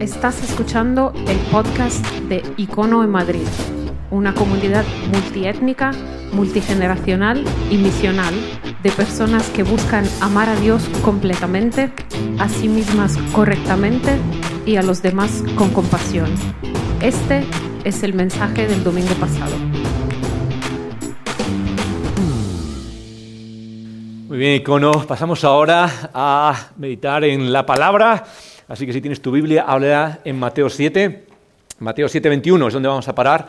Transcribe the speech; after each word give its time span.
Estás 0.00 0.42
escuchando 0.42 1.14
el 1.26 1.38
podcast 1.50 2.04
de 2.28 2.42
Icono 2.58 3.02
en 3.02 3.08
Madrid, 3.08 3.46
una 4.10 4.34
comunidad 4.34 4.84
multiétnica, 5.10 5.92
multigeneracional 6.32 7.42
y 7.70 7.78
misional 7.78 8.34
de 8.82 8.90
personas 8.90 9.48
que 9.48 9.62
buscan 9.62 10.04
amar 10.20 10.50
a 10.50 10.56
Dios 10.56 10.86
completamente, 11.02 11.90
a 12.38 12.46
sí 12.50 12.68
mismas 12.68 13.16
correctamente 13.32 14.18
y 14.66 14.76
a 14.76 14.82
los 14.82 15.00
demás 15.00 15.42
con 15.56 15.70
compasión. 15.70 16.30
Este 17.00 17.44
es 17.84 18.02
el 18.02 18.12
mensaje 18.12 18.66
del 18.66 18.84
domingo 18.84 19.14
pasado. 19.14 19.56
Muy 24.28 24.36
bien, 24.36 24.60
Icono, 24.60 24.92
pasamos 25.06 25.42
ahora 25.42 25.90
a 26.12 26.68
meditar 26.76 27.24
en 27.24 27.50
la 27.50 27.64
palabra. 27.64 28.24
Así 28.68 28.84
que 28.84 28.92
si 28.92 29.00
tienes 29.00 29.20
tu 29.22 29.30
Biblia, 29.30 29.64
habla 29.66 30.18
en 30.24 30.38
Mateo 30.38 30.68
7. 30.68 31.24
Mateo 31.78 32.08
7, 32.08 32.28
21 32.28 32.66
es 32.66 32.74
donde 32.74 32.88
vamos 32.88 33.06
a 33.06 33.14
parar. 33.14 33.46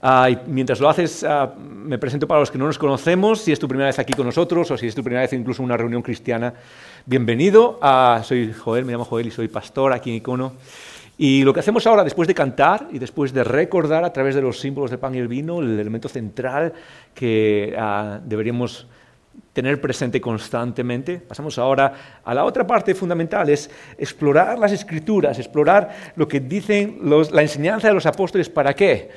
Ah, 0.00 0.30
y 0.30 0.38
mientras 0.46 0.80
lo 0.80 0.88
haces, 0.88 1.22
ah, 1.24 1.54
me 1.58 1.98
presento 1.98 2.26
para 2.26 2.40
los 2.40 2.50
que 2.50 2.56
no 2.56 2.66
nos 2.66 2.78
conocemos. 2.78 3.42
Si 3.42 3.52
es 3.52 3.58
tu 3.58 3.68
primera 3.68 3.88
vez 3.88 3.98
aquí 3.98 4.14
con 4.14 4.24
nosotros 4.24 4.70
o 4.70 4.76
si 4.78 4.86
es 4.86 4.94
tu 4.94 5.02
primera 5.02 5.20
vez 5.20 5.32
incluso 5.34 5.60
en 5.60 5.66
una 5.66 5.76
reunión 5.76 6.00
cristiana, 6.00 6.54
bienvenido. 7.04 7.78
Ah, 7.82 8.22
soy 8.24 8.54
Joel, 8.54 8.86
me 8.86 8.92
llamo 8.92 9.04
Joel 9.04 9.26
y 9.26 9.30
soy 9.30 9.48
pastor 9.48 9.92
aquí 9.92 10.10
en 10.10 10.16
Icono. 10.16 10.54
Y 11.18 11.44
lo 11.44 11.52
que 11.52 11.60
hacemos 11.60 11.86
ahora, 11.86 12.02
después 12.02 12.26
de 12.26 12.34
cantar 12.34 12.88
y 12.90 12.98
después 12.98 13.34
de 13.34 13.44
recordar 13.44 14.04
a 14.04 14.12
través 14.14 14.34
de 14.34 14.40
los 14.40 14.60
símbolos 14.60 14.90
de 14.90 14.96
pan 14.98 15.14
y 15.14 15.18
el 15.18 15.28
vino, 15.28 15.60
el 15.60 15.78
elemento 15.78 16.08
central 16.08 16.72
que 17.14 17.76
deberíamos 18.24 18.86
tener 19.54 19.80
presente 19.80 20.20
constantemente. 20.20 21.18
Pasamos 21.18 21.56
ahora 21.58 22.20
a 22.24 22.34
la 22.34 22.44
otra 22.44 22.66
parte 22.66 22.94
fundamental, 22.94 23.48
es 23.48 23.70
explorar 23.96 24.58
las 24.58 24.72
escrituras, 24.72 25.38
explorar 25.38 26.12
lo 26.16 26.28
que 26.28 26.40
dicen 26.40 26.98
la 27.32 27.42
enseñanza 27.42 27.88
de 27.88 27.94
los 27.94 28.04
apóstoles. 28.04 28.50
¿Para 28.50 28.74
qué? 28.74 29.10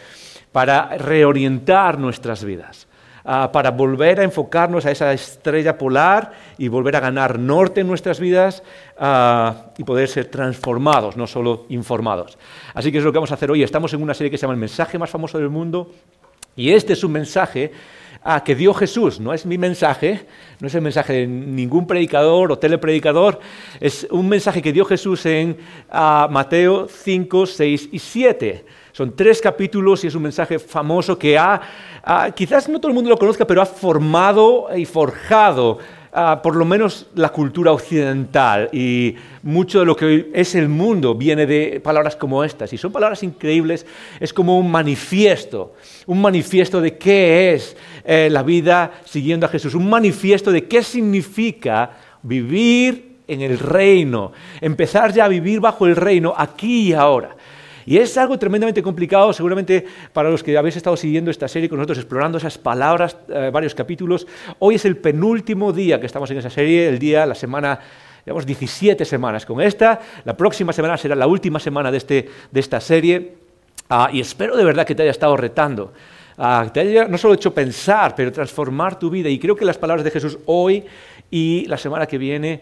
Para 0.51 0.95
reorientar 0.97 1.97
nuestras 1.97 2.43
vidas, 2.43 2.87
ah, 3.25 3.51
para 3.51 3.71
volver 3.71 4.19
a 4.19 4.23
enfocarnos 4.23 4.85
a 4.85 4.91
esa 4.91 5.11
estrella 5.11 5.75
polar 5.75 6.31
y 6.57 6.67
volver 6.67 6.95
a 6.95 6.99
ganar 6.99 7.39
norte 7.39 7.81
en 7.81 7.87
nuestras 7.87 8.19
vidas 8.19 8.61
ah, 8.99 9.71
y 9.75 9.83
poder 9.83 10.07
ser 10.07 10.25
transformados, 10.25 11.17
no 11.17 11.25
solo 11.25 11.65
informados. 11.69 12.37
Así 12.75 12.91
que 12.91 12.99
es 12.99 13.03
lo 13.03 13.11
que 13.11 13.17
vamos 13.17 13.31
a 13.31 13.35
hacer 13.35 13.49
hoy. 13.49 13.63
Estamos 13.63 13.91
en 13.93 14.03
una 14.03 14.13
serie 14.13 14.29
que 14.29 14.37
se 14.37 14.43
llama 14.43 14.53
El 14.53 14.59
mensaje 14.59 14.99
más 14.99 15.09
famoso 15.09 15.39
del 15.39 15.49
mundo 15.49 15.91
y 16.55 16.71
este 16.71 16.93
es 16.93 17.03
un 17.03 17.11
mensaje 17.11 17.71
ah, 18.27 18.43
que 18.43 18.55
dio 18.55 18.73
Jesús. 18.73 19.19
No 19.21 19.33
es 19.33 19.45
mi 19.45 19.57
mensaje, 19.57 20.25
no 20.59 20.67
es 20.67 20.75
el 20.75 20.81
mensaje 20.81 21.13
de 21.13 21.27
ningún 21.27 21.87
predicador 21.87 22.51
o 22.51 22.59
telepredicador, 22.59 23.39
es 23.79 24.05
un 24.11 24.27
mensaje 24.27 24.61
que 24.61 24.73
dio 24.73 24.83
Jesús 24.83 25.25
en 25.25 25.57
ah, 25.89 26.27
Mateo 26.29 26.87
5, 26.87 27.45
6 27.45 27.89
y 27.93 27.99
7. 27.99 28.65
Son 28.91 29.15
tres 29.15 29.41
capítulos 29.41 30.03
y 30.03 30.07
es 30.07 30.15
un 30.15 30.23
mensaje 30.23 30.59
famoso 30.59 31.17
que 31.17 31.37
ha, 31.37 31.61
ah, 32.03 32.29
quizás 32.35 32.67
no 32.67 32.79
todo 32.79 32.89
el 32.89 32.95
mundo 32.95 33.09
lo 33.09 33.17
conozca, 33.17 33.47
pero 33.47 33.61
ha 33.61 33.65
formado 33.65 34.67
y 34.75 34.85
forjado 34.85 35.79
por 36.41 36.55
lo 36.55 36.65
menos 36.65 37.07
la 37.13 37.29
cultura 37.29 37.71
occidental 37.71 38.69
y 38.71 39.15
mucho 39.43 39.79
de 39.79 39.85
lo 39.85 39.95
que 39.95 40.05
hoy 40.05 40.31
es 40.33 40.55
el 40.55 40.67
mundo 40.67 41.13
viene 41.13 41.45
de 41.45 41.79
palabras 41.79 42.15
como 42.15 42.43
estas. 42.43 42.73
Y 42.73 42.77
son 42.77 42.91
palabras 42.91 43.21
increíbles, 43.21 43.85
es 44.19 44.33
como 44.33 44.57
un 44.57 44.71
manifiesto, 44.71 45.75
un 46.07 46.19
manifiesto 46.19 46.81
de 46.81 46.97
qué 46.97 47.53
es 47.53 47.77
eh, 48.09 48.29
la 48.31 48.41
vida 48.41 49.01
siguiendo 49.03 49.45
a 49.45 49.49
Jesús, 49.49 49.75
un 49.75 49.89
manifiesto 49.89 50.49
de 50.49 50.65
qué 50.65 50.81
significa 50.81 51.91
vivir 52.23 53.17
en 53.27 53.41
el 53.41 53.59
reino, 53.59 54.31
empezar 54.61 55.11
ya 55.11 55.25
a 55.25 55.27
vivir 55.27 55.59
bajo 55.59 55.85
el 55.85 55.97
reino 55.97 56.33
aquí 56.37 56.87
y 56.87 56.93
ahora. 56.93 57.35
Y 57.85 57.97
es 57.97 58.17
algo 58.17 58.39
tremendamente 58.39 58.81
complicado, 58.81 59.33
seguramente 59.33 59.85
para 60.13 60.29
los 60.29 60.41
que 60.41 60.57
habéis 60.57 60.77
estado 60.77 60.95
siguiendo 60.95 61.29
esta 61.29 61.49
serie 61.49 61.67
con 61.67 61.79
nosotros, 61.79 61.97
explorando 61.97 62.37
esas 62.37 62.57
palabras, 62.57 63.17
eh, 63.27 63.49
varios 63.51 63.75
capítulos. 63.75 64.25
Hoy 64.59 64.75
es 64.75 64.85
el 64.85 64.95
penúltimo 64.95 65.73
día 65.73 65.99
que 65.99 66.05
estamos 66.05 66.31
en 66.31 66.37
esa 66.37 66.49
serie, 66.49 66.87
el 66.87 66.99
día, 66.99 67.25
la 67.25 67.35
semana 67.35 67.77
llevamos 68.25 68.45
17 68.45 69.03
semanas 69.03 69.45
con 69.45 69.59
esta. 69.59 69.99
La 70.23 70.37
próxima 70.37 70.71
semana 70.71 70.95
será 70.95 71.13
la 71.13 71.27
última 71.27 71.59
semana 71.59 71.91
de, 71.91 71.97
este, 71.97 72.29
de 72.51 72.59
esta 72.61 72.79
serie. 72.79 73.35
Ah, 73.89 74.09
y 74.13 74.21
espero 74.21 74.55
de 74.55 74.63
verdad 74.63 74.85
que 74.85 74.95
te 74.95 75.03
haya 75.03 75.11
estado 75.11 75.35
retando. 75.35 75.91
Ah, 76.37 76.69
te 76.71 76.81
haya 76.81 77.07
no 77.07 77.17
solo 77.17 77.33
hecho 77.33 77.53
pensar, 77.53 78.13
pero 78.15 78.31
transformar 78.31 78.99
tu 78.99 79.09
vida. 79.09 79.29
Y 79.29 79.39
creo 79.39 79.55
que 79.55 79.65
las 79.65 79.77
palabras 79.77 80.03
de 80.03 80.11
Jesús 80.11 80.37
hoy 80.45 80.85
y 81.31 81.65
la 81.65 81.77
semana 81.77 82.05
que 82.05 82.17
viene 82.17 82.61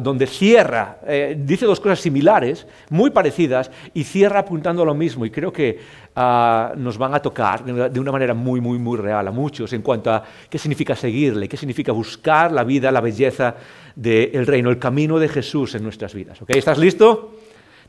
donde 0.00 0.26
cierra, 0.26 0.98
eh, 1.06 1.36
dice 1.38 1.66
dos 1.66 1.78
cosas 1.78 2.00
similares, 2.00 2.66
muy 2.90 3.10
parecidas, 3.10 3.70
y 3.94 4.02
cierra 4.02 4.40
apuntando 4.40 4.82
a 4.82 4.86
lo 4.86 4.94
mismo. 4.94 5.24
Y 5.24 5.30
creo 5.30 5.52
que 5.52 5.78
ah, 6.16 6.72
nos 6.76 6.98
van 6.98 7.14
a 7.14 7.20
tocar 7.20 7.64
de 7.64 8.00
una 8.00 8.10
manera 8.10 8.34
muy, 8.34 8.60
muy, 8.60 8.78
muy 8.78 8.98
real 8.98 9.26
a 9.28 9.30
muchos 9.30 9.72
en 9.72 9.82
cuanto 9.82 10.10
a 10.10 10.24
qué 10.50 10.58
significa 10.58 10.96
seguirle, 10.96 11.48
qué 11.48 11.56
significa 11.56 11.92
buscar 11.92 12.50
la 12.50 12.64
vida, 12.64 12.90
la 12.90 13.00
belleza 13.00 13.54
del 13.94 14.46
reino, 14.46 14.70
el 14.70 14.78
camino 14.78 15.18
de 15.18 15.28
Jesús 15.28 15.74
en 15.76 15.84
nuestras 15.84 16.12
vidas. 16.12 16.38
¿Estás 16.48 16.78
listo? 16.78 17.36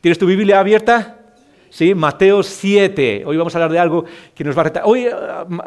¿Tienes 0.00 0.18
tu 0.18 0.26
Biblia 0.26 0.60
abierta? 0.60 1.23
¿Sí? 1.74 1.92
Mateo 1.92 2.42
7. 2.42 3.24
Hoy 3.26 3.36
vamos 3.36 3.52
a 3.54 3.58
hablar 3.58 3.72
de 3.72 3.78
algo 3.80 4.04
que 4.32 4.44
nos 4.44 4.56
va 4.56 4.60
a 4.60 4.64
retar. 4.64 4.82
Hoy 4.86 5.06
eh, 5.06 5.10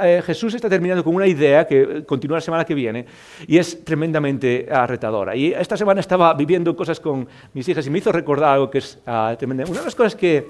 eh, 0.01 0.21
Jesús 0.25 0.53
está 0.53 0.69
terminando 0.69 1.03
con 1.03 1.13
una 1.13 1.27
idea 1.27 1.67
que 1.67 2.05
continúa 2.05 2.37
la 2.37 2.41
semana 2.41 2.63
que 2.63 2.73
viene 2.73 3.05
y 3.45 3.57
es 3.57 3.83
tremendamente 3.83 4.69
uh, 4.71 4.87
retadora. 4.87 5.35
Y 5.35 5.51
esta 5.51 5.75
semana 5.75 5.99
estaba 5.99 6.33
viviendo 6.33 6.73
cosas 6.77 7.01
con 7.01 7.27
mis 7.53 7.67
hijas 7.67 7.85
y 7.85 7.89
me 7.89 7.97
hizo 7.97 8.13
recordar 8.13 8.53
algo 8.53 8.69
que 8.69 8.77
es 8.77 8.97
uh, 9.05 9.35
tremendo. 9.35 9.65
Una 9.69 9.79
de 9.79 9.85
las 9.85 9.95
cosas 9.95 10.15
que 10.15 10.47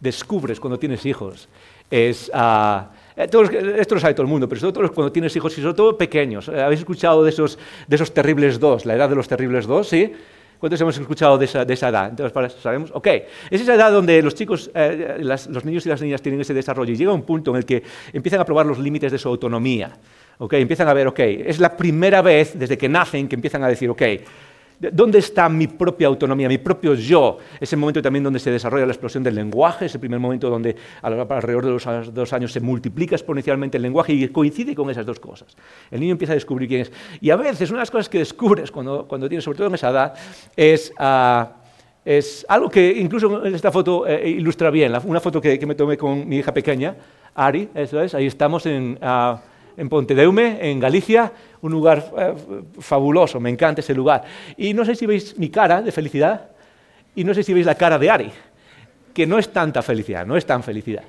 descubres 0.00 0.58
cuando 0.58 0.78
tienes 0.78 1.06
hijos 1.06 1.48
es... 1.88 2.30
esto 3.16 3.94
lo 3.94 4.00
sabe 4.00 4.14
todo 4.14 4.22
el 4.22 4.28
mundo, 4.28 4.48
pero 4.48 4.60
sobre 4.60 4.72
todo 4.72 4.92
cuando 4.92 5.12
tienes 5.12 5.34
hijos 5.36 5.56
y 5.58 5.62
sobre 5.62 5.74
todo 5.74 5.96
pequeños. 5.96 6.48
¿Habéis 6.48 6.80
escuchado 6.80 7.22
de 7.22 7.30
esos, 7.30 7.56
de 7.86 7.96
esos 7.96 8.12
terribles 8.12 8.58
dos, 8.58 8.84
la 8.84 8.94
edad 8.94 9.08
de 9.08 9.14
los 9.14 9.28
terribles 9.28 9.66
dos? 9.66 9.88
¿Sí? 9.88 10.12
¿Cuántos 10.58 10.80
hemos 10.80 10.98
escuchado 10.98 11.38
de 11.38 11.44
esa, 11.44 11.62
edad? 11.62 12.10
Entonces, 12.10 12.60
¿sabemos? 12.60 12.90
Ok, 12.92 13.06
es 13.50 13.60
esa 13.60 13.74
edad 13.74 13.92
donde 13.92 14.20
los 14.22 14.34
chicos, 14.34 14.70
eh, 14.74 15.16
los 15.20 15.64
niños 15.64 15.86
y 15.86 15.88
las 15.88 16.02
niñas 16.02 16.20
tienen 16.20 16.40
ese 16.40 16.52
desarrollo 16.52 16.92
y 16.92 16.96
llega 16.96 17.12
un 17.12 17.22
punto 17.22 17.52
en 17.52 17.58
el 17.58 17.64
que 17.64 17.82
empiezan 18.12 18.40
a 18.40 18.44
probar 18.44 18.66
los 18.66 18.78
límites 18.78 19.12
de 19.12 19.18
su 19.18 19.28
autonomía. 19.28 19.96
Ok, 20.38 20.54
empiezan 20.54 20.88
a 20.88 20.94
ver, 20.94 21.06
ok, 21.06 21.18
es 21.20 21.60
la 21.60 21.76
primera 21.76 22.22
vez 22.22 22.58
desde 22.58 22.76
que 22.76 22.88
nacen 22.88 23.28
que 23.28 23.36
empiezan 23.36 23.62
a 23.62 23.68
decir, 23.68 23.88
ok, 23.90 24.02
¿Dónde 24.80 25.18
está 25.18 25.48
mi 25.48 25.66
propia 25.66 26.06
autonomía, 26.06 26.48
mi 26.48 26.58
propio 26.58 26.94
yo? 26.94 27.38
Es 27.58 27.72
el 27.72 27.80
momento 27.80 28.00
también 28.00 28.22
donde 28.22 28.38
se 28.38 28.50
desarrolla 28.50 28.86
la 28.86 28.92
explosión 28.92 29.24
del 29.24 29.34
lenguaje, 29.34 29.86
es 29.86 29.94
el 29.94 30.00
primer 30.00 30.20
momento 30.20 30.48
donde 30.48 30.76
alrededor 31.02 31.64
de 31.64 31.70
los 31.72 32.14
dos 32.14 32.32
años 32.32 32.52
se 32.52 32.60
multiplica 32.60 33.16
exponencialmente 33.16 33.76
el 33.76 33.82
lenguaje 33.82 34.12
y 34.12 34.28
coincide 34.28 34.76
con 34.76 34.88
esas 34.88 35.04
dos 35.04 35.18
cosas. 35.18 35.56
El 35.90 35.98
niño 35.98 36.12
empieza 36.12 36.32
a 36.32 36.36
descubrir 36.36 36.68
quién 36.68 36.82
es. 36.82 36.92
Y 37.20 37.30
a 37.30 37.36
veces 37.36 37.70
una 37.70 37.78
de 37.78 37.82
las 37.82 37.90
cosas 37.90 38.08
que 38.08 38.18
descubres 38.18 38.70
cuando, 38.70 39.06
tienes, 39.28 39.42
sobre 39.42 39.58
todo 39.58 39.66
en 39.68 39.74
esa 39.74 39.90
edad, 39.90 40.14
es... 40.56 40.92
Ah, 40.98 41.54
algo 42.48 42.70
que 42.70 42.90
incluso 42.90 43.44
esta 43.44 43.70
foto 43.70 44.06
eh, 44.06 44.30
ilustra 44.30 44.70
bien, 44.70 44.94
una 45.04 45.20
foto 45.20 45.42
que, 45.42 45.58
me 45.66 45.74
tomé 45.74 45.98
con 45.98 46.26
mi 46.26 46.38
hija 46.38 46.54
pequeña, 46.54 46.96
Ari, 47.34 47.68
eso 47.74 48.00
es, 48.00 48.14
ahí 48.14 48.26
estamos 48.26 48.64
en, 48.64 48.98
uh, 49.02 49.36
en 49.78 49.88
Pontedeume, 49.88 50.58
en 50.60 50.80
Galicia, 50.80 51.32
un 51.62 51.70
lugar 51.70 52.12
eh, 52.18 52.34
fabuloso, 52.80 53.38
me 53.38 53.48
encanta 53.48 53.80
ese 53.80 53.94
lugar. 53.94 54.24
Y 54.56 54.74
no 54.74 54.84
sé 54.84 54.96
si 54.96 55.06
veis 55.06 55.38
mi 55.38 55.48
cara 55.50 55.80
de 55.80 55.92
felicidad 55.92 56.50
y 57.14 57.22
no 57.22 57.32
sé 57.32 57.44
si 57.44 57.54
veis 57.54 57.64
la 57.64 57.76
cara 57.76 57.98
de 57.98 58.10
Ari, 58.10 58.30
que 59.14 59.26
no 59.26 59.38
es 59.38 59.52
tanta 59.52 59.80
felicidad, 59.80 60.26
no 60.26 60.36
es 60.36 60.44
tan 60.44 60.64
felicidad. 60.64 61.04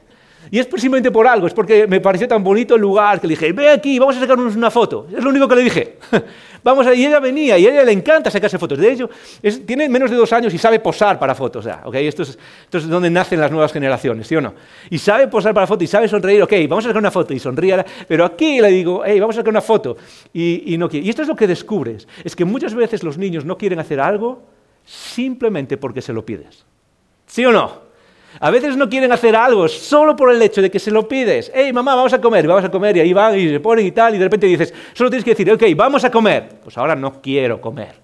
Y 0.51 0.57
es 0.57 0.65
precisamente 0.65 1.11
por 1.11 1.27
algo, 1.27 1.45
es 1.45 1.53
porque 1.53 1.85
me 1.85 1.99
pareció 1.99 2.27
tan 2.27 2.43
bonito 2.43 2.75
el 2.75 2.81
lugar 2.81 3.21
que 3.21 3.27
le 3.27 3.33
dije, 3.33 3.51
ve 3.51 3.69
aquí, 3.69 3.99
vamos 3.99 4.17
a 4.17 4.19
sacarnos 4.19 4.55
una 4.55 4.71
foto. 4.71 5.07
Es 5.15 5.23
lo 5.23 5.29
único 5.29 5.47
que 5.47 5.55
le 5.55 5.63
dije. 5.63 5.97
vamos 6.63 6.87
a... 6.87 6.93
Y 6.93 7.05
ella 7.05 7.19
venía 7.19 7.57
y 7.57 7.67
a 7.67 7.71
ella 7.71 7.83
le 7.83 7.91
encanta 7.91 8.31
sacarse 8.31 8.57
fotos. 8.57 8.79
De 8.79 8.91
hecho, 8.91 9.09
tiene 9.65 9.87
menos 9.89 10.09
de 10.09 10.17
dos 10.17 10.33
años 10.33 10.53
y 10.53 10.57
sabe 10.57 10.79
posar 10.79 11.19
para 11.19 11.35
fotos. 11.35 11.65
Ya, 11.65 11.83
Esto, 11.93 12.23
es, 12.23 12.37
es 12.71 12.87
donde 12.87 13.09
nacen 13.09 13.39
las 13.39 13.51
nuevas 13.51 13.71
generaciones, 13.71 14.27
¿sí 14.27 14.35
o 14.35 14.41
no? 14.41 14.53
Y 14.89 14.97
sabe 14.97 15.27
posar 15.27 15.53
para 15.53 15.67
fotos 15.67 15.83
y 15.83 15.87
sabe 15.87 16.07
sonreír, 16.07 16.41
ok, 16.41 16.53
vamos 16.67 16.85
a 16.85 16.89
sacar 16.89 17.01
una 17.01 17.11
foto 17.11 17.33
y 17.33 17.39
sonríe. 17.39 17.85
Pero 18.07 18.25
aquí 18.25 18.59
le 18.59 18.69
digo, 18.69 19.03
hey, 19.05 19.19
vamos 19.19 19.35
a 19.35 19.39
sacar 19.41 19.51
una 19.51 19.61
foto 19.61 19.97
y, 20.33 20.75
no. 20.79 20.89
Y 20.91 21.09
esto 21.09 21.21
es 21.21 21.27
lo 21.27 21.35
que 21.35 21.47
descubres, 21.47 22.07
es 22.23 22.35
que 22.35 22.45
muchas 22.45 22.73
veces 22.73 23.03
los 23.03 23.17
niños 23.17 23.45
no 23.45 23.57
quieren 23.57 23.79
hacer 23.79 23.99
algo 23.99 24.41
simplemente 24.85 25.77
porque 25.77 26.01
se 26.01 26.13
lo 26.13 26.25
pides. 26.25 26.65
¿Sí 27.27 27.45
o 27.45 27.51
no? 27.51 27.88
A 28.39 28.51
veces 28.51 28.77
no 28.77 28.89
quieren 28.89 29.11
hacer 29.11 29.35
algo 29.35 29.67
solo 29.67 30.15
por 30.15 30.31
el 30.31 30.41
hecho 30.41 30.61
de 30.61 30.69
que 30.69 30.79
se 30.79 30.91
lo 30.91 31.07
pides. 31.07 31.51
Hey, 31.53 31.73
mamá, 31.73 31.95
vamos 31.95 32.13
a 32.13 32.21
comer, 32.21 32.47
vamos 32.47 32.63
a 32.63 32.69
comer, 32.69 32.97
y 32.97 32.99
ahí 33.01 33.13
van 33.13 33.37
y 33.37 33.49
se 33.49 33.59
ponen 33.59 33.85
y 33.85 33.91
tal, 33.91 34.15
y 34.15 34.17
de 34.17 34.23
repente 34.25 34.47
dices, 34.47 34.73
solo 34.93 35.09
tienes 35.09 35.25
que 35.25 35.31
decir, 35.31 35.51
ok, 35.51 35.63
vamos 35.75 36.03
a 36.03 36.11
comer. 36.11 36.49
Pues 36.63 36.77
ahora 36.77 36.95
no 36.95 37.21
quiero 37.21 37.59
comer. 37.59 37.95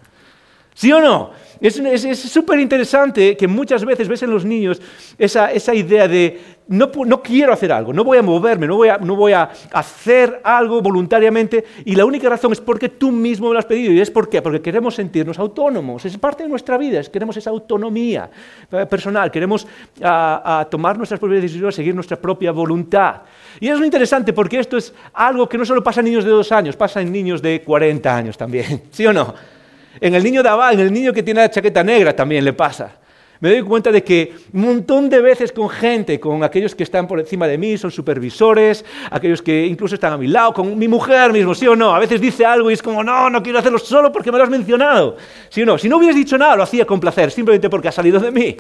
¿Sí 0.74 0.92
o 0.92 1.00
no? 1.00 1.32
Es 1.62 2.20
súper 2.20 2.60
interesante 2.60 3.38
que 3.38 3.48
muchas 3.48 3.84
veces 3.86 4.08
ves 4.08 4.24
en 4.24 4.32
los 4.32 4.46
niños 4.46 4.82
esa, 5.18 5.52
esa 5.52 5.74
idea 5.74 6.08
de 6.08 6.56
no, 6.68 6.90
no, 7.06 7.22
quiero 7.22 7.54
hacer 7.54 7.72
algo, 7.72 7.94
no 7.94 8.04
voy 8.04 8.18
a 8.18 8.24
moverme, 8.24 8.66
no 8.66 8.76
voy 8.76 8.90
a, 8.90 8.98
no 8.98 9.16
voy 9.16 9.34
a 9.34 9.50
hacer 9.72 10.42
algo 10.44 10.82
voluntariamente 10.82 11.64
y 11.86 11.96
la 11.96 12.06
única 12.06 12.28
razón 12.28 12.52
es 12.54 12.62
porque 12.62 12.90
tú 12.90 13.12
mismo 13.12 13.48
me 13.48 13.54
lo 13.54 13.60
has 13.60 13.66
pedido. 13.66 13.94
¿Y 13.94 14.02
es 14.02 14.10
por 14.10 14.30
qué? 14.30 14.42
Porque 14.42 14.62
queremos 14.62 14.96
sentirnos 14.96 15.38
autónomos, 15.38 16.06
es 16.06 16.18
parte 16.18 16.44
de 16.44 16.50
nuestra 16.50 16.78
vida, 16.78 17.04
queremos 17.04 17.38
esa 17.38 17.52
autonomía 17.52 18.30
eh, 18.72 18.86
personal, 18.88 19.30
queremos 19.30 19.68
a, 20.02 20.68
tomar 20.70 20.98
nuestras 20.98 21.20
propias 21.20 21.44
decisiones, 21.44 21.76
seguir 21.76 21.94
nuestra 21.94 22.18
propia 22.18 22.52
voluntad. 22.52 23.22
Y 23.60 23.68
es 23.68 23.78
muy 23.78 23.86
interesante 23.86 24.34
porque 24.34 24.60
esto 24.60 24.78
es 24.78 24.94
algo 25.14 25.48
que 25.48 25.58
no 25.58 25.66
solo 25.66 25.84
pasa 25.84 26.00
en 26.00 26.06
niños 26.06 26.24
de 26.24 26.32
dos 26.32 26.52
años, 26.52 26.76
pasa 26.76 27.02
en 27.02 27.12
niños 27.12 27.42
de 27.42 27.62
40 27.62 28.16
años 28.16 28.38
también, 28.38 28.84
¿sí 28.92 29.06
o 29.06 29.14
no? 29.14 29.55
En 30.00 30.14
el 30.14 30.24
niño 30.24 30.44
de 30.44 30.50
en 30.72 30.80
el 30.80 30.92
niño 30.92 31.14
que 31.14 31.24
tiene 31.24 31.42
la 31.42 31.50
chaqueta 31.50 31.84
negra 31.84 32.16
también 32.16 32.44
le 32.44 32.54
pasa. 32.54 32.98
Me 33.40 33.50
doy 33.50 33.62
cuenta 33.64 33.92
de 33.92 34.04
que 34.04 34.34
un 34.54 34.62
montón 34.62 35.10
de 35.10 35.22
veces 35.22 35.52
con 35.52 35.70
gente, 35.70 36.20
con 36.20 36.44
aquellos 36.44 36.74
que 36.74 36.84
están 36.84 37.06
por 37.06 37.20
encima 37.20 37.48
de 37.48 37.58
mí, 37.58 37.78
son 37.78 37.92
supervisores, 37.92 38.86
aquellos 39.12 39.42
que 39.42 39.66
incluso 39.66 39.96
están 39.96 40.14
a 40.14 40.18
mi 40.18 40.28
lado, 40.28 40.54
con 40.54 40.78
mi 40.78 40.88
mujer 40.88 41.34
mismo, 41.34 41.54
sí 41.54 41.68
o 41.68 41.76
no, 41.76 41.94
a 41.94 42.00
veces 42.00 42.22
dice 42.22 42.46
algo 42.46 42.72
y 42.72 42.76
es 42.76 42.82
como, 42.82 43.04
no, 43.04 43.30
no 43.30 43.44
quiero 43.44 43.60
hacerlo 43.60 43.78
solo 43.78 44.12
porque 44.12 44.32
me 44.32 44.38
lo 44.38 44.46
has 44.46 44.50
mencionado, 44.50 45.18
sí 45.50 45.64
o 45.64 45.66
no, 45.66 45.78
si 45.78 45.90
no 45.90 45.98
hubieras 45.98 46.16
dicho 46.16 46.38
nada, 46.38 46.56
lo 46.56 46.64
hacía 46.64 46.86
con 46.86 47.00
placer, 47.00 47.30
simplemente 47.30 47.70
porque 47.70 47.90
ha 47.90 47.92
salido 47.92 48.20
de 48.20 48.32
mí. 48.32 48.58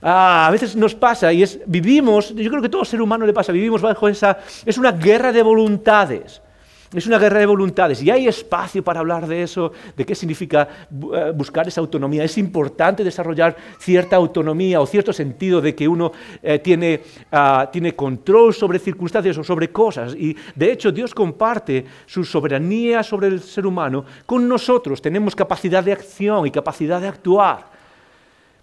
Ah, 0.00 0.46
a 0.46 0.50
veces 0.50 0.76
nos 0.76 0.94
pasa 0.94 1.32
y 1.32 1.42
es, 1.42 1.58
vivimos, 1.66 2.34
yo 2.34 2.50
creo 2.50 2.62
que 2.62 2.68
todo 2.68 2.84
ser 2.84 3.02
humano 3.02 3.26
le 3.26 3.32
pasa, 3.32 3.52
vivimos 3.52 3.82
bajo 3.82 4.08
esa, 4.08 4.38
es 4.64 4.78
una 4.78 4.92
guerra 4.92 5.32
de 5.32 5.42
voluntades. 5.42 6.40
Es 6.94 7.08
una 7.08 7.18
guerra 7.18 7.40
de 7.40 7.46
voluntades 7.46 8.00
y 8.02 8.10
hay 8.10 8.28
espacio 8.28 8.84
para 8.84 9.00
hablar 9.00 9.26
de 9.26 9.42
eso, 9.42 9.72
de 9.96 10.06
qué 10.06 10.14
significa 10.14 10.68
eh, 11.12 11.32
buscar 11.34 11.66
esa 11.66 11.80
autonomía. 11.80 12.22
Es 12.22 12.38
importante 12.38 13.02
desarrollar 13.02 13.56
cierta 13.80 14.14
autonomía 14.14 14.80
o 14.80 14.86
cierto 14.86 15.12
sentido 15.12 15.60
de 15.60 15.74
que 15.74 15.88
uno 15.88 16.12
eh, 16.40 16.60
tiene, 16.60 17.02
ah, 17.32 17.68
tiene 17.72 17.96
control 17.96 18.54
sobre 18.54 18.78
circunstancias 18.78 19.36
o 19.38 19.42
sobre 19.42 19.72
cosas. 19.72 20.14
Y 20.14 20.36
de 20.54 20.70
hecho 20.70 20.92
Dios 20.92 21.12
comparte 21.12 21.84
su 22.06 22.22
soberanía 22.24 23.02
sobre 23.02 23.26
el 23.26 23.40
ser 23.40 23.66
humano 23.66 24.04
con 24.24 24.48
nosotros. 24.48 25.02
Tenemos 25.02 25.34
capacidad 25.34 25.82
de 25.82 25.92
acción 25.92 26.46
y 26.46 26.52
capacidad 26.52 27.00
de 27.00 27.08
actuar. 27.08 27.74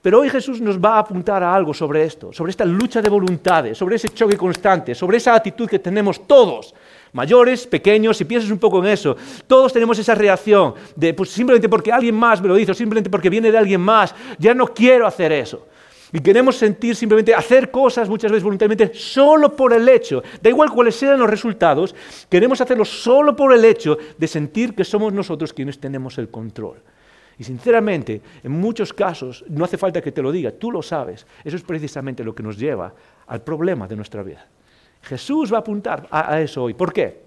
Pero 0.01 0.21
hoy 0.21 0.29
Jesús 0.29 0.61
nos 0.61 0.79
va 0.79 0.95
a 0.95 0.99
apuntar 0.99 1.43
a 1.43 1.53
algo 1.53 1.73
sobre 1.73 2.03
esto, 2.03 2.33
sobre 2.33 2.49
esta 2.51 2.65
lucha 2.65 3.01
de 3.01 3.09
voluntades, 3.09 3.77
sobre 3.77 3.97
ese 3.97 4.09
choque 4.09 4.35
constante, 4.35 4.95
sobre 4.95 5.17
esa 5.17 5.35
actitud 5.35 5.69
que 5.69 5.77
tenemos 5.77 6.25
todos 6.25 6.73
mayores, 7.13 7.67
pequeños, 7.67 8.17
si 8.17 8.25
piensas 8.25 8.51
un 8.51 8.59
poco 8.59 8.79
en 8.79 8.91
eso, 8.91 9.15
todos 9.47 9.73
tenemos 9.73 9.97
esa 9.99 10.15
reacción 10.15 10.73
de 10.95 11.13
pues, 11.13 11.29
simplemente 11.29 11.69
porque 11.69 11.91
alguien 11.91 12.15
más 12.15 12.41
me 12.41 12.47
lo 12.47 12.55
dice, 12.55 12.73
simplemente 12.73 13.09
porque 13.09 13.29
viene 13.29 13.51
de 13.51 13.57
alguien 13.57 13.81
más, 13.81 14.15
ya 14.37 14.53
no 14.53 14.67
quiero 14.67 15.05
hacer 15.05 15.31
eso. 15.31 15.67
Y 16.13 16.19
queremos 16.19 16.57
sentir 16.57 16.95
simplemente 16.95 17.33
hacer 17.33 17.71
cosas 17.71 18.09
muchas 18.09 18.31
veces 18.31 18.43
voluntariamente 18.43 18.91
solo 18.93 19.55
por 19.55 19.71
el 19.73 19.87
hecho, 19.87 20.21
da 20.41 20.49
igual 20.49 20.69
cuáles 20.69 20.95
sean 20.95 21.19
los 21.19 21.29
resultados, 21.29 21.95
queremos 22.29 22.59
hacerlo 22.59 22.83
solo 22.83 23.35
por 23.35 23.53
el 23.53 23.63
hecho 23.63 23.97
de 24.17 24.27
sentir 24.27 24.75
que 24.75 24.83
somos 24.83 25.13
nosotros 25.13 25.53
quienes 25.53 25.79
tenemos 25.79 26.17
el 26.17 26.29
control. 26.29 26.81
Y 27.37 27.43
sinceramente, 27.45 28.21
en 28.43 28.51
muchos 28.51 28.93
casos, 28.93 29.45
no 29.47 29.63
hace 29.63 29.77
falta 29.77 30.01
que 30.01 30.11
te 30.11 30.21
lo 30.21 30.31
diga, 30.31 30.51
tú 30.51 30.69
lo 30.69 30.81
sabes, 30.81 31.25
eso 31.45 31.55
es 31.55 31.63
precisamente 31.63 32.23
lo 32.23 32.35
que 32.35 32.43
nos 32.43 32.57
lleva 32.57 32.93
al 33.27 33.41
problema 33.41 33.87
de 33.87 33.95
nuestra 33.95 34.21
vida. 34.21 34.45
Jesús 35.03 35.51
va 35.51 35.57
a 35.57 35.59
apuntar 35.61 36.07
a, 36.11 36.39
eso 36.39 36.63
hoy. 36.63 36.73
¿Por 36.73 36.93
qué? 36.93 37.21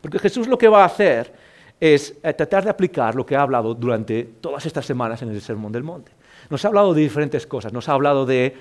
Porque 0.00 0.18
Jesús 0.18 0.46
lo 0.46 0.56
que 0.56 0.68
va 0.68 0.82
a 0.82 0.86
hacer 0.86 1.32
es 1.78 2.16
eh, 2.22 2.32
tratar 2.32 2.64
de 2.64 2.70
aplicar 2.70 3.14
lo 3.14 3.26
que 3.26 3.36
ha 3.36 3.42
hablado 3.42 3.74
durante 3.74 4.24
todas 4.40 4.64
estas 4.64 4.86
semanas 4.86 5.20
en 5.22 5.30
el 5.30 5.40
Sermón 5.40 5.72
del 5.72 5.82
Monte. 5.82 6.12
Nos 6.48 6.64
ha 6.64 6.68
hablado 6.68 6.94
de 6.94 7.00
diferentes 7.00 7.46
cosas, 7.46 7.72
nos 7.72 7.88
ha 7.88 7.92
hablado 7.92 8.24
de, 8.24 8.54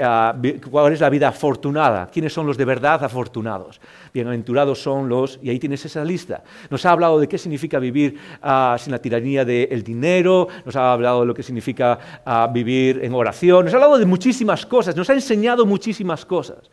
ah, 0.00 0.34
cuál 0.70 0.92
es 0.92 1.00
la 1.00 1.10
vida 1.10 1.28
afortunada, 1.28 2.08
quiénes 2.12 2.32
son 2.32 2.46
los 2.46 2.56
de 2.56 2.64
verdad 2.64 3.02
afortunados. 3.02 3.80
Bienaventurados 4.14 4.80
son 4.80 5.08
los, 5.08 5.38
y 5.42 5.50
ahí 5.50 5.58
tienes 5.58 5.84
esa 5.84 6.04
lista. 6.04 6.44
Nos 6.70 6.86
ha 6.86 6.92
hablado 6.92 7.18
de 7.18 7.26
qué 7.26 7.36
significa 7.36 7.78
vivir 7.80 8.18
ah, 8.40 8.76
sin 8.78 8.92
la 8.92 9.00
tiranía 9.00 9.44
del 9.44 9.82
dinero, 9.82 10.46
nos 10.64 10.76
ha 10.76 10.92
hablado 10.92 11.20
de 11.20 11.26
lo 11.26 11.34
que 11.34 11.42
significa 11.42 11.98
ah, 12.24 12.48
vivir 12.52 13.00
en 13.02 13.12
oración, 13.14 13.64
nos 13.64 13.74
ha 13.74 13.78
hablado 13.78 13.98
de 13.98 14.06
muchísimas 14.06 14.64
cosas, 14.64 14.94
nos 14.94 15.10
ha 15.10 15.14
enseñado 15.14 15.66
muchísimas 15.66 16.24
cosas. 16.24 16.70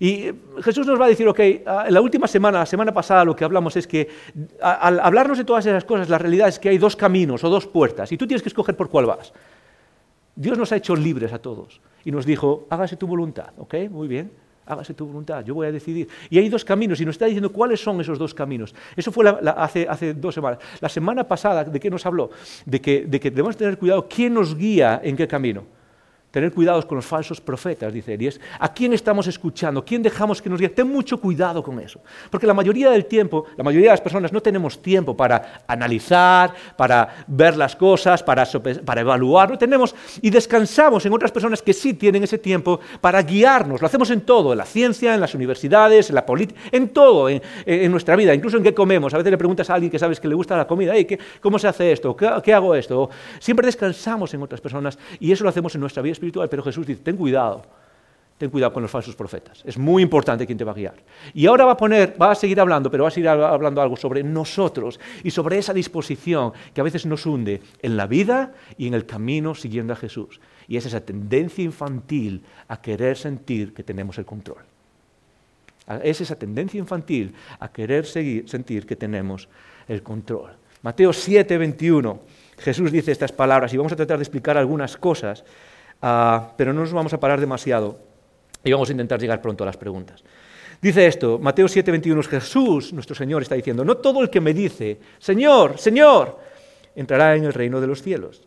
Y 0.00 0.30
Jesús 0.62 0.86
nos 0.86 1.00
va 1.00 1.06
a 1.06 1.08
decir, 1.08 1.26
ok, 1.26 1.40
ah, 1.66 1.84
en 1.88 1.94
la 1.94 2.00
última 2.00 2.28
semana, 2.28 2.60
la 2.60 2.66
semana 2.66 2.92
pasada, 2.92 3.24
lo 3.24 3.34
que 3.34 3.44
hablamos 3.44 3.76
es 3.76 3.86
que 3.86 4.08
al 4.60 5.00
hablarnos 5.00 5.38
de 5.38 5.44
todas 5.44 5.66
esas 5.66 5.84
cosas, 5.84 6.08
la 6.08 6.18
realidad 6.18 6.48
es 6.48 6.58
que 6.58 6.68
hay 6.68 6.78
dos 6.78 6.94
caminos 6.94 7.42
o 7.44 7.50
dos 7.50 7.66
puertas 7.66 8.12
y 8.12 8.16
tú 8.16 8.26
tienes 8.26 8.42
que 8.42 8.48
escoger 8.48 8.76
por 8.76 8.88
cuál 8.88 9.06
vas. 9.06 9.32
Dios 10.36 10.56
nos 10.56 10.70
ha 10.70 10.76
hecho 10.76 10.94
libres 10.94 11.32
a 11.32 11.40
todos 11.40 11.80
y 12.04 12.12
nos 12.12 12.24
dijo, 12.24 12.66
hágase 12.70 12.96
tu 12.96 13.08
voluntad, 13.08 13.48
ok, 13.58 13.74
muy 13.90 14.06
bien, 14.06 14.30
hágase 14.66 14.94
tu 14.94 15.06
voluntad, 15.06 15.44
yo 15.44 15.54
voy 15.54 15.66
a 15.66 15.72
decidir. 15.72 16.08
Y 16.30 16.38
hay 16.38 16.48
dos 16.48 16.64
caminos 16.64 17.00
y 17.00 17.04
nos 17.04 17.14
está 17.14 17.24
diciendo 17.24 17.50
cuáles 17.50 17.80
son 17.80 18.00
esos 18.00 18.18
dos 18.18 18.34
caminos. 18.34 18.74
Eso 18.94 19.10
fue 19.10 19.28
hace, 19.56 19.86
hace, 19.88 20.14
dos 20.14 20.34
semanas. 20.34 20.60
La 20.80 20.88
semana 20.88 21.26
pasada, 21.26 21.64
¿de 21.64 21.80
qué 21.80 21.90
nos 21.90 22.06
habló? 22.06 22.30
De 22.64 22.80
que, 22.80 23.04
de 23.06 23.18
que 23.18 23.30
debemos 23.30 23.56
tener 23.56 23.78
cuidado 23.78 24.06
quién 24.08 24.34
nos 24.34 24.56
guía 24.56 25.00
en 25.02 25.16
qué 25.16 25.26
camino. 25.26 25.64
Tener 26.30 26.52
cuidado 26.52 26.86
con 26.86 26.96
los 26.96 27.06
falsos 27.06 27.40
profetas, 27.40 27.90
dice 27.90 28.12
Elías. 28.12 28.38
¿A 28.58 28.74
quién 28.74 28.92
estamos 28.92 29.26
escuchando? 29.26 29.82
¿Quién 29.82 30.02
dejamos 30.02 30.42
que 30.42 30.50
nos 30.50 30.60
guíe? 30.60 30.68
Ten 30.68 30.86
mucho 30.86 31.18
cuidado 31.18 31.62
con 31.62 31.80
eso. 31.80 32.00
Porque 32.28 32.46
la 32.46 32.52
mayoría 32.52 32.90
del 32.90 33.06
tiempo, 33.06 33.46
la 33.56 33.64
mayoría 33.64 33.88
de 33.88 33.92
las 33.94 34.02
personas 34.02 34.30
no 34.30 34.42
tenemos 34.42 34.82
tiempo 34.82 35.16
para 35.16 35.62
analizar, 35.66 36.52
para 36.76 37.24
ver 37.28 37.56
las 37.56 37.74
cosas, 37.74 38.22
para, 38.22 38.44
para 38.84 39.00
evaluar. 39.00 39.50
No 39.50 39.56
tenemos 39.56 39.94
y 40.20 40.28
descansamos 40.28 41.06
en 41.06 41.14
otras 41.14 41.32
personas 41.32 41.62
que 41.62 41.72
sí 41.72 41.94
tienen 41.94 42.22
ese 42.22 42.36
tiempo 42.36 42.78
para 43.00 43.22
guiarnos. 43.22 43.80
Lo 43.80 43.86
hacemos 43.86 44.10
en 44.10 44.20
todo, 44.20 44.52
en 44.52 44.58
la 44.58 44.66
ciencia, 44.66 45.14
en 45.14 45.22
las 45.22 45.34
universidades, 45.34 46.10
en 46.10 46.14
la 46.14 46.26
política, 46.26 46.60
en 46.70 46.90
todo, 46.90 47.30
en, 47.30 47.40
nuestra 47.90 48.16
vida, 48.16 48.34
incluso 48.34 48.58
en 48.58 48.64
qué 48.64 48.74
comemos. 48.74 49.14
A 49.14 49.16
veces 49.16 49.30
le 49.30 49.38
preguntas 49.38 49.70
a 49.70 49.74
alguien 49.74 49.90
que 49.90 49.98
sabes 49.98 50.20
que 50.20 50.28
le 50.28 50.34
gusta 50.34 50.58
la 50.58 50.66
comida, 50.66 50.92
¿cómo 51.40 51.58
se 51.58 51.68
hace 51.68 51.90
esto? 51.90 52.14
¿Qué, 52.14 52.52
hago 52.52 52.74
esto? 52.74 53.08
siempre 53.38 53.64
descansamos 53.64 54.34
en 54.34 54.42
otras 54.42 54.60
personas 54.60 54.98
y 55.20 55.32
eso 55.32 55.42
lo 55.42 55.50
hacemos 55.50 55.74
en 55.74 55.80
nuestra 55.80 56.02
vida 56.02 56.17
espiritual, 56.18 56.48
pero 56.48 56.62
Jesús 56.62 56.86
dice, 56.86 57.00
ten 57.02 57.16
cuidado, 57.16 57.62
ten 58.38 58.50
cuidado 58.50 58.72
con 58.72 58.82
los 58.82 58.90
falsos 58.90 59.16
profetas. 59.16 59.62
Es 59.64 59.78
muy 59.78 60.02
importante 60.02 60.46
quién 60.46 60.58
te 60.58 60.64
va 60.64 60.72
a 60.72 60.74
guiar. 60.74 60.94
Y 61.34 61.46
ahora 61.46 61.64
va 61.64 61.72
a 61.72 61.76
poner, 61.76 62.16
va 62.20 62.30
a 62.30 62.34
seguir 62.34 62.60
hablando, 62.60 62.90
pero 62.90 63.04
va 63.04 63.08
a 63.08 63.12
seguir 63.12 63.28
hablando 63.28 63.82
algo 63.82 63.96
sobre 63.96 64.22
nosotros 64.22 65.00
y 65.24 65.30
sobre 65.30 65.58
esa 65.58 65.72
disposición 65.72 66.52
que 66.72 66.80
a 66.80 66.84
veces 66.84 67.04
nos 67.06 67.26
hunde 67.26 67.60
en 67.82 67.96
la 67.96 68.06
vida 68.06 68.54
y 68.76 68.86
en 68.86 68.94
el 68.94 69.06
camino 69.06 69.54
siguiendo 69.54 69.92
a 69.92 69.96
Jesús. 69.96 70.40
Y 70.68 70.76
es 70.76 70.86
esa 70.86 71.00
tendencia 71.00 71.64
infantil 71.64 72.44
a 72.68 72.80
querer 72.80 73.16
sentir 73.16 73.74
que 73.74 73.82
tenemos 73.82 74.18
el 74.18 74.24
control. 74.24 74.62
Es 76.02 76.20
esa 76.20 76.36
tendencia 76.36 76.78
infantil 76.78 77.34
a 77.58 77.72
querer 77.72 78.04
sentir 78.04 78.86
que 78.86 78.94
tenemos 78.94 79.48
el 79.88 80.02
control. 80.02 80.50
Mateo 80.82 81.12
7, 81.12 81.58
21. 81.58 82.20
Jesús 82.58 82.92
dice 82.92 83.10
estas 83.10 83.32
palabras 83.32 83.72
y 83.72 83.76
vamos 83.76 83.92
a 83.92 83.96
tratar 83.96 84.18
de 84.18 84.22
explicar 84.22 84.56
algunas 84.58 84.96
cosas 84.96 85.44
Ah, 86.00 86.52
pero 86.56 86.72
no 86.72 86.80
nos 86.80 86.92
vamos 86.92 87.12
a 87.12 87.20
parar 87.20 87.40
demasiado 87.40 87.98
y 88.62 88.72
vamos 88.72 88.88
a 88.88 88.92
intentar 88.92 89.20
llegar 89.20 89.40
pronto 89.40 89.64
a 89.64 89.66
las 89.66 89.76
preguntas. 89.76 90.22
Dice 90.80 91.06
esto, 91.06 91.38
Mateo 91.40 91.66
7:21, 91.66 92.22
Jesús, 92.28 92.92
nuestro 92.92 93.16
Señor, 93.16 93.42
está 93.42 93.56
diciendo, 93.56 93.84
no 93.84 93.96
todo 93.96 94.22
el 94.22 94.30
que 94.30 94.40
me 94.40 94.54
dice, 94.54 94.98
Señor, 95.18 95.78
Señor, 95.78 96.38
entrará 96.94 97.34
en 97.34 97.44
el 97.44 97.52
reino 97.52 97.80
de 97.80 97.88
los 97.88 98.00
cielos, 98.00 98.42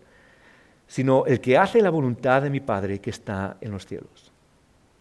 sino 0.88 1.26
el 1.26 1.42
que 1.42 1.58
hace 1.58 1.82
la 1.82 1.90
voluntad 1.90 2.42
de 2.42 2.50
mi 2.50 2.62
Padre 2.62 3.00
que 3.00 3.10
está 3.10 3.58
en 3.60 3.72
los 3.72 3.86
cielos. 3.86 4.32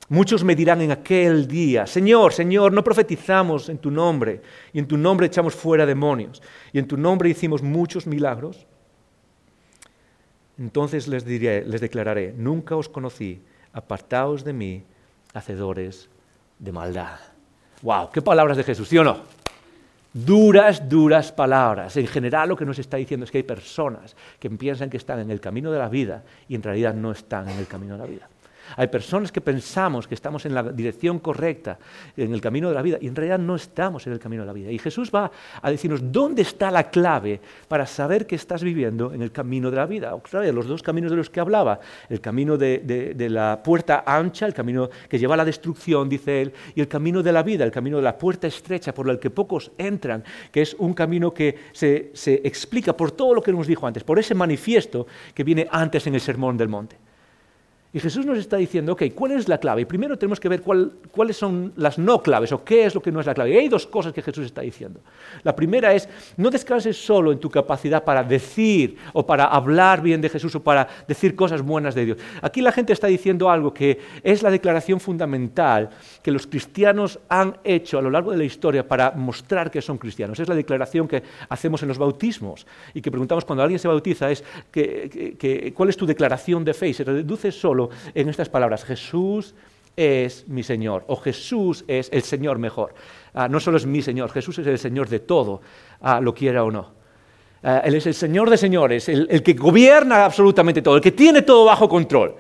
Muchos 0.09 0.43
me 0.43 0.57
dirán 0.57 0.81
en 0.81 0.91
aquel 0.91 1.47
día, 1.47 1.87
Señor, 1.87 2.33
Señor, 2.33 2.73
no 2.73 2.83
profetizamos 2.83 3.69
en 3.69 3.79
tu 3.79 3.93
nombre, 3.93 4.43
y 4.73 4.81
en 4.81 4.89
tu 4.89 4.97
nombre 4.97 5.29
echamos 5.29 5.55
fuera 5.55 5.87
demonios, 5.87 6.43
y 6.73 6.81
en 6.81 6.89
tu 6.89 6.97
nombre 6.97 7.29
hicimos 7.29 7.63
muchos 7.63 8.09
milagros. 8.09 8.67
Entonces 10.61 11.09
les, 11.09 11.25
diré, 11.25 11.65
les 11.65 11.81
declararé, 11.81 12.35
nunca 12.37 12.77
os 12.77 12.89
conocí, 12.89 13.41
apartaos 13.73 14.45
de 14.45 14.53
mí, 14.53 14.83
hacedores 15.33 16.11
de 16.59 16.71
maldad. 16.71 17.19
¡Wow! 17.81 18.11
¿Qué 18.13 18.21
palabras 18.21 18.59
de 18.59 18.65
Jesús, 18.65 18.87
sí 18.87 18.99
o 18.99 19.05
no? 19.05 19.23
Duras, 20.13 20.87
duras 20.87 21.33
palabras. 21.33 21.97
En 21.97 22.07
general 22.07 22.51
lo 22.51 22.57
que 22.57 22.67
nos 22.67 22.79
está 22.79 22.99
diciendo 22.99 23.25
es 23.25 23.31
que 23.31 23.39
hay 23.39 23.45
personas 23.45 24.15
que 24.39 24.51
piensan 24.51 24.91
que 24.91 24.99
están 24.99 25.21
en 25.21 25.31
el 25.31 25.41
camino 25.41 25.73
de 25.73 25.79
la 25.79 25.89
vida 25.89 26.25
y 26.47 26.57
en 26.57 26.63
realidad 26.63 26.93
no 26.93 27.13
están 27.13 27.49
en 27.49 27.59
el 27.59 27.67
camino 27.67 27.95
de 27.95 27.99
la 27.99 28.07
vida. 28.07 28.29
Hay 28.77 28.89
personas 28.89 29.33
que 29.33 29.41
pensamos 29.41 30.07
que 30.07 30.15
estamos 30.15 30.47
en 30.47 30.55
la 30.55 30.63
dirección 30.63 31.19
correcta, 31.19 31.79
en 32.17 32.33
el 32.33 32.41
camino 32.41 32.69
de 32.69 32.75
la 32.75 32.83
vida, 32.83 32.99
y 33.01 33.09
en 33.09 33.17
realidad 33.17 33.39
no 33.39 33.57
estamos 33.57 34.07
en 34.07 34.13
el 34.13 34.19
camino 34.19 34.43
de 34.43 34.47
la 34.47 34.53
vida. 34.53 34.71
Y 34.71 34.79
Jesús 34.79 35.11
va 35.15 35.31
a 35.61 35.71
decirnos 35.71 36.01
dónde 36.13 36.43
está 36.43 36.71
la 36.71 36.91
clave 36.91 37.41
para 37.69 37.87
saber 37.87 38.27
que 38.27 38.37
estás 38.37 38.63
viviendo 38.63 39.13
en 39.13 39.23
el 39.23 39.33
camino 39.33 39.71
de 39.71 39.77
la 39.77 39.87
vida. 39.87 40.15
O 40.15 40.23
los 40.53 40.67
dos 40.67 40.83
caminos 40.83 41.11
de 41.11 41.17
los 41.17 41.31
que 41.31 41.41
hablaba, 41.41 41.81
el 42.09 42.21
camino 42.21 42.57
de, 42.57 42.79
de 43.15 43.31
la 43.31 43.61
puerta 43.63 44.05
ancha, 44.07 44.47
el 44.47 44.55
camino 44.55 44.89
que 45.09 45.19
lleva 45.19 45.35
a 45.35 45.37
la 45.37 45.45
destrucción, 45.45 46.09
dice 46.09 46.43
él, 46.43 46.53
y 46.75 46.81
el 46.81 46.89
camino 46.89 47.23
de 47.23 47.33
la 47.33 47.43
vida, 47.43 47.65
el 47.65 47.71
camino 47.71 47.97
de 47.97 48.03
la 48.03 48.17
puerta 48.17 48.47
estrecha 48.47 48.95
por 48.95 49.09
el 49.09 49.19
que 49.19 49.31
pocos 49.31 49.73
entran, 49.79 50.25
que 50.51 50.63
es 50.63 50.75
un 50.79 50.95
camino 50.95 51.33
que 51.33 51.57
se, 51.73 52.11
se 52.15 52.41
explica 52.45 52.97
por 52.97 53.13
todo 53.13 53.35
lo 53.35 53.43
que 53.43 53.53
nos 53.53 53.67
dijo 53.67 53.87
antes, 53.87 54.05
por 54.05 54.19
ese 54.19 54.35
manifiesto 54.35 55.07
que 55.35 55.45
viene 55.45 55.67
antes 55.71 56.07
en 56.07 56.15
el 56.15 56.21
Sermón 56.21 56.57
del 56.57 56.69
Monte. 56.69 57.10
Y 57.93 57.99
Jesús 57.99 58.25
nos 58.25 58.39
está 58.39 58.57
diciendo, 58.57 58.93
ok, 58.93 59.03
¿cuál 59.17 59.33
es 59.33 59.49
la 59.49 59.59
clave? 59.59 59.83
Y 59.83 59.85
primero 59.85 60.17
tenemos 60.17 60.39
que 60.39 60.49
ver 60.49 60.63
cuáles 60.63 61.37
son 61.37 61.73
las 61.75 61.99
no 61.99 62.23
claves 62.23 62.53
o 62.53 62.63
qué 62.63 62.85
es 62.85 62.95
lo 62.95 63.03
que 63.03 63.11
no 63.11 63.19
es 63.19 63.27
la 63.27 63.35
clave. 63.35 63.51
Y 63.51 63.57
hay 63.57 63.69
dos 63.69 63.85
cosas 63.85 64.13
que 64.13 64.23
Jesús 64.23 64.47
está 64.47 64.61
diciendo. 64.61 65.01
La 65.43 65.57
primera 65.57 65.93
es, 65.93 66.09
no 66.37 66.51
descanses 66.51 66.97
solo 66.97 67.33
en 67.33 67.41
tu 67.41 67.51
capacidad 67.51 68.05
para 68.05 68.23
decir 68.23 68.97
o 69.13 69.27
para 69.27 69.47
hablar 69.47 70.03
bien 70.03 70.21
de 70.21 70.29
Jesús 70.29 70.55
o 70.55 70.63
para 70.63 70.87
decir 71.09 71.35
cosas 71.35 71.63
buenas 71.63 71.97
de 71.97 72.05
Dios. 72.05 72.19
Aquí 72.43 72.61
la 72.61 72.71
gente 72.71 72.93
está 72.93 73.09
diciendo 73.09 73.51
algo 73.51 73.75
que 73.75 73.99
es 74.23 74.45
la 74.45 74.53
declaración 74.53 75.01
fundamental 75.01 75.91
que 76.23 76.31
los 76.31 76.47
cristianos 76.47 77.19
han 77.29 77.57
hecho 77.65 77.99
a 77.99 78.03
lo 78.03 78.11
largo 78.11 78.31
de 78.31 78.37
la 78.37 78.45
historia 78.45 78.87
para 78.87 79.11
mostrar 79.11 79.69
que 79.69 79.83
son 79.83 79.99
cristianos. 79.99 80.39
Es 80.39 80.49
la 80.49 80.55
declaración 80.55 81.09
que 81.09 81.25
hacemos 81.49 81.83
en 81.83 81.89
los 81.89 81.99
bautismos 81.99 82.69
y 82.95 83.03
que 83.03 83.11
preguntamos 83.11 83.45
cuando 83.45 83.65
alguien 83.65 83.81
se 83.81 83.89
bautiza, 83.89 84.31
es 84.31 84.45
¿cuál 85.75 85.89
es 85.89 85.97
tu 85.97 86.07
declaración 86.07 86.65
de 86.65 86.73
fe? 86.73 86.95
Se 86.95 87.03
reduce 87.03 87.51
solo 87.51 87.80
en 88.15 88.29
estas 88.29 88.51
palabras, 88.51 88.85
Jesús 88.85 89.55
es 89.97 90.49
mi 90.49 90.63
Señor 90.63 91.05
o 91.09 91.17
Jesús 91.17 91.85
es 91.87 92.09
el 92.13 92.23
Señor 92.23 92.59
mejor. 92.59 92.95
Ah, 93.35 93.49
no 93.49 93.61
solo 93.61 93.77
es 93.77 93.87
mi 93.87 94.03
Señor, 94.03 94.31
Jesús 94.31 94.59
es 94.59 94.67
el 94.67 94.79
Señor 94.79 95.09
de 95.09 95.21
todo, 95.21 95.61
ah, 96.01 96.21
lo 96.21 96.35
quiera 96.35 96.65
o 96.65 96.71
no. 96.71 97.01
Ah, 97.63 97.83
él 97.85 97.95
es 97.95 98.07
el 98.07 98.15
Señor 98.15 98.49
de 98.49 98.57
señores, 98.57 99.09
el, 99.09 99.43
que 99.43 99.53
gobierna 99.53 100.25
absolutamente 100.25 100.81
todo, 100.83 100.97
el 100.97 101.03
que 101.03 101.13
tiene 101.13 101.43
todo 101.43 101.67
bajo 101.67 101.89
control. 101.89 102.35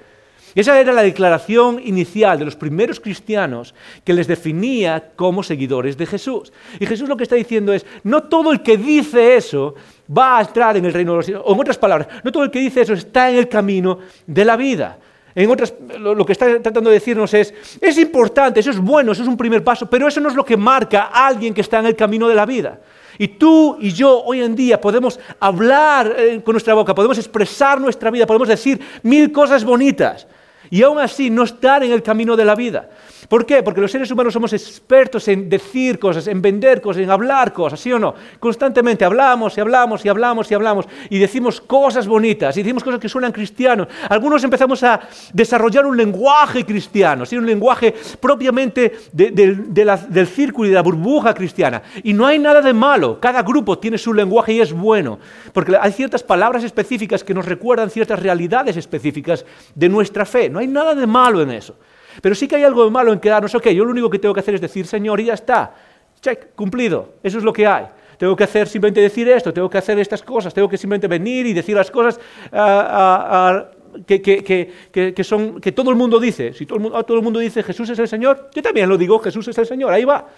Esa 0.54 0.80
era 0.80 0.92
la 0.92 1.02
declaración 1.02 1.80
inicial 1.85 2.38
de 2.38 2.44
los 2.44 2.56
primeros 2.56 2.99
cristianos 2.99 3.73
que 4.02 4.12
les 4.12 4.26
definía 4.26 5.12
como 5.14 5.44
seguidores 5.44 5.97
de 5.97 6.06
Jesús. 6.06 6.52
Y 6.80 6.87
Jesús 6.87 7.09
lo 7.09 7.16
que 7.16 7.23
está 7.23 7.37
diciendo 7.37 7.73
es, 7.73 7.87
no 8.02 8.25
todo 8.25 8.50
el 8.50 8.61
que 8.61 8.76
dice 8.76 9.37
eso 9.37 9.76
va 10.11 10.38
a 10.38 10.40
entrar 10.40 10.76
en 10.76 10.87
el 10.87 10.92
reino 10.92 11.12
de 11.12 11.16
los 11.18 11.26
cielos. 11.26 11.44
O 11.47 11.54
en 11.54 11.61
otras 11.61 11.78
palabras, 11.78 12.09
no 12.25 12.32
todo 12.32 12.42
el 12.42 12.50
que 12.50 12.59
dice 12.59 12.80
eso 12.80 12.94
está 12.94 13.30
en 13.30 13.37
el 13.37 13.49
camino 13.49 14.00
de 14.26 14.44
la 14.44 14.56
vida. 14.56 14.99
En 15.34 15.50
otras, 15.50 15.72
lo, 15.99 16.26
que 16.26 16.32
está 16.32 16.60
tratando 16.60 16.90
de 16.90 16.94
decirnos 16.94 17.32
es, 17.34 17.54
es 17.80 17.99
importante, 17.99 18.60
eso 18.60 18.70
es 18.70 18.78
bueno, 18.78 19.12
eso 19.12 19.22
es 19.22 19.28
un 19.28 19.37
primer 19.37 19.62
paso, 19.62 19.88
pero 19.88 20.08
eso 20.08 20.20
no 20.20 20.28
es 20.28 20.34
lo 20.34 20.44
que 20.44 20.56
marca 20.56 21.10
a 21.12 21.28
alguien 21.28 21.54
que 21.54 21.60
está 21.60 21.78
en 21.78 21.87
el 21.87 21.96
camino 21.96 22.28
de 22.28 22.34
la 22.34 22.46
vida. 22.46 22.78
Y 23.16 23.28
tú 23.28 23.76
y 23.80 23.92
yo 23.92 24.22
hoy 24.25 24.42
en 24.42 24.56
día 24.56 24.80
podemos 24.80 25.20
hablar 25.38 26.14
eh, 26.16 26.40
con 26.42 26.54
nuestra 26.54 26.75
boca, 26.75 26.94
podemos 26.94 27.18
expresar 27.18 27.80
nuestra 27.80 28.10
vida, 28.10 28.26
podemos 28.26 28.49
decir 28.49 28.80
mil 29.02 29.30
cosas 29.30 29.62
bonitas 29.62 30.26
y 30.70 30.82
aún 30.82 30.99
así 30.99 31.30
no 31.30 31.42
estar 31.42 31.84
en 31.84 31.92
el 31.92 32.02
camino 32.02 32.34
de 32.34 32.44
la 32.44 32.54
vida. 32.54 32.88
¿Por 33.30 33.46
qué? 33.46 33.62
Porque 33.62 33.80
los 33.80 33.92
seres 33.92 34.10
humanos 34.10 34.32
somos 34.32 34.52
expertos 34.52 35.28
en 35.28 35.49
decir 35.49 36.00
cosas, 36.00 36.26
en 36.26 36.42
vender 36.42 36.80
cosas, 36.80 37.04
en 37.04 37.10
hablar 37.12 37.52
cosas, 37.52 37.78
¿sí 37.78 37.92
o 37.92 37.99
no? 38.00 38.12
Constantemente 38.40 39.04
hablamos 39.04 39.56
y 39.56 39.60
hablamos 39.60 40.04
y 40.04 40.08
hablamos 40.08 40.50
y 40.50 40.54
hablamos 40.54 40.88
y 41.08 41.16
decimos 41.20 41.60
cosas 41.60 42.08
bonitas 42.08 42.56
y 42.56 42.64
decimos 42.64 42.82
cosas 42.82 42.99
que 42.99 43.08
suenan 43.08 43.30
cristianos. 43.30 43.87
Algunos 44.08 44.42
empezamos 44.42 44.82
a 44.82 45.02
desarrollar 45.32 45.87
un 45.87 45.96
lenguaje 45.96 46.66
cristiano, 46.66 47.25
¿sí? 47.25 47.37
un 47.37 47.46
lenguaje 47.46 47.94
propiamente 48.18 48.94
del 49.12 50.26
círculo 50.26 50.66
y 50.66 50.70
de 50.70 50.75
la 50.75 50.82
burbuja 50.82 51.32
cristiana. 51.32 51.82
Y 52.02 52.12
no 52.12 52.26
hay 52.26 52.40
nada 52.40 52.60
de 52.60 52.72
malo, 52.72 53.20
cada 53.20 53.44
grupo 53.44 53.78
tiene 53.78 53.96
su 53.96 54.12
lenguaje 54.12 54.54
y 54.54 54.60
es 54.60 54.72
bueno, 54.72 55.20
porque 55.52 55.78
hay 55.80 55.92
ciertas 55.92 56.25
palabras 56.25 56.64
específicas 56.64 57.22
que 57.22 57.32
nos 57.32 57.46
recuerdan 57.46 57.90
ciertas 57.90 58.18
realidades 58.18 58.76
específicas 58.76 59.46
de 59.76 59.88
nuestra 59.88 60.26
fe. 60.26 60.50
No 60.50 60.58
hay 60.58 60.66
nada 60.66 60.96
de 60.96 61.06
malo 61.06 61.40
en 61.42 61.52
eso. 61.52 61.76
Pero 62.21 62.35
sí 62.35 62.47
que 62.47 62.57
hay 62.57 62.65
algo 62.65 62.85
de 62.85 62.91
malo 62.91 63.12
en 63.12 63.21
quedarnos, 63.21 63.55
ok, 63.55 63.69
yo 63.69 63.85
lo 63.85 63.91
único 63.91 64.11
que 64.11 64.19
tengo 64.19 64.35
que 64.35 64.41
hacer 64.41 64.55
es 64.55 64.61
decir 64.61 64.87
Señor 64.87 65.21
y 65.21 65.27
ya 65.27 65.35
está. 65.35 65.75
Check, 66.21 66.55
cumplido. 66.55 67.15
Eso 67.23 67.39
es 67.39 67.45
lo 67.45 67.53
que 67.53 67.67
hay. 67.67 67.87
Tengo 68.19 68.37
que 68.37 68.45
hacer 68.45 68.69
simplemente 68.69 69.00
decir 69.00 69.27
esto, 69.29 69.50
tengo 69.50 69.71
que 69.71 69.79
hacer 69.79 69.99
estas 69.99 70.23
cosas, 70.23 70.53
tengo 70.53 70.69
que 70.69 70.77
simplemente 70.77 71.09
venir 71.09 71.47
y 71.47 71.55
decir 71.55 71.75
las 71.75 71.91
cosas 71.91 72.21
ah, 72.53 72.87
ah, 72.91 73.27
ah, 73.33 74.03
que, 74.07 75.25
son, 75.25 75.59
que 75.59 75.73
todo 75.73 75.89
el 75.91 75.97
mundo 75.97 76.21
dice. 76.21 76.53
Si 76.53 76.67
todo 76.67 76.77
el 76.77 76.83
mundo, 76.83 77.03
todo 77.05 77.17
el 77.17 77.23
mundo 77.23 77.39
dice 77.39 77.62
Jesús 77.62 77.89
es 77.89 77.99
el 77.99 78.09
Señor, 78.09 78.50
yo 78.55 78.62
también 78.62 78.91
lo 78.91 78.99
digo, 78.99 79.19
Jesús 79.21 79.49
es 79.49 79.57
el 79.57 79.67
Señor, 79.67 79.93
ahí 79.95 80.05
va. 80.05 80.29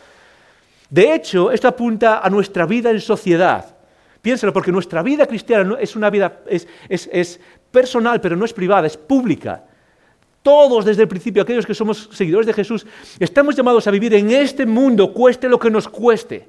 De 0.88 1.12
hecho, 1.12 1.50
esto 1.50 1.66
apunta 1.66 2.20
a 2.20 2.30
nuestra 2.30 2.66
vida 2.66 2.90
en 2.90 3.00
sociedad. 3.00 3.74
Piénselo, 4.20 4.52
porque 4.52 4.70
nuestra 4.70 5.02
vida 5.02 5.26
cristiana 5.26 5.76
es 5.80 5.96
una 5.96 6.08
vida, 6.08 6.42
es 6.48 7.40
personal, 7.72 8.20
pero 8.20 8.36
no 8.36 8.44
es 8.44 8.52
privada, 8.52 8.86
es 8.86 8.96
pública. 8.96 9.64
Todos 10.42 10.84
desde 10.84 11.02
el 11.02 11.08
principio, 11.08 11.42
aquellos 11.42 11.66
que 11.66 11.74
somos 11.74 12.08
seguidores 12.12 12.46
de 12.46 12.52
Jesús, 12.52 12.86
estamos 13.18 13.54
llamados 13.54 13.86
a 13.86 13.90
vivir 13.90 14.14
en 14.14 14.30
este 14.30 14.66
mundo, 14.66 15.12
cueste 15.12 15.48
lo 15.48 15.58
que 15.58 15.70
nos 15.70 15.88
cueste. 15.88 16.48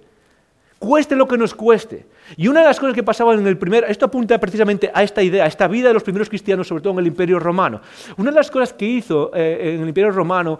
Cueste 0.79 1.15
lo 1.15 1.27
que 1.27 1.38
nos 1.38 1.53
cueste. 1.53 2.07
Y 2.35 2.47
una 2.47 2.62
de 2.62 2.65
las 2.65 2.79
cosas 2.79 2.95
que 2.95 3.03
pasaban 3.03 3.39
en 3.39 3.47
el 3.47 3.57
primer, 3.57 3.85
esto 3.88 4.05
apunta 4.05 4.38
precisamente 4.39 4.91
a 4.93 5.03
esta 5.03 5.23
idea, 5.23 5.45
a 5.45 5.47
esta 5.47 5.67
vida 5.67 5.88
de 5.88 5.93
los 5.93 6.03
primeros 6.03 6.27
cristianos, 6.27 6.67
sobre 6.67 6.81
todo 6.81 6.93
en 6.93 7.00
el 7.00 7.07
Imperio 7.07 7.39
Romano. 7.39 7.79
Una 8.17 8.31
de 8.31 8.35
las 8.35 8.51
cosas 8.51 8.73
que 8.73 8.85
hizo 8.85 9.31
eh, 9.33 9.75
en 9.75 9.81
el 9.81 9.88
Imperio 9.88 10.12
Romano 10.12 10.59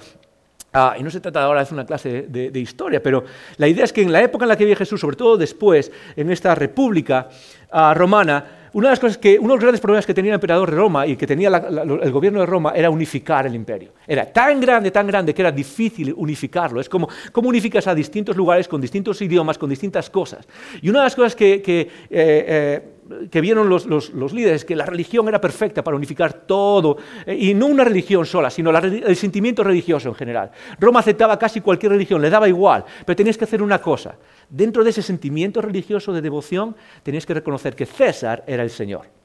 Ah, 0.76 0.96
y 1.00 1.04
no 1.04 1.12
se 1.12 1.20
trata 1.20 1.44
ahora 1.44 1.60
de 1.60 1.64
hacer 1.64 1.76
una 1.76 1.86
clase 1.86 2.24
de, 2.28 2.60
historia, 2.60 3.02
pero 3.02 3.24
la 3.58 3.68
idea 3.68 3.84
es 3.84 3.94
que 3.94 4.02
en 4.02 4.12
la 4.12 4.24
época 4.24 4.46
en 4.46 4.50
la 4.50 4.58
que 4.58 4.64
vive 4.64 4.76
Jesús, 4.76 5.00
sobre 5.00 5.16
todo 5.16 5.38
después, 5.38 5.92
en 6.16 6.32
esta 6.32 6.56
república 6.56 7.30
ah, 7.70 7.94
romana, 7.94 8.63
una 8.74 8.88
de 8.88 8.92
las 8.92 9.00
cosas 9.00 9.18
que, 9.18 9.38
uno 9.38 9.50
de 9.50 9.56
los 9.56 9.62
grandes 9.62 9.82
problemas 9.82 10.06
que 10.06 10.14
tenía 10.14 10.32
el 10.32 10.36
emperador 10.36 10.70
de 10.70 10.76
Roma 10.76 11.06
y 11.06 11.16
que 11.16 11.28
tenía 11.28 11.50
el 11.50 12.12
gobierno 12.12 12.40
de 12.40 12.46
Roma 12.46 12.74
era 12.76 12.90
unificar 12.90 13.46
el 13.46 13.56
imperio. 13.56 13.92
Era 14.08 14.32
tan 14.32 14.60
grande, 14.60 14.90
tan 14.92 15.06
grande 15.06 15.34
que 15.34 15.42
era 15.42 15.52
difícil 15.52 16.14
unificarlo. 16.18 16.82
Es 16.82 16.90
como 16.90 17.08
cómo 17.32 17.50
unificas 17.50 17.86
a 17.88 17.94
distintos 17.94 18.36
lugares 18.36 18.68
con 18.68 18.82
distintos 18.82 19.22
idiomas, 19.22 19.58
con 19.58 19.70
distintas 19.70 20.10
cosas. 20.10 20.48
Y 20.82 20.90
una 20.90 21.00
de 21.00 21.06
las 21.06 21.16
cosas 21.16 21.36
que, 21.36 21.56
eh, 21.56 21.90
eh, 22.10 22.82
que 23.30 23.42
vieron 23.42 23.70
los, 23.70 24.34
líderes, 24.34 24.66
que 24.66 24.76
la 24.76 24.86
religión 24.86 25.28
era 25.28 25.40
perfecta 25.40 25.84
para 25.84 25.98
unificar 25.98 26.34
todo, 26.46 26.98
eh, 27.26 27.36
y 27.36 27.54
no 27.54 27.68
una 27.68 27.84
religión 27.84 28.26
sola, 28.26 28.50
sino 28.50 28.72
el 28.72 29.16
sentimiento 29.16 29.64
religioso 29.64 30.10
en 30.10 30.16
general. 30.16 30.52
Roma 30.80 31.00
aceptaba 31.00 31.38
casi 31.38 31.62
cualquier 31.62 31.94
religión, 31.94 32.22
le 32.22 32.30
daba 32.30 32.48
igual, 32.48 32.86
pero 33.06 33.16
tenías 33.16 33.38
que 33.38 33.46
hacer 33.46 33.62
una 33.62 33.80
cosa. 33.80 34.18
Dentro 34.50 34.84
de 34.84 34.90
ese 34.90 35.02
sentimiento 35.02 35.62
religioso 35.62 36.14
de 36.14 36.22
devoción, 36.22 36.76
tenías 37.02 37.26
que 37.26 37.34
reconocer 37.34 37.76
que 37.76 37.86
César 37.86 38.44
era 38.48 38.64
el 38.64 38.70
Señor. 38.70 39.23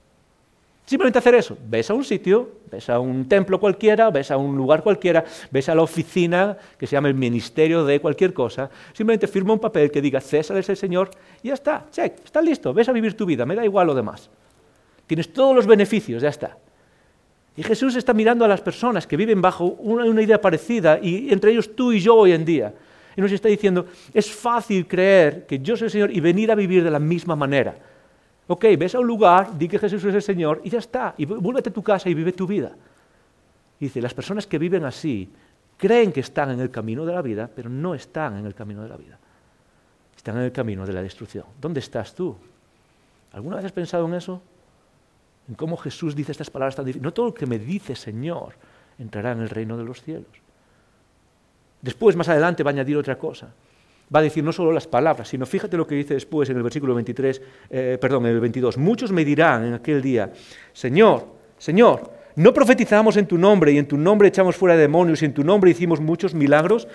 Simplemente 0.88 1.18
hacer 1.18 1.34
eso. 1.34 1.54
Ves 1.68 1.90
a 1.90 1.92
un 1.92 2.02
sitio, 2.02 2.48
ves 2.70 2.88
a 2.88 2.98
un 2.98 3.28
templo 3.28 3.60
cualquiera, 3.60 4.08
ves 4.08 4.30
a 4.30 4.38
un 4.38 4.56
lugar 4.56 4.82
cualquiera, 4.82 5.22
ves 5.50 5.68
a 5.68 5.74
la 5.74 5.82
oficina 5.82 6.56
que 6.78 6.86
se 6.86 6.96
llama 6.96 7.08
el 7.08 7.14
ministerio 7.14 7.84
de 7.84 8.00
cualquier 8.00 8.32
cosa, 8.32 8.70
simplemente 8.94 9.26
firma 9.26 9.52
un 9.52 9.58
papel 9.58 9.90
que 9.90 10.00
diga 10.00 10.18
César 10.18 10.56
es 10.56 10.66
el 10.70 10.78
Señor 10.78 11.10
y 11.42 11.48
ya 11.48 11.54
está, 11.54 11.84
check, 11.92 12.24
está 12.24 12.40
listo, 12.40 12.72
ves 12.72 12.88
a 12.88 12.92
vivir 12.92 13.14
tu 13.14 13.26
vida, 13.26 13.44
me 13.44 13.54
da 13.54 13.66
igual 13.66 13.86
lo 13.86 13.94
demás. 13.94 14.30
Tienes 15.06 15.30
todos 15.30 15.54
los 15.54 15.66
beneficios, 15.66 16.22
ya 16.22 16.30
está. 16.30 16.56
Y 17.54 17.62
Jesús 17.64 17.94
está 17.94 18.14
mirando 18.14 18.46
a 18.46 18.48
las 18.48 18.62
personas 18.62 19.06
que 19.06 19.18
viven 19.18 19.42
bajo 19.42 19.66
una, 19.66 20.06
una 20.06 20.22
idea 20.22 20.40
parecida, 20.40 20.98
y 21.02 21.30
entre 21.30 21.50
ellos 21.50 21.76
tú 21.76 21.92
y 21.92 22.00
yo 22.00 22.16
hoy 22.16 22.32
en 22.32 22.46
día. 22.46 22.72
Y 23.14 23.20
nos 23.20 23.30
está 23.30 23.50
diciendo, 23.50 23.84
es 24.14 24.30
fácil 24.30 24.88
creer 24.88 25.44
que 25.44 25.58
yo 25.58 25.76
soy 25.76 25.88
el 25.88 25.90
Señor 25.90 26.10
y 26.16 26.20
venir 26.20 26.50
a 26.50 26.54
vivir 26.54 26.82
de 26.82 26.90
la 26.90 26.98
misma 26.98 27.36
manera. 27.36 27.76
Ok, 28.48 28.64
ves 28.78 28.94
a 28.94 29.00
un 29.00 29.06
lugar, 29.06 29.56
di 29.58 29.68
que 29.68 29.78
Jesús 29.78 30.02
es 30.04 30.14
el 30.14 30.22
Señor 30.22 30.62
y 30.64 30.70
ya 30.70 30.78
está. 30.78 31.14
Y 31.18 31.26
vuélvete 31.26 31.68
a 31.68 31.72
tu 31.72 31.82
casa 31.82 32.08
y 32.08 32.14
vive 32.14 32.32
tu 32.32 32.46
vida. 32.46 32.72
dice, 33.78 34.00
las 34.00 34.14
personas 34.14 34.46
que 34.46 34.58
viven 34.58 34.86
así 34.86 35.30
creen 35.76 36.10
que 36.10 36.20
están 36.20 36.50
en 36.50 36.60
el 36.60 36.70
camino 36.70 37.04
de 37.04 37.12
la 37.12 37.20
vida, 37.20 37.48
pero 37.54 37.68
no 37.68 37.94
están 37.94 38.38
en 38.38 38.46
el 38.46 38.54
camino 38.54 38.82
de 38.82 38.88
la 38.88 38.96
vida. 38.96 39.18
Están 40.16 40.38
en 40.38 40.44
el 40.44 40.52
camino 40.52 40.86
de 40.86 40.94
la 40.94 41.02
destrucción. 41.02 41.44
¿Dónde 41.60 41.80
estás 41.80 42.14
tú? 42.14 42.36
¿Alguna 43.32 43.56
vez 43.56 43.66
has 43.66 43.72
pensado 43.72 44.06
en 44.06 44.14
eso? 44.14 44.40
En 45.46 45.54
cómo 45.54 45.76
Jesús 45.76 46.16
dice 46.16 46.32
estas 46.32 46.48
palabras 46.48 46.74
tan 46.74 46.86
difíciles. 46.86 47.04
No 47.04 47.12
todo 47.12 47.26
lo 47.26 47.34
que 47.34 47.46
me 47.46 47.58
dice 47.58 47.94
Señor 47.94 48.54
entrará 48.98 49.32
en 49.32 49.40
el 49.40 49.50
reino 49.50 49.76
de 49.76 49.84
los 49.84 50.02
cielos. 50.02 50.32
Después, 51.82 52.16
más 52.16 52.30
adelante, 52.30 52.62
va 52.62 52.70
a 52.70 52.72
añadir 52.72 52.96
otra 52.96 53.18
cosa 53.18 53.52
va 54.14 54.20
a 54.20 54.22
decir 54.22 54.42
no 54.42 54.52
solo 54.52 54.72
las 54.72 54.86
palabras, 54.86 55.28
sino 55.28 55.46
fíjate 55.46 55.76
lo 55.76 55.86
que 55.86 55.94
dice 55.94 56.14
después 56.14 56.48
en 56.50 56.56
el 56.56 56.62
versículo 56.62 56.94
23, 56.94 57.42
eh, 57.70 57.98
perdón, 58.00 58.26
el 58.26 58.40
22. 58.40 58.78
Muchos 58.78 59.12
me 59.12 59.24
dirán 59.24 59.64
en 59.64 59.74
aquel 59.74 60.00
día, 60.00 60.30
Señor, 60.72 61.26
Señor, 61.58 62.10
¿no 62.36 62.54
profetizamos 62.54 63.16
en 63.16 63.26
tu 63.26 63.36
nombre 63.36 63.72
y 63.72 63.78
en 63.78 63.86
tu 63.86 63.96
nombre 63.96 64.28
echamos 64.28 64.56
fuera 64.56 64.76
demonios 64.76 65.22
y 65.22 65.26
en 65.26 65.34
tu 65.34 65.44
nombre 65.44 65.70
hicimos 65.70 66.00
muchos 66.00 66.34
milagros? 66.34 66.88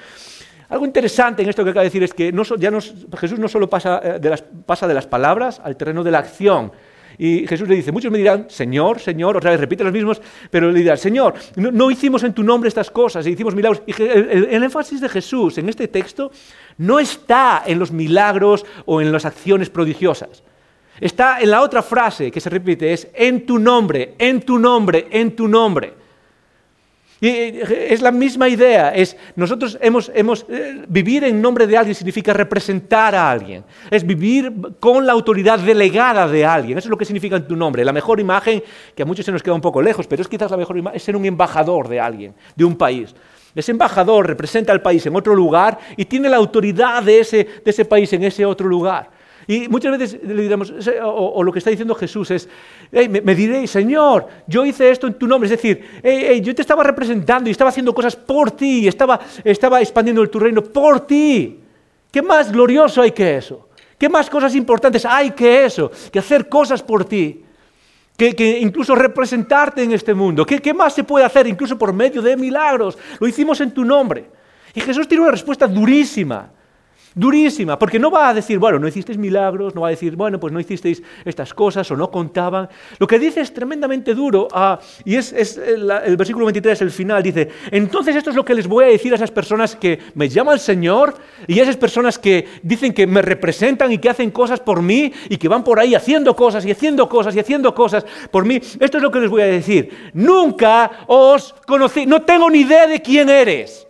Algo 0.70 0.86
interesante 0.86 1.43
en 1.43 1.50
esto 1.50 1.63
que 1.63 1.70
acaba 1.70 1.84
de 1.84 1.89
decir 1.89 2.03
es 2.03 2.13
que 2.13 2.34
ya 2.58 2.72
Jesús 3.17 3.38
no 3.38 3.48
solo 3.48 3.70
pasa, 3.70 4.01
eh, 4.03 4.20
de 4.20 4.29
las, 4.29 4.41
pasa 4.41 4.88
de 4.88 4.93
las 4.93 5.05
palabras 5.05 5.62
al 5.63 5.77
terreno 5.77 6.03
de 6.03 6.12
la 6.12 6.20
acción. 6.20 6.72
Y 7.17 7.48
Jesús 7.48 7.67
le 7.67 7.75
dice, 7.75 7.91
muchos 7.91 8.12
me 8.12 8.17
dirán, 8.17 8.48
Señor, 8.50 9.00
Señor, 9.00 9.38
otra 9.38 9.51
vez 9.51 9.60
repite 9.60 9.84
los 9.84 9.93
mismos, 9.93 10.22
pero 10.50 10.72
le 10.72 10.79
dirán, 10.79 10.98
Señor, 10.98 11.36
no, 11.55 11.91
hicimos 11.91 12.24
en 12.24 12.34
tu 12.34 12.43
nombre 12.43 12.67
estas 12.67 12.89
cosas, 12.89 13.25
hicimos 13.27 13.55
milagros. 13.55 13.84
Y 13.86 14.01
el, 14.01 14.48
el 14.50 14.63
énfasis 14.63 15.01
de 15.01 15.10
Jesús 15.10 15.58
en 15.58 15.70
este 15.70 15.88
texto 15.88 16.32
no 16.77 17.00
está 17.00 17.63
en 17.65 17.79
los 17.79 17.91
milagros 17.91 18.65
o 18.86 19.01
en 19.01 19.12
las 19.12 19.25
acciones 19.25 19.70
prodigiosas. 19.70 20.43
Está 21.00 21.41
en 21.41 21.50
la 21.50 21.62
otra 21.62 21.82
frase 21.82 22.32
que 22.32 22.39
se 22.39 22.50
repite, 22.50 22.93
es 22.93 23.08
en 23.13 23.46
tu 23.46 23.58
nombre, 23.60 24.13
en 24.17 24.41
tu 24.41 24.60
nombre, 24.60 25.08
en 25.12 25.36
tu 25.36 25.48
nombre. 25.48 26.03
Y 27.24 27.27
eh, 27.30 27.88
es 27.94 28.01
la 28.01 28.12
misma 28.12 28.50
idea, 28.50 28.94
es 28.94 29.15
nosotros 29.38 29.77
hemos, 29.80 30.10
eh, 30.10 30.84
vivir 30.89 31.24
en 31.24 31.42
nombre 31.42 31.65
de 31.65 31.77
alguien 31.77 31.96
significa 31.96 32.34
representar 32.34 33.15
a 33.15 33.32
alguien, 33.32 33.63
es 33.89 34.06
vivir 34.06 34.51
con 34.82 35.06
la 35.06 35.13
autoridad 35.13 35.58
delegada 35.58 36.27
de 36.27 36.46
alguien, 36.46 36.77
eso 36.77 36.88
es 36.88 36.89
lo 36.89 36.98
que 36.98 37.06
significa 37.06 37.38
en 37.38 37.48
tu 37.48 37.56
nombre. 37.56 37.86
La 37.86 37.94
mejor 37.94 38.20
imagen, 38.20 38.62
que 38.94 39.03
a 39.03 39.06
muchos 39.06 39.25
se 39.25 39.32
nos 39.32 39.42
queda 39.42 39.53
un 39.53 39.62
poco 39.62 39.82
lejos, 39.82 40.06
pero 40.06 40.22
es 40.22 40.27
quizás 40.27 40.51
la 40.51 40.58
mejor 40.58 40.77
imagen, 40.77 40.98
es 40.98 41.03
ser 41.03 41.15
un 41.15 41.24
embajador 41.24 41.88
de 41.88 42.01
alguien, 42.01 42.34
de 42.58 42.65
un 42.65 42.75
país. 42.75 43.15
Ese 43.56 43.72
embajador 43.72 44.27
representa 44.27 44.74
al 44.74 44.82
país 44.82 45.06
en 45.06 45.15
otro 45.15 45.34
lugar 45.34 45.80
y 45.96 46.03
tiene 46.03 46.27
la 46.27 46.36
autoridad 46.36 47.03
de 47.03 47.22
ese, 47.22 47.48
de 47.63 47.72
ese 47.72 47.86
país 47.86 48.12
en 48.12 48.25
ese 48.25 48.46
otro 48.46 48.68
lugar. 48.68 49.10
Y 49.48 49.68
muchas 49.68 49.98
veces 49.98 50.20
le 50.24 50.44
diremos, 50.44 50.74
o, 51.04 51.44
lo 51.44 51.52
que 51.52 51.60
está 51.60 51.70
diciendo 51.70 51.96
Jesús 51.96 52.32
es, 52.32 52.50
me, 52.92 53.36
diréis, 53.36 53.72
Señor, 53.72 54.28
yo 54.48 54.66
hice 54.66 54.90
esto 54.90 55.08
en 55.08 55.16
tu 55.16 55.28
nombre. 55.28 55.48
Es 55.48 55.62
decir, 55.62 56.42
yo 56.42 56.56
te 56.56 56.62
estaba 56.62 56.84
representando 56.84 57.50
y 57.50 57.52
estaba 57.52 57.70
haciendo 57.70 57.94
cosas 57.94 58.16
por 58.16 58.52
ti, 58.52 58.88
estaba, 58.88 59.20
estaba 59.44 59.82
expandiendo 59.82 60.28
tu 60.30 60.40
reino 60.40 60.64
por 60.64 61.06
ti. 61.06 61.60
¿Qué 62.12 62.22
más 62.22 62.52
glorioso 62.52 63.02
hay 63.02 63.12
que 63.12 63.38
eso? 63.38 63.68
¿Qué 63.98 64.08
más 64.08 64.30
cosas 64.30 64.56
importantes 64.56 65.06
hay 65.06 65.32
que 65.32 65.66
eso? 65.66 65.92
Que 66.12 66.20
hacer 66.20 66.48
cosas 66.48 66.82
por 66.82 67.06
ti. 67.06 67.44
Que, 68.16 68.60
incluso 68.62 68.96
representarte 68.96 69.84
en 69.84 69.92
este 69.92 70.14
mundo. 70.14 70.46
¿Qué, 70.46 70.60
¿Qué 70.60 70.74
más 70.74 70.94
se 70.94 71.04
puede 71.04 71.26
hacer 71.26 71.48
incluso 71.48 71.78
por 71.78 71.92
medio 71.92 72.22
de 72.22 72.38
milagros? 72.38 72.98
Lo 73.20 73.28
hicimos 73.28 73.60
en 73.60 73.72
tu 73.72 73.84
nombre. 73.84 74.26
Y 74.74 74.82
Jesús 74.82 75.08
tiene 75.08 75.24
una 75.24 75.32
respuesta 75.32 75.68
durísima 75.68 76.50
durísima, 77.15 77.77
porque 77.77 78.00
no 78.00 78.12
va 78.12 78.29
a 78.29 78.34
decir, 78.34 78.60
bueno, 78.60 78.79
no 78.79 78.88
hicisteis 78.88 79.17
milagros, 79.17 79.75
no 79.75 79.82
va 79.82 79.88
a 79.88 79.91
decir, 79.91 80.15
bueno, 80.15 80.39
pues 80.39 80.53
no 80.53 80.60
hicisteis 80.60 81.01
estas 81.25 81.53
cosas 81.53 81.89
o 81.91 81.96
no 81.96 82.10
contaban. 82.10 82.70
Lo 83.00 83.08
que 83.08 83.20
dice 83.20 83.41
es 83.41 83.53
tremendamente 83.53 84.13
duro, 84.13 84.48
ah, 84.51 84.79
y 85.05 85.15
es, 85.15 85.34
el, 85.34 85.89
el, 85.89 86.17
versículo 86.17 86.46
23, 86.46 86.82
el 86.82 86.91
final, 86.91 87.24
dice, 87.24 87.50
entonces 87.72 88.15
esto 88.15 88.29
es 88.29 88.36
lo 88.36 88.46
que 88.46 88.53
les 88.53 88.67
voy 88.67 88.86
a 88.86 88.88
decir 88.88 89.12
a 89.12 89.15
esas 89.15 89.32
personas 89.32 89.75
que 89.75 90.00
me 90.15 90.29
llaman 90.29 90.60
Señor 90.60 91.15
y 91.48 91.60
a 91.60 91.63
esas 91.63 91.77
personas 91.77 92.17
que 92.17 92.48
dicen 92.62 92.93
que 92.93 93.08
me 93.08 93.22
representan 93.22 93.91
y 93.91 93.98
que 93.98 94.10
hacen 94.10 94.32
cosas 94.32 94.60
por 94.60 94.82
mí 94.82 95.12
y 95.29 95.38
que 95.38 95.48
van 95.48 95.63
por 95.63 95.79
ahí 95.79 95.96
haciendo 95.96 96.36
cosas 96.36 96.65
y 96.65 96.72
haciendo 96.72 97.08
cosas 97.10 97.36
y 97.36 97.39
haciendo 97.39 97.74
cosas 97.74 98.05
por 98.32 98.46
mí. 98.46 98.55
Esto 98.55 98.98
es 98.98 99.03
lo 99.03 99.12
que 99.12 99.20
les 99.20 99.29
voy 99.29 99.41
a 99.41 99.46
decir. 99.46 100.12
Nunca 100.13 100.91
os 101.08 101.53
conocí, 101.65 102.05
no 102.05 102.22
tengo 102.22 102.50
ni 102.50 102.62
idea 102.62 102.88
de 102.88 103.01
quién 103.01 103.29
eres. 103.29 103.88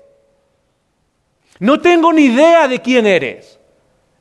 No 1.60 1.79
tengo 1.79 2.12
ni 2.12 2.25
idea 2.25 2.67
de 2.67 2.79
quién 2.79 3.05
eres. 3.05 3.60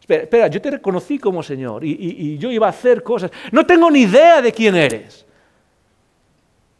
Espera, 0.08 0.48
yo 0.48 0.60
te 0.60 0.70
reconocí 0.70 1.18
como 1.18 1.42
Señor 1.42 1.84
y, 1.84 2.36
yo 2.38 2.50
iba 2.50 2.66
a 2.66 2.70
hacer 2.70 3.02
cosas. 3.02 3.30
No 3.50 3.64
tengo 3.64 3.90
ni 3.90 4.02
idea 4.02 4.42
de 4.42 4.52
quién 4.52 4.74
eres. 4.74 5.24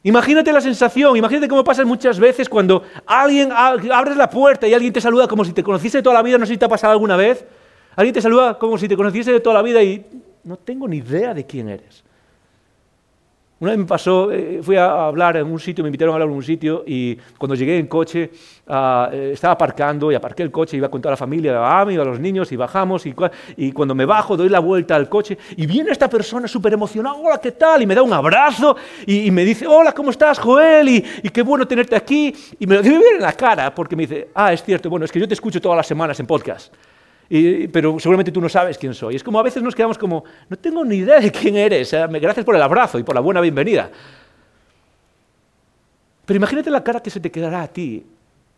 Imagínate 0.04 0.52
la 0.52 0.60
sensación, 0.60 1.16
imagínate 1.16 1.46
cómo 1.46 1.62
pasa 1.62 1.84
muchas 1.84 2.18
veces 2.18 2.48
cuando 2.48 2.82
alguien 3.06 3.52
abres 3.52 4.16
la 4.16 4.28
puerta 4.28 4.66
y 4.66 4.74
alguien 4.74 4.92
te 4.92 5.00
saluda 5.00 5.28
como 5.28 5.44
si 5.44 5.52
te 5.52 5.62
conociese 5.62 5.98
de 5.98 6.02
toda 6.02 6.16
la 6.16 6.22
vida, 6.22 6.38
no 6.38 6.46
sé 6.46 6.54
si 6.54 6.58
te 6.58 6.64
ha 6.64 6.68
pasado 6.68 6.92
alguna 6.92 7.16
vez. 7.16 7.44
Alguien 7.94 8.12
te 8.12 8.20
saluda 8.20 8.58
como 8.58 8.76
si 8.78 8.88
te 8.88 8.96
conociese 8.96 9.32
de 9.32 9.40
toda 9.40 9.54
la 9.54 9.62
vida 9.62 9.82
y 9.82 10.04
no 10.42 10.56
tengo 10.56 10.88
ni 10.88 10.96
idea 10.96 11.32
de 11.32 11.46
quién 11.46 11.68
eres. 11.68 12.02
Una 13.62 13.70
vez 13.70 13.78
me 13.78 13.84
pasó, 13.84 14.32
eh, 14.32 14.58
fui 14.60 14.74
a 14.74 15.06
hablar 15.06 15.36
en 15.36 15.46
un 15.46 15.60
sitio, 15.60 15.84
me 15.84 15.88
invitaron 15.88 16.12
a 16.12 16.16
hablar 16.16 16.28
en 16.28 16.34
un 16.34 16.42
sitio 16.42 16.82
y 16.84 17.16
cuando 17.38 17.54
llegué 17.54 17.78
en 17.78 17.86
coche 17.86 18.28
eh, 18.68 19.30
estaba 19.32 19.54
aparcando 19.54 20.10
y 20.10 20.16
aparqué 20.16 20.42
el 20.42 20.50
coche, 20.50 20.76
iba 20.76 20.88
con 20.88 21.00
toda 21.00 21.12
la 21.12 21.16
familia, 21.16 21.80
a 21.80 21.84
mí, 21.84 21.94
a 21.94 22.02
los 22.02 22.18
niños 22.18 22.50
y 22.50 22.56
bajamos 22.56 23.06
y, 23.06 23.14
y, 23.56 23.70
cuando 23.70 23.94
me 23.94 24.04
bajo 24.04 24.36
doy 24.36 24.48
la 24.48 24.58
vuelta 24.58 24.96
al 24.96 25.08
coche 25.08 25.38
y 25.56 25.64
viene 25.66 25.92
esta 25.92 26.10
persona 26.10 26.48
súper 26.48 26.72
emocionada, 26.72 27.14
hola, 27.14 27.38
¿qué 27.38 27.52
tal? 27.52 27.80
Y 27.80 27.86
me 27.86 27.94
da 27.94 28.02
un 28.02 28.12
abrazo 28.12 28.76
y, 29.06 29.30
me 29.30 29.44
dice, 29.44 29.64
hola, 29.64 29.92
¿cómo 29.92 30.10
estás, 30.10 30.40
Joel? 30.40 30.88
Y, 30.88 31.04
y, 31.22 31.28
qué 31.28 31.42
bueno 31.42 31.64
tenerte 31.64 31.94
aquí. 31.94 32.34
Y 32.58 32.66
me 32.66 32.74
lo 32.74 32.82
debe 32.82 32.98
ver 32.98 33.14
en 33.14 33.22
la 33.22 33.32
cara 33.32 33.72
porque 33.72 33.94
me 33.94 34.08
dice, 34.08 34.30
ah, 34.34 34.52
es 34.52 34.64
cierto, 34.64 34.90
bueno, 34.90 35.04
es 35.04 35.12
que 35.12 35.20
yo 35.20 35.28
te 35.28 35.34
escucho 35.34 35.60
todas 35.60 35.76
las 35.76 35.86
semanas 35.86 36.18
en 36.18 36.26
podcast 36.26 36.74
pero 37.72 37.98
seguramente 37.98 38.30
tú 38.30 38.40
no 38.40 38.48
sabes 38.48 38.76
quién 38.76 38.92
soy. 38.92 39.16
Es 39.16 39.24
como 39.24 39.40
a 39.40 39.42
veces 39.42 39.62
nos 39.62 39.74
quedamos 39.74 39.96
como, 39.96 40.24
no 40.48 40.58
tengo 40.58 40.84
ni 40.84 40.96
idea 40.96 41.18
de 41.18 41.32
quién 41.32 41.56
eres, 41.56 41.90
gracias 41.92 42.44
por 42.44 42.54
el 42.54 42.62
abrazo 42.62 42.98
y 42.98 43.02
por 43.02 43.14
la 43.14 43.22
buena 43.22 43.40
bienvenida. 43.40 43.90
Pero 46.26 46.36
imagínate 46.36 46.70
la 46.70 46.84
cara 46.84 47.00
que 47.00 47.10
se 47.10 47.20
te 47.20 47.30
quedará 47.30 47.62
a 47.62 47.68
ti 47.68 48.04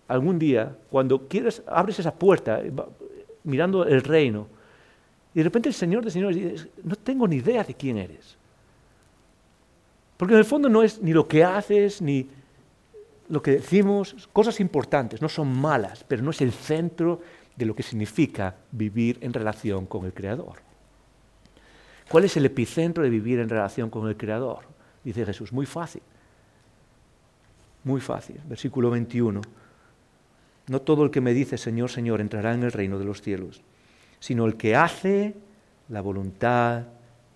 algún 0.08 0.38
día 0.38 0.76
cuando 0.90 1.28
quieres, 1.28 1.62
abres 1.66 1.98
esa 1.98 2.12
puerta 2.12 2.60
eh, 2.60 2.72
mirando 3.44 3.84
el 3.84 4.02
reino 4.02 4.48
y 5.34 5.38
de 5.38 5.44
repente 5.44 5.68
el 5.68 5.74
Señor 5.74 6.04
de 6.04 6.10
Señores 6.10 6.36
dice, 6.36 6.68
no 6.82 6.96
tengo 6.96 7.26
ni 7.26 7.36
idea 7.36 7.64
de 7.64 7.74
quién 7.74 7.98
eres. 7.98 8.36
Porque 10.16 10.34
en 10.34 10.38
el 10.38 10.44
fondo 10.44 10.68
no 10.68 10.82
es 10.82 11.00
ni 11.00 11.12
lo 11.12 11.26
que 11.26 11.42
haces, 11.42 12.00
ni 12.00 12.28
lo 13.28 13.42
que 13.42 13.52
decimos, 13.52 14.28
cosas 14.32 14.60
importantes, 14.60 15.20
no 15.20 15.28
son 15.28 15.48
malas, 15.48 16.04
pero 16.06 16.22
no 16.22 16.30
es 16.30 16.40
el 16.40 16.52
centro 16.52 17.20
de 17.56 17.66
lo 17.66 17.74
que 17.74 17.82
significa 17.82 18.56
vivir 18.72 19.18
en 19.20 19.32
relación 19.32 19.86
con 19.86 20.04
el 20.04 20.12
Creador. 20.12 20.58
¿Cuál 22.08 22.24
es 22.24 22.36
el 22.36 22.46
epicentro 22.46 23.02
de 23.02 23.10
vivir 23.10 23.38
en 23.38 23.48
relación 23.48 23.90
con 23.90 24.08
el 24.08 24.16
Creador? 24.16 24.60
Dice 25.02 25.24
Jesús, 25.24 25.52
muy 25.52 25.66
fácil. 25.66 26.02
Muy 27.84 28.00
fácil. 28.00 28.40
Versículo 28.46 28.90
21. 28.90 29.40
No 30.66 30.80
todo 30.80 31.04
el 31.04 31.10
que 31.10 31.20
me 31.20 31.34
dice 31.34 31.58
Señor, 31.58 31.90
Señor 31.90 32.20
entrará 32.20 32.54
en 32.54 32.62
el 32.62 32.72
reino 32.72 32.98
de 32.98 33.04
los 33.04 33.20
cielos, 33.20 33.62
sino 34.18 34.46
el 34.46 34.56
que 34.56 34.74
hace 34.74 35.34
la 35.88 36.00
voluntad 36.00 36.84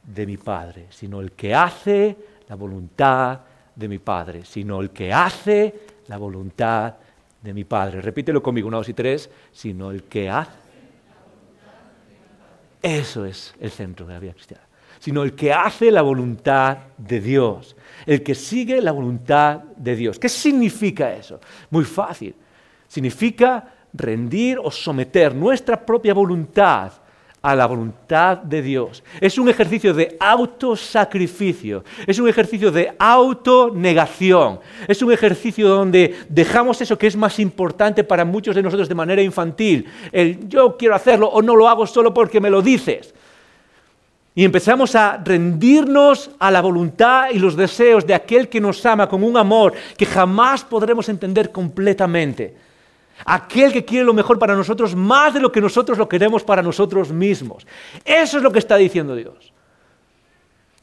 de 0.02 0.26
mi 0.26 0.38
Padre, 0.38 0.87
sino 0.90 1.20
el 1.20 1.33
que 1.33 1.54
hace 1.54 2.16
la 2.48 2.57
voluntad 2.57 3.40
de 3.74 3.88
mi 3.88 3.98
Padre, 3.98 4.44
sino 4.44 4.81
el 4.81 4.90
que 4.90 5.12
hace 5.12 5.74
la 6.07 6.16
voluntad 6.16 6.94
de 7.42 7.55
mi 7.55 7.64
Padre. 7.64 8.01
Repítelo 8.01 8.42
conmigo, 8.42 8.68
una, 8.68 8.79
dos 8.79 8.88
y 8.88 8.94
tres, 8.94 9.31
sino 9.53 9.90
el 9.90 10.05
que 10.05 10.29
hace. 10.29 10.68
Eso 12.83 13.24
es 13.24 13.55
el 13.61 13.70
centro 13.70 14.07
de 14.07 14.14
la 14.14 14.20
vida 14.20 14.33
cristiana. 14.33 14.64
Sino 14.98 15.22
el 15.22 15.35
que 15.35 15.53
hace 15.53 15.90
la 15.90 16.03
voluntad 16.03 16.79
de 16.96 17.20
Dios. 17.20 17.77
El 18.07 18.22
que 18.22 18.35
sigue 18.35 18.81
la 18.81 18.92
voluntad 18.92 19.59
de 19.77 19.94
Dios. 19.94 20.18
¿Qué 20.18 20.29
significa 20.29 21.12
eso? 21.12 21.40
Muy 21.70 21.85
fácil. 21.85 22.35
Significa 22.87 23.74
rendir 23.92 24.59
o 24.59 24.70
someter 24.70 25.35
nuestra 25.35 25.85
propia 25.85 26.14
voluntad 26.14 26.92
a 27.42 27.55
la 27.55 27.66
voluntad 27.66 28.38
de 28.38 28.62
Dios. 28.62 29.03
Es 29.20 29.38
un 29.38 29.48
ejercicio 29.48 29.94
de 29.94 30.16
autosacrificio, 30.18 31.85
es 32.07 32.18
un 32.18 32.29
ejercicio 32.29 32.70
de 32.70 32.92
autonegación, 32.98 34.61
es 34.87 35.03
un 35.03 35.12
ejercicio 35.12 35.68
donde 35.68 36.14
dejamos 36.29 36.81
eso 36.81 36.98
que 36.98 37.07
es 37.07 37.16
más 37.16 37.38
importante 37.38 38.05
para 38.05 38.24
muchos 38.24 38.57
de 38.57 38.62
nosotros 38.62 38.88
de 38.88 38.94
manera 38.94 39.22
infantil, 39.22 39.87
el 40.12 40.48
yo 40.48 40.77
quiero 40.77 40.94
hacerlo 40.94 41.29
o 41.29 41.42
no 41.42 41.55
lo 41.55 41.68
hago 41.68 41.87
solo 41.87 42.12
porque 42.12 42.40
me 42.40 42.51
lo 42.51 42.62
dices. 42.62 43.14
Y 44.35 44.44
empezamos 44.44 44.94
a 44.94 45.20
rendirnos 45.24 46.31
a 46.38 46.51
la 46.51 46.61
voluntad 46.61 47.31
y 47.33 47.40
los 47.40 47.57
deseos 47.57 48.07
de 48.07 48.14
aquel 48.14 48.48
que 48.48 48.61
nos 48.61 48.85
ama 48.87 49.09
con 49.09 49.24
un 49.24 49.37
amor 49.37 49.72
que 49.96 50.07
jamás 50.07 50.62
podremos 50.62 51.09
entender 51.09 51.51
completamente 51.51 52.67
aquel 53.24 53.72
que 53.72 53.85
quiere 53.85 54.04
lo 54.04 54.14
mejor 54.14 54.38
para 54.38 54.54
nosotros 54.54 54.94
más 54.94 55.35
de 55.35 55.40
lo 55.40 55.52
que 55.52 55.61
nosotros 55.61 55.98
lo 55.98 56.09
queremos 56.09 56.44
para 56.44 56.62
nosotros 56.62 57.11
mismos. 57.11 57.66
Eso 58.04 58.37
es 58.38 58.42
lo 58.42 58.52
que 58.52 58.59
está 58.59 58.76
diciendo 58.76 59.14
Dios. 59.14 59.52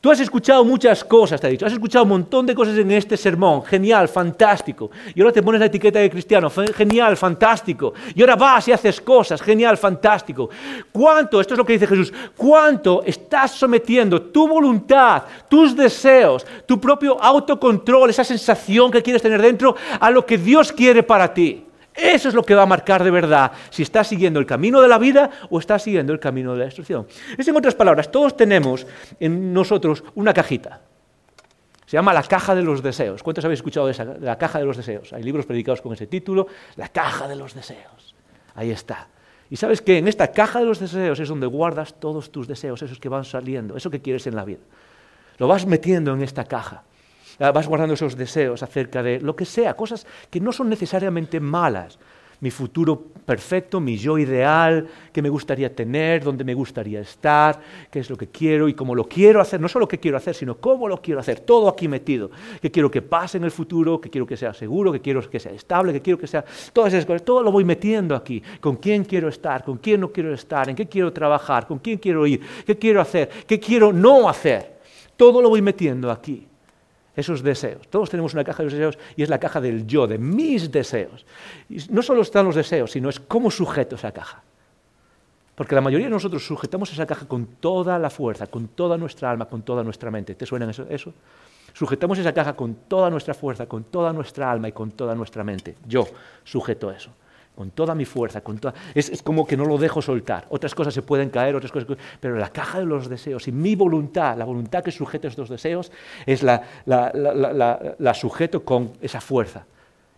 Tú 0.05 0.11
has 0.11 0.19
escuchado 0.19 0.63
muchas 0.63 1.03
cosas, 1.03 1.41
te 1.41 1.47
ha 1.47 1.49
dicho, 1.49 1.65
has 1.65 1.73
escuchado 1.73 2.03
un 2.03 2.09
montón 2.09 2.45
de 2.45 2.53
cosas 2.53 2.77
en 2.77 2.91
este 2.91 3.17
sermón, 3.17 3.63
genial, 3.63 4.07
fantástico. 4.07 4.91
Y 5.15 5.19
ahora 5.19 5.33
te 5.33 5.41
pones 5.41 5.59
la 5.59 5.65
etiqueta 5.65 5.97
de 5.97 6.11
cristiano, 6.11 6.47
genial, 6.51 7.17
fantástico. 7.17 7.91
Y 8.13 8.21
ahora 8.21 8.35
vas 8.35 8.67
y 8.67 8.71
haces 8.71 9.01
cosas, 9.01 9.41
genial, 9.41 9.77
fantástico. 9.77 10.47
¿Cuánto, 10.91 11.41
esto 11.41 11.55
es 11.55 11.57
lo 11.57 11.65
que 11.65 11.73
dice 11.73 11.87
Jesús, 11.87 12.13
cuánto 12.37 13.01
estás 13.03 13.53
sometiendo 13.53 14.21
tu 14.21 14.47
voluntad, 14.47 15.23
tus 15.49 15.75
deseos, 15.75 16.45
tu 16.67 16.79
propio 16.79 17.19
autocontrol, 17.19 18.11
esa 18.11 18.23
sensación 18.23 18.91
que 18.91 19.01
quieres 19.01 19.23
tener 19.23 19.41
dentro, 19.41 19.75
a 19.99 20.11
lo 20.11 20.23
que 20.23 20.37
Dios 20.37 20.71
quiere 20.71 21.01
para 21.01 21.33
ti? 21.33 21.65
Eso 21.95 22.27
es 22.27 22.35
lo 22.35 22.43
que 22.43 22.53
va 22.53 22.63
a 22.63 22.65
marcar 22.65 23.03
de 23.03 23.11
verdad 23.11 23.51
si 23.69 23.83
estás 23.83 24.07
siguiendo 24.07 24.39
el 24.39 24.45
camino 24.45 24.81
de 24.81 24.87
la 24.87 24.97
vida 24.97 25.29
o 25.49 25.59
estás 25.59 25.83
siguiendo 25.83 26.11
el 26.11 26.19
camino 26.19 26.53
de 26.53 26.59
la 26.59 26.65
destrucción. 26.65 27.07
Es 27.37 27.47
en 27.47 27.55
otras 27.55 27.75
palabras, 27.75 28.11
todos 28.11 28.35
tenemos 28.35 28.85
en 29.19 29.53
nosotros 29.53 30.03
una 30.15 30.33
cajita. 30.33 30.81
Se 31.85 31.97
llama 31.97 32.13
la 32.13 32.23
caja 32.23 32.55
de 32.55 32.63
los 32.63 32.81
deseos. 32.81 33.23
¿Cuántos 33.23 33.45
habéis 33.45 33.59
escuchado 33.59 33.85
de, 33.85 33.93
esa, 33.93 34.03
la 34.03 34.37
caja 34.37 34.59
de 34.59 34.65
los 34.65 34.75
deseos? 34.75 35.13
Hay 35.13 35.23
libros 35.23 35.45
predicados 35.45 35.81
con 35.81 35.93
ese 35.93 36.07
título, 36.07 36.47
la 36.75 36.89
caja 36.89 37.27
de 37.27 37.35
los 37.35 37.53
deseos. 37.53 38.15
Ahí 38.55 38.71
está. 38.71 39.07
Y 39.49 39.57
sabes 39.57 39.81
que 39.81 39.99
en 39.99 40.07
esta 40.07 40.31
caja 40.31 40.59
de 40.59 40.65
los 40.65 40.79
deseos 40.79 41.19
es 41.19 41.29
donde 41.29 41.45
guardas 41.45 41.93
todos 41.99 42.31
tus 42.31 42.47
deseos, 42.47 42.81
esos 42.81 42.99
que 42.99 43.07
van 43.07 43.23
saliendo, 43.23 43.77
eso 43.77 43.91
que 43.91 44.01
quieres 44.01 44.25
en 44.25 44.35
la 44.35 44.43
vida. 44.43 44.61
Lo 45.37 45.47
vas 45.47 45.65
metiendo 45.65 46.13
en 46.13 46.23
esta 46.23 46.45
caja. 46.45 46.83
Ah, 47.39 47.51
vas 47.51 47.67
guardando 47.67 47.93
esos 47.93 48.15
deseos 48.15 48.63
acerca 48.63 49.03
de 49.03 49.19
lo 49.19 49.35
que 49.35 49.45
sea, 49.45 49.75
cosas 49.75 50.07
que 50.29 50.39
no 50.39 50.53
son 50.53 50.69
necesariamente 50.69 51.41
malas, 51.41 51.99
mi 52.39 52.51
futuro 52.51 53.01
perfecto, 53.25 53.79
mi 53.79 53.97
yo 53.97 54.17
ideal, 54.17 54.87
qué 55.11 55.21
me 55.21 55.29
gustaría 55.29 55.73
tener, 55.73 56.23
dónde 56.23 56.43
me 56.43 56.53
gustaría 56.53 57.01
estar, 57.01 57.59
qué 57.91 57.99
es 57.99 58.09
lo 58.09 58.15
que 58.15 58.27
quiero 58.27 58.69
y 58.69 58.73
cómo 58.73 58.95
lo 58.95 59.05
quiero 59.05 59.41
hacer, 59.41 59.59
no 59.59 59.67
solo 59.67 59.87
qué 59.87 59.99
quiero 59.99 60.15
hacer, 60.15 60.35
sino 60.35 60.55
cómo 60.57 60.87
lo 60.87 61.01
quiero 61.01 61.19
hacer, 61.19 61.41
todo 61.41 61.67
aquí 61.67 61.87
metido, 61.87 62.29
qué 62.61 62.71
quiero 62.71 62.89
que 62.89 63.01
pase 63.01 63.37
en 63.37 63.43
el 63.43 63.51
futuro, 63.51 63.99
qué 63.99 64.09
quiero 64.09 64.25
que 64.25 64.37
sea 64.37 64.53
seguro, 64.53 64.91
qué 64.91 65.01
quiero 65.01 65.27
que 65.29 65.39
sea 65.39 65.51
estable, 65.51 65.91
qué 65.91 66.01
quiero 66.01 66.19
que 66.19 66.27
sea, 66.27 66.45
todas 66.71 66.93
esas 66.93 67.05
cosas, 67.05 67.23
todo 67.23 67.43
lo 67.43 67.51
voy 67.51 67.65
metiendo 67.65 68.15
aquí, 68.15 68.41
con 68.61 68.77
quién 68.77 69.03
quiero 69.03 69.27
estar, 69.27 69.63
con 69.63 69.77
quién 69.77 70.01
no 70.01 70.11
quiero 70.11 70.33
estar, 70.33 70.69
en 70.69 70.75
qué 70.75 70.87
quiero 70.87 71.11
trabajar, 71.11 71.67
con 71.67 71.79
quién 71.79 71.97
quiero 71.97 72.25
ir, 72.27 72.41
qué 72.65 72.77
quiero 72.77 73.01
hacer, 73.01 73.29
qué 73.45 73.59
quiero 73.59 73.91
no 73.91 74.29
hacer, 74.29 74.79
todo 75.17 75.41
lo 75.41 75.49
voy 75.49 75.61
metiendo 75.61 76.11
aquí 76.11 76.47
esos 77.15 77.41
deseos. 77.43 77.87
Todos 77.87 78.09
tenemos 78.09 78.33
una 78.33 78.43
caja 78.43 78.63
de 78.63 78.69
deseos 78.69 78.97
y 79.15 79.23
es 79.23 79.29
la 79.29 79.39
caja 79.39 79.61
del 79.61 79.85
yo, 79.87 80.07
de 80.07 80.17
mis 80.17 80.71
deseos. 80.71 81.25
Y 81.69 81.77
no 81.89 82.01
solo 82.01 82.21
están 82.21 82.45
los 82.45 82.55
deseos, 82.55 82.91
sino 82.91 83.09
es 83.09 83.19
cómo 83.19 83.51
sujeto 83.51 83.95
esa 83.95 84.11
caja. 84.11 84.43
Porque 85.55 85.75
la 85.75 85.81
mayoría 85.81 86.07
de 86.07 86.11
nosotros 86.11 86.45
sujetamos 86.45 86.91
esa 86.91 87.05
caja 87.05 87.27
con 87.27 87.45
toda 87.45 87.97
la 87.97 88.09
fuerza, 88.09 88.47
con 88.47 88.67
toda 88.67 88.97
nuestra 88.97 89.31
alma, 89.31 89.45
con 89.45 89.61
toda 89.61 89.83
nuestra 89.83 90.11
mente. 90.11 90.35
¿Te 90.35 90.45
suena 90.45 90.69
eso? 90.69 90.85
eso? 90.89 91.13
Sujetamos 91.73 92.17
esa 92.19 92.33
caja 92.33 92.55
con 92.55 92.75
toda 92.87 93.09
nuestra 93.09 93.33
fuerza, 93.33 93.65
con 93.65 93.85
toda 93.85 94.11
nuestra 94.11 94.51
alma 94.51 94.67
y 94.67 94.71
con 94.73 94.91
toda 94.91 95.15
nuestra 95.15 95.43
mente. 95.43 95.75
Yo 95.87 96.07
sujeto 96.43 96.91
eso 96.91 97.11
con 97.55 97.71
toda 97.71 97.95
mi 97.95 98.05
fuerza, 98.05 98.41
con 98.41 98.57
toda... 98.59 98.73
es, 98.93 99.21
como 99.23 99.47
que 99.47 99.55
no 99.55 99.65
lo 99.65 99.77
dejo 99.77 100.01
soltar. 100.01 100.45
Otras 100.49 100.75
cosas 100.75 100.93
se 100.93 101.01
pueden 101.01 101.29
caer, 101.29 101.55
otras 101.55 101.71
cosas... 101.71 101.97
Pero 102.19 102.35
la 102.35 102.49
caja 102.49 102.79
de 102.79 102.85
los 102.85 103.07
deseos 103.07 103.47
y 103.47 103.51
mi 103.51 103.75
voluntad, 103.75 104.37
la 104.37 104.45
voluntad 104.45 104.83
que 104.83 104.91
sujeta 104.91 105.27
estos 105.27 105.49
deseos, 105.49 105.91
es 106.25 106.43
la, 106.43 106.61
la, 106.85 108.13
sujeto 108.13 108.63
con 108.63 108.93
esa 109.01 109.21
fuerza 109.21 109.65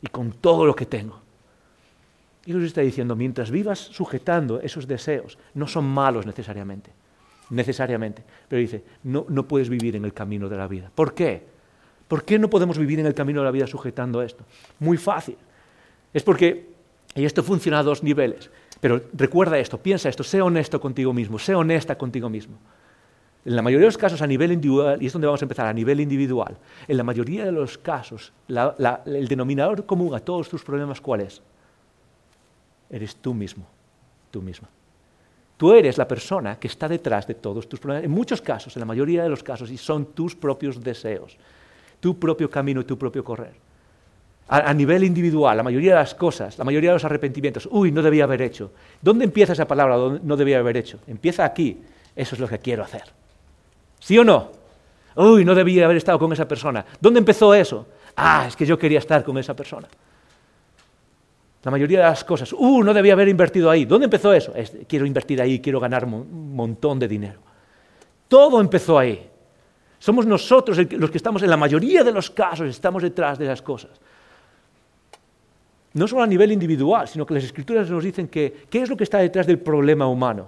y 0.01 0.07
con 0.07 0.31
todo 0.31 0.65
lo 0.65 0.75
que 0.75 0.87
tengo. 0.87 1.21
Y 2.45 2.51
Dios 2.51 2.63
está 2.63 2.81
diciendo, 2.81 3.15
mientras 3.15 3.51
vivas 3.51 3.79
sujetando 3.79 4.59
esos 4.61 4.87
deseos, 4.87 5.37
no 5.53 5.67
son 5.67 5.85
malos 5.85 6.25
necesariamente, 6.25 6.91
necesariamente, 7.49 8.23
pero 8.47 8.59
dice, 8.59 8.83
no, 9.03 9.25
no 9.29 9.47
puedes 9.47 9.69
vivir 9.69 9.95
en 9.95 10.05
el 10.05 10.13
camino 10.13 10.49
de 10.49 10.57
la 10.57 10.67
vida. 10.67 10.89
¿Por 10.93 11.13
qué? 11.13 11.43
¿Por 12.07 12.23
qué 12.23 12.39
no 12.39 12.49
podemos 12.49 12.77
vivir 12.77 12.99
en 12.99 13.05
el 13.05 13.13
camino 13.13 13.41
de 13.41 13.45
la 13.45 13.51
vida 13.51 13.67
sujetando 13.67 14.21
esto? 14.21 14.45
Muy 14.79 14.97
fácil. 14.97 15.35
Es 16.13 16.23
porque 16.23 16.76
y 17.17 17.25
esto 17.25 17.41
funciona 17.41 17.79
a 17.79 17.83
dos 17.83 18.03
niveles. 18.03 18.49
Pero 18.79 19.01
recuerda 19.13 19.57
esto, 19.57 19.79
piensa 19.79 20.07
esto, 20.07 20.23
sé 20.23 20.39
honesto 20.39 20.79
contigo 20.79 21.13
mismo, 21.13 21.39
sé 21.39 21.55
honesta 21.55 21.97
contigo 21.97 22.29
mismo. 22.29 22.57
En 23.43 23.55
la 23.55 23.63
mayoría 23.63 23.85
de 23.85 23.87
los 23.87 23.97
casos 23.97 24.21
a 24.21 24.27
nivel 24.27 24.51
individual, 24.51 25.01
y 25.01 25.07
es 25.07 25.13
donde 25.13 25.25
vamos 25.25 25.41
a 25.41 25.45
empezar, 25.45 25.65
a 25.65 25.73
nivel 25.73 25.99
individual, 25.99 26.55
en 26.87 26.97
la 26.97 27.03
mayoría 27.03 27.43
de 27.45 27.51
los 27.51 27.77
casos, 27.79 28.31
el 28.47 29.27
denominador 29.27 29.85
común 29.85 30.13
a 30.13 30.19
todos 30.19 30.47
tus 30.47 30.63
problemas, 30.63 31.01
¿cuál 31.01 31.21
es? 31.21 31.41
Eres 32.89 33.15
tú 33.15 33.33
mismo, 33.33 33.65
tú 34.29 34.41
misma. 34.41 34.69
Tú 35.55 35.73
eres 35.73 35.97
la 35.97 36.07
persona 36.07 36.59
que 36.59 36.67
está 36.67 36.87
detrás 36.87 37.25
de 37.25 37.33
todos 37.33 37.67
tus 37.67 37.79
problemas. 37.79 38.05
En 38.05 38.11
muchos 38.11 38.43
casos, 38.43 38.75
en 38.75 38.81
la 38.81 38.85
mayoría 38.85 39.23
de 39.23 39.29
los 39.29 39.41
casos, 39.41 39.71
y 39.71 39.77
son 39.77 40.05
tus 40.13 40.35
propios 40.35 40.83
deseos, 40.83 41.35
tu 41.99 42.19
propio 42.19 42.47
camino 42.47 42.81
y 42.81 42.83
tu 42.83 42.95
propio 42.95 43.23
correr 43.23 43.66
a, 44.49 44.73
nivel 44.73 45.03
individual, 45.03 45.57
la 45.57 45.63
mayoría 45.63 45.91
de 45.91 45.99
las 45.99 46.15
cosas, 46.15 46.57
la 46.57 46.63
mayoría 46.63 46.91
de 46.91 46.95
los 46.95 47.05
arrepentimientos, 47.05 47.67
uy, 47.69 47.91
no 47.91 48.01
debía 48.01 48.23
haber 48.23 48.41
hecho. 48.41 48.71
¿Dónde 49.01 49.25
empieza 49.25 49.53
esa 49.53 49.67
palabra, 49.67 49.97
no 50.23 50.37
debía 50.37 50.59
haber 50.59 50.77
hecho? 50.77 50.99
Empieza 51.05 51.43
aquí, 51.43 51.77
eso 52.15 52.35
es 52.35 52.39
lo 52.39 52.47
que 52.47 52.59
quiero 52.59 52.83
hacer. 52.83 53.03
¿Sí 53.99 54.17
o 54.17 54.23
no? 54.23 54.51
Uy, 55.15 55.43
no 55.43 55.53
debía 55.53 55.83
haber 55.83 55.97
estado 55.97 56.17
con 56.17 56.31
esa 56.31 56.47
persona. 56.47 56.85
¿Dónde 57.01 57.19
empezó 57.19 57.53
eso? 57.53 57.87
Ah, 58.15 58.45
es 58.47 58.55
que 58.55 58.65
yo 58.65 58.79
quería 58.79 58.99
estar 58.99 59.23
con 59.23 59.37
esa 59.37 59.53
persona. 59.53 59.87
La 61.63 61.71
mayoría 61.71 61.99
de 61.99 62.05
las 62.05 62.23
cosas, 62.23 62.53
uh, 62.53 62.83
no 62.83 62.93
debía 62.93 63.13
haber 63.13 63.27
invertido 63.27 63.69
ahí. 63.69 63.83
¿Dónde 63.83 64.05
empezó 64.05 64.31
eso? 64.31 64.53
quiero 64.87 65.05
invertir 65.05 65.41
ahí, 65.41 65.59
quiero 65.59 65.81
ganar 65.81 66.05
un 66.05 66.55
montón 66.55 66.99
de 66.99 67.07
dinero. 67.09 67.39
Todo 68.29 68.61
empezó 68.61 68.97
ahí. 68.97 69.29
Somos 69.99 70.25
nosotros 70.25 70.77
los 70.91 71.11
que 71.11 71.17
estamos, 71.17 71.43
en 71.43 71.49
la 71.49 71.57
mayoría 71.57 72.03
de 72.03 72.13
los 72.13 72.29
casos, 72.29 72.69
estamos 72.69 73.03
detrás 73.03 73.37
de 73.37 73.45
esas 73.45 73.61
cosas 73.61 73.91
no 75.97 76.07
solo 76.07 76.21
a 76.21 76.27
nivel 76.27 76.51
individual, 76.51 77.07
sino 77.07 77.25
que 77.25 77.33
las 77.33 77.43
escrituras 77.43 77.89
nos 77.89 78.03
dicen 78.03 78.27
que 78.27 78.67
qué 78.69 78.83
es 78.83 78.89
lo 78.89 78.95
que 78.95 79.03
está 79.03 79.17
detrás 79.17 79.47
del 79.47 79.57
problema 79.57 80.07
humano. 80.07 80.47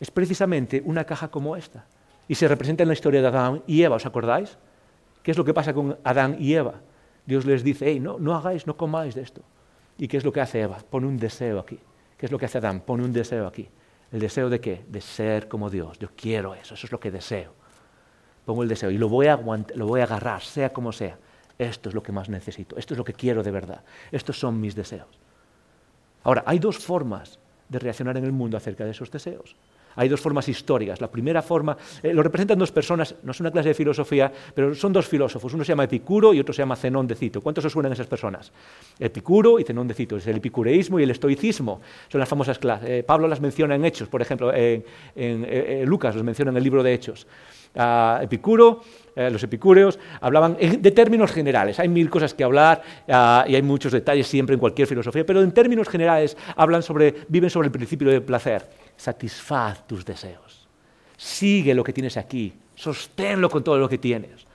Es 0.00 0.10
precisamente 0.10 0.82
una 0.84 1.04
caja 1.04 1.28
como 1.28 1.54
esta. 1.54 1.84
Y 2.28 2.34
se 2.34 2.48
representa 2.48 2.82
en 2.82 2.88
la 2.88 2.94
historia 2.94 3.20
de 3.20 3.26
Adán 3.26 3.62
y 3.66 3.82
Eva, 3.82 3.96
¿os 3.96 4.06
acordáis? 4.06 4.56
¿Qué 5.22 5.32
es 5.32 5.36
lo 5.36 5.44
que 5.44 5.52
pasa 5.52 5.74
con 5.74 5.98
Adán 6.02 6.36
y 6.38 6.54
Eva? 6.54 6.80
Dios 7.26 7.44
les 7.44 7.62
dice, 7.62 7.86
hey, 7.88 8.00
no, 8.00 8.18
no 8.18 8.34
hagáis, 8.34 8.66
no 8.66 8.74
comáis 8.74 9.14
de 9.14 9.20
esto. 9.20 9.42
¿Y 9.98 10.08
qué 10.08 10.16
es 10.16 10.24
lo 10.24 10.32
que 10.32 10.40
hace 10.40 10.62
Eva? 10.62 10.78
Pone 10.78 11.06
un 11.06 11.18
deseo 11.18 11.58
aquí. 11.60 11.78
¿Qué 12.16 12.24
es 12.24 12.32
lo 12.32 12.38
que 12.38 12.46
hace 12.46 12.56
Adán? 12.56 12.80
Pone 12.80 13.04
un 13.04 13.12
deseo 13.12 13.46
aquí. 13.46 13.68
¿El 14.12 14.20
deseo 14.20 14.48
de 14.48 14.60
qué? 14.60 14.82
De 14.88 15.02
ser 15.02 15.46
como 15.46 15.68
Dios. 15.68 15.98
Yo 15.98 16.08
quiero 16.16 16.54
eso, 16.54 16.72
eso 16.72 16.86
es 16.86 16.92
lo 16.92 16.98
que 16.98 17.10
deseo. 17.10 17.52
Pongo 18.46 18.62
el 18.62 18.68
deseo 18.70 18.90
y 18.90 18.96
lo 18.96 19.10
voy 19.10 19.26
a, 19.26 19.36
lo 19.74 19.86
voy 19.86 20.00
a 20.00 20.04
agarrar, 20.04 20.40
sea 20.40 20.72
como 20.72 20.90
sea 20.90 21.18
esto 21.58 21.88
es 21.88 21.94
lo 21.94 22.02
que 22.02 22.12
más 22.12 22.28
necesito, 22.28 22.76
esto 22.76 22.94
es 22.94 22.98
lo 22.98 23.04
que 23.04 23.12
quiero 23.12 23.42
de 23.42 23.50
verdad, 23.50 23.82
estos 24.10 24.38
son 24.38 24.60
mis 24.60 24.74
deseos. 24.74 25.08
Ahora, 26.24 26.42
hay 26.46 26.58
dos 26.58 26.78
formas 26.78 27.38
de 27.68 27.78
reaccionar 27.78 28.16
en 28.16 28.24
el 28.24 28.32
mundo 28.32 28.56
acerca 28.56 28.84
de 28.84 28.90
esos 28.92 29.10
deseos. 29.10 29.56
Hay 29.96 30.08
dos 30.08 30.20
formas 30.20 30.48
históricas. 30.48 31.00
La 31.00 31.10
primera 31.10 31.42
forma, 31.42 31.76
eh, 32.02 32.12
lo 32.12 32.22
representan 32.22 32.58
dos 32.58 32.72
personas, 32.72 33.14
no 33.22 33.30
es 33.30 33.40
una 33.40 33.50
clase 33.50 33.68
de 33.68 33.74
filosofía, 33.74 34.32
pero 34.54 34.74
son 34.74 34.92
dos 34.92 35.06
filósofos. 35.06 35.54
Uno 35.54 35.64
se 35.64 35.68
llama 35.68 35.84
Epicuro 35.84 36.34
y 36.34 36.40
otro 36.40 36.52
se 36.52 36.62
llama 36.62 36.76
Zenón 36.76 37.06
de 37.06 37.14
Cito. 37.14 37.40
¿Cuántos 37.40 37.64
os 37.64 37.72
suenan 37.72 37.92
esas 37.92 38.06
personas? 38.06 38.52
Epicuro 38.98 39.58
y 39.58 39.64
Zenón 39.64 39.86
de 39.86 39.94
Cito. 39.94 40.16
Es 40.16 40.26
el 40.26 40.36
epicureísmo 40.36 40.98
y 40.98 41.04
el 41.04 41.10
estoicismo. 41.10 41.80
Son 42.08 42.18
las 42.18 42.28
famosas 42.28 42.58
clases. 42.58 42.88
Eh, 42.88 43.02
Pablo 43.04 43.28
las 43.28 43.40
menciona 43.40 43.74
en 43.74 43.84
Hechos, 43.84 44.08
por 44.08 44.20
ejemplo, 44.20 44.52
en, 44.52 44.84
eh, 45.14 45.84
Lucas 45.86 46.14
los 46.14 46.24
menciona 46.24 46.50
en 46.50 46.56
el 46.56 46.64
libro 46.64 46.82
de 46.82 46.92
Hechos. 46.92 47.26
Epicuro, 48.20 48.82
eh, 49.16 49.30
los 49.30 49.42
epicúreos, 49.42 49.98
hablaban 50.20 50.56
de 50.56 50.90
términos 50.90 51.30
generales. 51.30 51.78
Hay 51.78 51.88
mil 51.88 52.10
cosas 52.10 52.34
que 52.34 52.42
hablar 52.42 52.82
ah, 53.08 53.44
y 53.46 53.54
hay 53.54 53.62
muchos 53.62 53.92
detalles 53.92 54.26
siempre 54.26 54.54
en 54.54 54.60
cualquier 54.60 54.88
filosofía, 54.88 55.24
pero 55.24 55.40
en 55.40 55.52
términos 55.52 55.88
generales 55.88 56.36
hablan 56.56 56.82
sobre, 56.82 57.14
viven 57.28 57.50
sobre 57.50 57.66
el 57.66 57.72
principio 57.72 58.08
del 58.08 58.22
placer. 58.22 58.68
Satisfaz 58.96 59.86
tus 59.86 60.04
deseos. 60.04 60.66
Sigue 61.16 61.74
lo 61.74 61.84
que 61.84 61.92
tienes 61.92 62.16
aquí. 62.16 62.52
Sosténlo 62.74 63.48
con 63.48 63.62
todo 63.62 63.78
lo 63.78 63.88
que 63.88 63.98
tienes. 63.98 64.46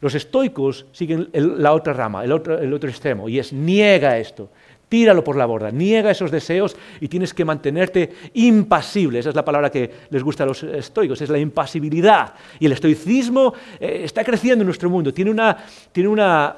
Los 0.00 0.14
estoicos 0.14 0.86
siguen 0.90 1.28
la 1.32 1.72
otra 1.72 1.92
rama, 1.92 2.24
el 2.24 2.32
otro, 2.32 2.58
el 2.58 2.72
otro 2.72 2.90
extremo, 2.90 3.28
y 3.28 3.38
es 3.38 3.52
niega 3.52 4.18
esto 4.18 4.50
tíralo 4.92 5.24
por 5.24 5.36
la 5.36 5.46
borda, 5.46 5.70
niega 5.70 6.10
esos 6.10 6.30
deseos 6.30 6.76
y 7.00 7.08
tienes 7.08 7.32
que 7.32 7.46
mantenerte 7.46 8.12
impasible. 8.34 9.20
Esa 9.20 9.30
es 9.30 9.34
la 9.34 9.42
palabra 9.42 9.70
que 9.70 9.90
les 10.10 10.22
gusta 10.22 10.44
a 10.44 10.46
los 10.46 10.62
estoicos, 10.64 11.18
es 11.22 11.30
la 11.30 11.38
impasibilidad. 11.38 12.34
Y 12.60 12.66
el 12.66 12.72
estoicismo 12.72 13.54
eh, 13.80 14.02
está 14.04 14.22
creciendo 14.22 14.64
en 14.64 14.66
nuestro 14.66 14.90
mundo, 14.90 15.10
tiene 15.10 15.30
una, 15.30 15.56
tiene 15.92 16.10
una, 16.10 16.56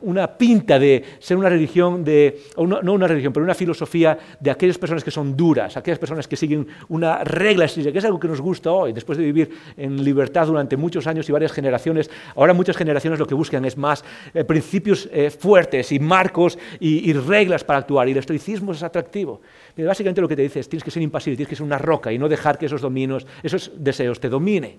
una, 0.00 0.26
pinta 0.26 0.76
de 0.76 1.04
ser 1.20 1.36
una 1.36 1.48
religión, 1.48 2.02
de, 2.02 2.40
no 2.56 2.92
una 2.92 3.06
religión, 3.06 3.32
pero 3.32 3.44
una 3.44 3.54
filosofía 3.54 4.18
de 4.40 4.50
aquellas 4.50 4.76
personas 4.76 5.04
que 5.04 5.12
son 5.12 5.36
duras, 5.36 5.76
aquellas 5.76 6.00
personas 6.00 6.26
que 6.26 6.34
siguen 6.34 6.66
una 6.88 7.22
regla 7.22 7.66
estricta, 7.66 7.92
que 7.92 7.98
es 7.98 8.04
algo 8.04 8.18
que 8.18 8.26
nos 8.26 8.40
gusta 8.40 8.72
hoy, 8.72 8.92
después 8.92 9.18
de 9.18 9.24
vivir 9.24 9.50
en 9.76 10.02
libertad 10.02 10.48
durante 10.48 10.76
muchos 10.76 11.06
años 11.06 11.28
y 11.28 11.32
varias 11.32 11.52
generaciones. 11.52 12.10
Ahora 12.34 12.54
muchas 12.54 12.76
generaciones 12.76 13.20
lo 13.20 13.26
que 13.28 13.36
buscan 13.36 13.64
es 13.64 13.76
más 13.76 14.04
eh, 14.34 14.42
principios 14.42 15.08
eh, 15.12 15.30
fuertes 15.30 15.92
y 15.92 16.00
marcos 16.00 16.58
y, 16.80 17.08
y 17.08 17.12
reglas 17.12 17.62
para 17.68 17.80
actuar. 17.80 18.08
Y 18.08 18.12
el 18.12 18.16
estoicismo 18.16 18.72
es 18.72 18.82
atractivo. 18.82 19.42
Pero 19.74 19.88
básicamente 19.88 20.22
lo 20.22 20.26
que 20.26 20.34
te 20.34 20.40
dice 20.40 20.60
es 20.60 20.68
tienes 20.70 20.82
que 20.82 20.90
ser 20.90 21.02
impasible, 21.02 21.36
tienes 21.36 21.50
que 21.50 21.56
ser 21.56 21.66
una 21.66 21.76
roca 21.76 22.10
y 22.10 22.18
no 22.18 22.26
dejar 22.26 22.56
que 22.56 22.64
esos 22.64 22.80
dominos, 22.80 23.26
esos 23.42 23.70
deseos 23.76 24.18
te 24.18 24.30
dominen. 24.30 24.78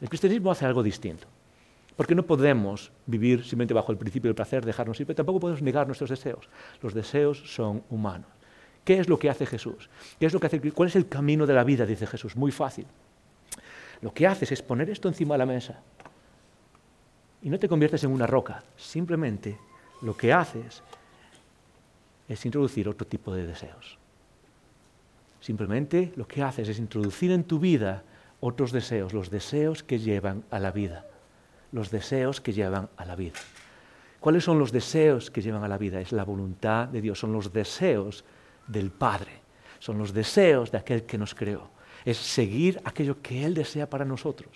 El 0.00 0.08
cristianismo 0.08 0.52
hace 0.52 0.64
algo 0.64 0.84
distinto. 0.84 1.26
Porque 1.96 2.14
no 2.14 2.24
podemos 2.24 2.92
vivir 3.06 3.40
simplemente 3.40 3.74
bajo 3.74 3.90
el 3.90 3.98
principio 3.98 4.28
del 4.28 4.36
placer, 4.36 4.64
dejarnos 4.64 5.00
ir, 5.00 5.06
pero 5.06 5.16
tampoco 5.16 5.40
podemos 5.40 5.60
negar 5.60 5.88
nuestros 5.88 6.08
deseos. 6.08 6.48
Los 6.80 6.94
deseos 6.94 7.42
son 7.52 7.82
humanos. 7.90 8.28
¿Qué 8.84 9.00
es 9.00 9.08
lo 9.08 9.18
que 9.18 9.28
hace 9.28 9.44
Jesús? 9.44 9.90
¿Qué 10.20 10.26
es 10.26 10.32
lo 10.32 10.38
que 10.38 10.46
hace, 10.46 10.60
¿Cuál 10.70 10.88
es 10.88 10.94
el 10.94 11.08
camino 11.08 11.46
de 11.46 11.54
la 11.54 11.64
vida? 11.64 11.84
Dice 11.84 12.06
Jesús. 12.06 12.36
Muy 12.36 12.52
fácil. 12.52 12.86
Lo 14.02 14.14
que 14.14 14.28
haces 14.28 14.52
es 14.52 14.62
poner 14.62 14.88
esto 14.88 15.08
encima 15.08 15.34
de 15.34 15.38
la 15.38 15.46
mesa. 15.46 15.80
Y 17.42 17.50
no 17.50 17.58
te 17.58 17.68
conviertes 17.68 18.04
en 18.04 18.12
una 18.12 18.28
roca. 18.28 18.62
Simplemente 18.76 19.58
lo 20.02 20.16
que 20.16 20.32
haces 20.32 20.82
es 22.28 22.44
introducir 22.44 22.88
otro 22.88 23.06
tipo 23.06 23.34
de 23.34 23.46
deseos. 23.46 23.98
Simplemente 25.40 26.12
lo 26.16 26.26
que 26.26 26.42
haces 26.42 26.68
es 26.68 26.78
introducir 26.78 27.30
en 27.30 27.44
tu 27.44 27.58
vida 27.58 28.02
otros 28.40 28.72
deseos, 28.72 29.12
los 29.12 29.30
deseos 29.30 29.82
que 29.82 29.98
llevan 29.98 30.44
a 30.50 30.58
la 30.58 30.70
vida. 30.70 31.06
Los 31.72 31.90
deseos 31.90 32.40
que 32.40 32.52
llevan 32.52 32.88
a 32.96 33.04
la 33.04 33.16
vida. 33.16 33.38
¿Cuáles 34.20 34.44
son 34.44 34.58
los 34.58 34.72
deseos 34.72 35.30
que 35.30 35.42
llevan 35.42 35.64
a 35.64 35.68
la 35.68 35.76
vida? 35.76 36.00
Es 36.00 36.12
la 36.12 36.24
voluntad 36.24 36.88
de 36.88 37.02
Dios, 37.02 37.18
son 37.18 37.32
los 37.32 37.52
deseos 37.52 38.24
del 38.66 38.90
Padre, 38.90 39.32
son 39.80 39.98
los 39.98 40.14
deseos 40.14 40.70
de 40.70 40.78
aquel 40.78 41.02
que 41.02 41.18
nos 41.18 41.34
creó. 41.34 41.68
Es 42.06 42.16
seguir 42.16 42.80
aquello 42.84 43.20
que 43.20 43.44
Él 43.44 43.52
desea 43.52 43.90
para 43.90 44.06
nosotros. 44.06 44.50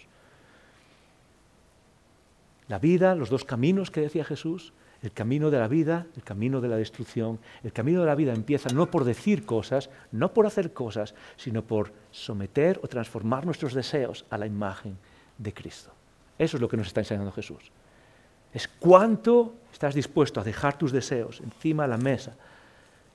La 2.69 2.79
vida, 2.79 3.15
los 3.15 3.29
dos 3.29 3.45
caminos 3.45 3.91
que 3.91 4.01
decía 4.01 4.25
Jesús, 4.25 4.73
el 5.03 5.13
camino 5.13 5.51
de 5.51 5.59
la 5.59 5.69
vida, 5.69 6.07
el 6.17 6.23
camino 6.23 6.61
de 6.61 6.69
la 6.69 6.77
destrucción. 6.77 7.39
El 7.63 7.73
camino 7.73 8.01
de 8.01 8.07
la 8.07 8.15
vida 8.15 8.33
empieza 8.33 8.69
no 8.71 8.91
por 8.91 9.05
decir 9.05 9.47
cosas, 9.47 9.91
no 10.11 10.33
por 10.33 10.47
hacer 10.47 10.73
cosas, 10.73 11.15
sino 11.37 11.63
por 11.63 11.93
someter 12.11 12.81
o 12.83 12.89
transformar 12.89 13.47
nuestros 13.47 13.75
deseos 13.75 14.25
a 14.31 14.39
la 14.39 14.47
imagen 14.47 14.99
de 15.37 15.55
Cristo. 15.55 15.93
Eso 16.39 16.57
es 16.57 16.61
lo 16.61 16.69
que 16.69 16.77
nos 16.77 16.89
está 16.89 17.01
enseñando 17.01 17.31
Jesús. 17.33 17.71
Es 18.53 18.67
cuánto 18.67 19.55
estás 19.73 19.95
dispuesto 19.95 20.41
a 20.41 20.45
dejar 20.45 20.77
tus 20.77 20.91
deseos 20.91 21.41
encima 21.41 21.85
de 21.85 21.91
la 21.91 21.99
mesa 21.99 22.35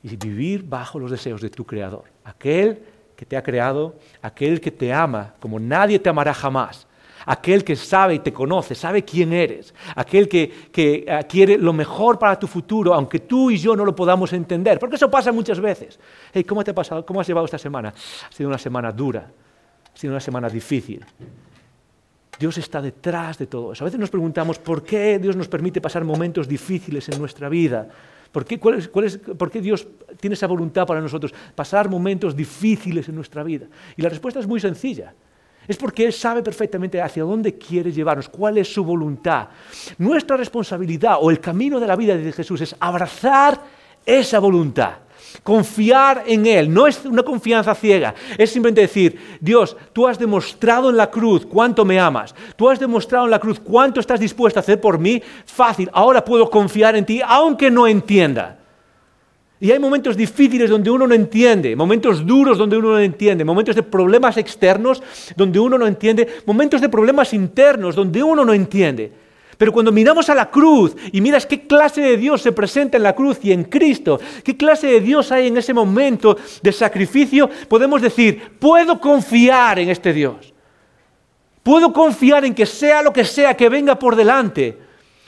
y 0.04 0.16
vivir 0.16 0.64
bajo 0.64 1.00
los 1.00 1.12
deseos 1.12 1.42
de 1.42 1.50
tu 1.50 1.66
Creador. 1.66 2.06
Aquel 2.24 2.84
que 3.16 3.26
te 3.26 3.36
ha 3.36 3.44
creado, 3.44 3.96
aquel 4.22 4.62
que 4.62 4.72
te 4.72 4.94
ama 4.94 5.34
como 5.40 5.60
nadie 5.60 6.00
te 6.00 6.10
amará 6.10 6.34
jamás 6.34 6.88
aquel 7.26 7.64
que 7.64 7.76
sabe 7.76 8.16
y 8.16 8.20
te 8.20 8.34
conoce, 8.34 8.76
sabe 8.76 9.04
quién 9.04 9.34
eres, 9.34 9.74
aquel 9.96 10.28
que, 10.28 10.70
eh, 10.76 11.26
quiere 11.28 11.58
lo 11.58 11.74
mejor 11.74 12.20
para 12.20 12.38
tu 12.38 12.48
futuro, 12.48 12.94
aunque 12.94 13.20
tú 13.20 13.52
y 13.52 13.58
yo 13.58 13.76
no 13.76 13.86
lo 13.86 13.96
podamos 13.96 14.34
entender, 14.34 14.80
porque 14.80 14.96
eso 14.96 15.10
pasa 15.10 15.32
muchas 15.32 15.60
veces. 15.60 16.00
¿Cómo 16.48 16.64
te 16.64 16.72
ha 16.72 16.76
pasado? 16.76 17.06
¿Cómo 17.06 17.22
has 17.22 17.28
llevado 17.28 17.46
esta 17.46 17.58
semana? 17.58 17.90
Ha 17.90 18.32
sido 18.32 18.50
una 18.50 18.58
semana 18.58 18.92
dura, 18.92 19.32
ha 19.94 19.98
sido 19.98 20.14
una 20.14 20.20
semana 20.20 20.50
difícil. 20.50 21.06
Dios 22.40 22.58
está 22.58 22.82
detrás 22.82 23.38
de 23.38 23.48
todo 23.48 23.74
eso. 23.74 23.84
A 23.84 23.86
veces 23.86 24.00
nos 24.00 24.10
preguntamos 24.10 24.60
por 24.60 24.84
qué 24.84 25.20
Dios 25.20 25.36
nos 25.36 25.48
permite 25.48 25.80
pasar 25.80 26.04
momentos 26.04 26.48
difíciles 26.48 27.08
en 27.10 27.20
nuestra 27.20 27.48
vida. 27.48 27.88
¿Por 28.32 28.46
qué, 28.46 28.58
¿Por 28.58 29.52
qué, 29.52 29.62
Dios 29.62 29.88
tiene 30.20 30.34
esa 30.34 30.48
voluntad 30.48 30.88
para 30.88 31.00
nosotros, 31.00 31.34
pasar 31.54 31.88
momentos 31.88 32.36
difíciles 32.36 33.08
en 33.08 33.16
nuestra 33.16 33.44
vida? 33.44 33.68
Y 33.96 34.02
la 34.02 34.10
respuesta 34.10 34.40
es 34.40 34.48
muy 34.48 34.60
sencilla. 34.60 35.14
Es 35.68 35.78
porque 35.78 36.06
Él 36.06 36.14
sabe 36.14 36.44
perfectamente 36.44 37.02
hacia 37.02 37.24
dónde 37.24 37.58
quiere 37.58 37.92
llevarnos, 37.92 38.30
cuál 38.30 38.58
es 38.58 38.72
su 38.72 38.84
voluntad. 38.84 39.48
Nuestra 39.98 40.36
responsabilidad 40.36 41.18
o 41.22 41.32
el 41.32 41.40
camino 41.40 41.80
de 41.80 41.88
la 41.88 41.96
vida 41.96 42.18
de 42.18 42.32
Jesús 42.32 42.62
es 42.62 42.76
abrazar 42.80 43.62
esa 44.06 44.40
voluntad, 44.40 44.96
confiar 45.42 46.24
en 46.28 46.46
Él. 46.46 46.74
No 46.74 46.86
es 46.86 47.06
una 47.06 47.24
confianza 47.24 47.74
ciega, 47.76 48.14
es 48.38 48.50
simplemente 48.50 48.82
decir, 48.82 49.38
Dios, 49.40 49.78
tú 49.94 50.08
has 50.08 50.20
demostrado 50.20 50.90
en 50.90 50.98
la 50.98 51.10
cruz 51.10 51.46
cuánto 51.46 51.86
me 51.86 52.00
amas, 52.00 52.36
tú 52.56 52.70
has 52.70 52.80
demostrado 52.80 53.26
en 53.26 53.32
la 53.32 53.40
cruz 53.40 53.60
cuánto 53.60 54.00
estás 54.00 54.20
dispuesto 54.20 54.60
a 54.60 54.62
hacer 54.62 54.82
por 54.82 55.00
mí, 55.00 55.22
fácil, 55.46 55.90
ahora 55.94 56.26
puedo 56.26 56.50
confiar 56.50 56.96
en 56.96 57.06
ti 57.06 57.22
aunque 57.26 57.72
no 57.72 57.88
entienda. 57.88 58.63
Y 59.64 59.72
hay 59.72 59.80
momentos 59.80 60.18
difíciles 60.18 60.70
donde 60.70 60.90
uno 60.90 61.08
no 61.08 61.16
entiende, 61.16 61.74
momentos 61.74 62.26
duros 62.26 62.58
donde 62.58 62.76
uno 62.76 62.90
no 62.90 63.00
entiende, 63.00 63.46
momentos 63.46 63.78
de 63.78 63.84
problemas 63.84 64.36
externos 64.36 65.02
donde 65.38 65.58
uno 65.58 65.78
no 65.78 65.88
entiende, 65.88 66.28
momentos 66.46 66.82
de 66.82 66.90
problemas 66.90 67.34
internos 67.34 67.96
donde 67.96 68.22
uno 68.22 68.44
no 68.44 68.54
entiende. 68.54 69.10
Pero 69.58 69.72
cuando 69.72 69.94
miramos 69.94 70.28
a 70.28 70.36
la 70.36 70.52
cruz 70.52 70.98
y 71.14 71.22
miras 71.22 71.46
qué 71.46 71.66
clase 71.66 72.02
de 72.02 72.18
Dios 72.18 72.42
se 72.42 72.52
presenta 72.52 72.98
en 72.98 73.04
la 73.04 73.16
cruz 73.16 73.38
y 73.42 73.54
en 73.54 73.64
Cristo, 73.64 74.20
qué 74.44 74.58
clase 74.58 74.88
de 74.88 75.00
Dios 75.00 75.32
hay 75.32 75.48
en 75.48 75.56
ese 75.56 75.74
momento 75.74 76.36
de 76.62 76.72
sacrificio, 76.74 77.50
podemos 77.70 78.02
decir, 78.02 78.42
puedo 78.60 79.00
confiar 79.00 79.80
en 79.80 79.88
este 79.88 80.12
Dios. 80.12 80.54
Puedo 81.64 81.94
confiar 81.94 82.44
en 82.44 82.54
que 82.54 82.66
sea 82.66 83.02
lo 83.02 83.14
que 83.14 83.24
sea 83.24 83.56
que 83.56 83.70
venga 83.70 83.98
por 83.98 84.18
delante. 84.18 84.78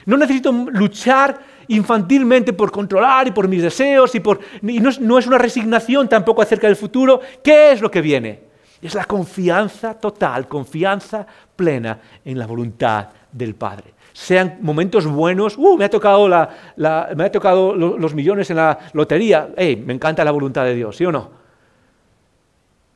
No 0.06 0.18
necesito 0.18 0.52
luchar 0.52 1.55
infantilmente 1.68 2.54
por 2.54 2.72
controlar 2.72 3.28
y 3.28 3.32
por 3.32 3.48
mis 3.48 3.62
deseos 3.62 4.14
y, 4.16 4.20
por, 4.20 4.40
no, 4.62 4.90
es, 4.90 5.00
no 5.00 5.18
es 5.18 5.28
una 5.28 5.38
resignación 5.38 6.08
tampoco 6.08 6.42
acerca 6.42 6.68
del 6.68 6.76
futuro. 6.76 7.20
¿Qué 7.44 7.72
es 7.72 7.82
lo 7.82 7.90
que 7.90 8.02
viene? 8.02 8.40
Es 8.82 8.94
la 8.94 9.06
confianza 9.06 9.96
total, 9.96 10.48
confianza 10.48 11.26
plena 11.56 12.00
en 12.24 12.38
la 12.38 12.46
voluntad 12.46 13.08
del 13.32 13.56
Padre. 13.56 13.94
Sean 14.14 14.60
momentos 14.62 15.06
buenos, 15.06 15.58
uh, 15.58 15.76
me 15.76 15.86
ha 15.86 15.90
tocado, 15.90 16.30
me 16.30 17.24
ha 17.24 17.32
tocado 17.32 17.76
los 17.76 18.14
millones 18.14 18.50
en 18.50 18.56
la 18.58 18.80
lotería, 18.94 19.50
hey, 19.58 19.84
me 19.86 19.94
encanta 19.94 20.24
la 20.24 20.32
voluntad 20.32 20.64
de 20.64 20.74
Dios, 20.74 20.96
¿sí 20.96 21.06
o 21.06 21.12
no? 21.12 21.32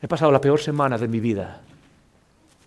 He 0.02 0.08
pasado 0.08 0.32
la 0.32 0.40
peor 0.40 0.62
semana 0.62 0.98
de 0.98 1.10
mi 1.10 1.20
vida. 1.20 1.60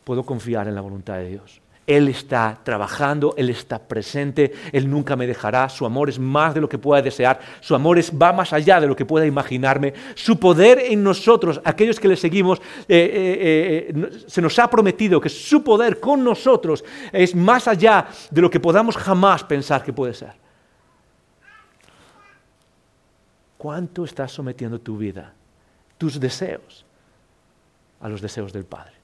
Puedo 0.05 0.23
confiar 0.23 0.69
en 0.69 0.75
la 0.75 0.83
voluntad 0.83 1.15
de 1.15 1.31
Dios. 1.31 1.62
Él 1.87 2.09
está 2.09 2.59
trabajando, 2.63 3.35
Él 3.37 3.51
está 3.51 3.79
presente, 3.81 4.53
Él 4.73 4.89
nunca 4.89 5.17
me 5.17 5.27
dejará, 5.27 5.69
su 5.69 5.85
amor 5.85 6.09
es 6.09 6.19
más 6.19 6.55
de 6.55 6.61
lo 6.61 6.69
que 6.69 6.79
pueda 6.79 7.03
desear, 7.03 7.41
su 7.61 7.75
amor 7.75 7.99
es, 7.99 8.13
va 8.13 8.33
más 8.33 8.53
allá 8.53 8.81
de 8.81 8.87
lo 8.87 8.95
que 8.95 9.05
pueda 9.05 9.27
imaginarme, 9.27 9.93
su 10.15 10.39
poder 10.39 10.79
en 10.79 11.03
nosotros, 11.03 11.61
aquellos 11.65 11.99
que 11.99 12.09
le 12.09 12.17
seguimos, 12.17 12.61
eh, 12.61 12.65
eh, 12.89 13.93
eh, 13.95 14.25
se 14.27 14.41
nos 14.41 14.57
ha 14.61 14.71
prometido 14.71 15.21
que 15.21 15.29
su 15.29 15.65
poder 15.65 15.99
con 15.99 16.23
nosotros 16.23 16.85
es 17.11 17.35
más 17.35 17.67
allá 17.67 18.07
de 18.31 18.41
lo 18.41 18.51
que 18.51 18.61
podamos 18.61 18.97
jamás 18.97 19.43
pensar 19.43 19.83
que 19.83 19.93
puede 19.93 20.15
ser. 20.15 20.35
¿Cuánto 23.59 24.05
estás 24.05 24.33
sometiendo 24.33 24.81
tu 24.81 24.97
vida, 24.97 25.33
tus 25.99 26.19
deseos, 26.19 26.85
a 28.01 28.09
los 28.09 28.21
deseos 28.21 28.53
del 28.53 28.65
Padre? 28.65 29.02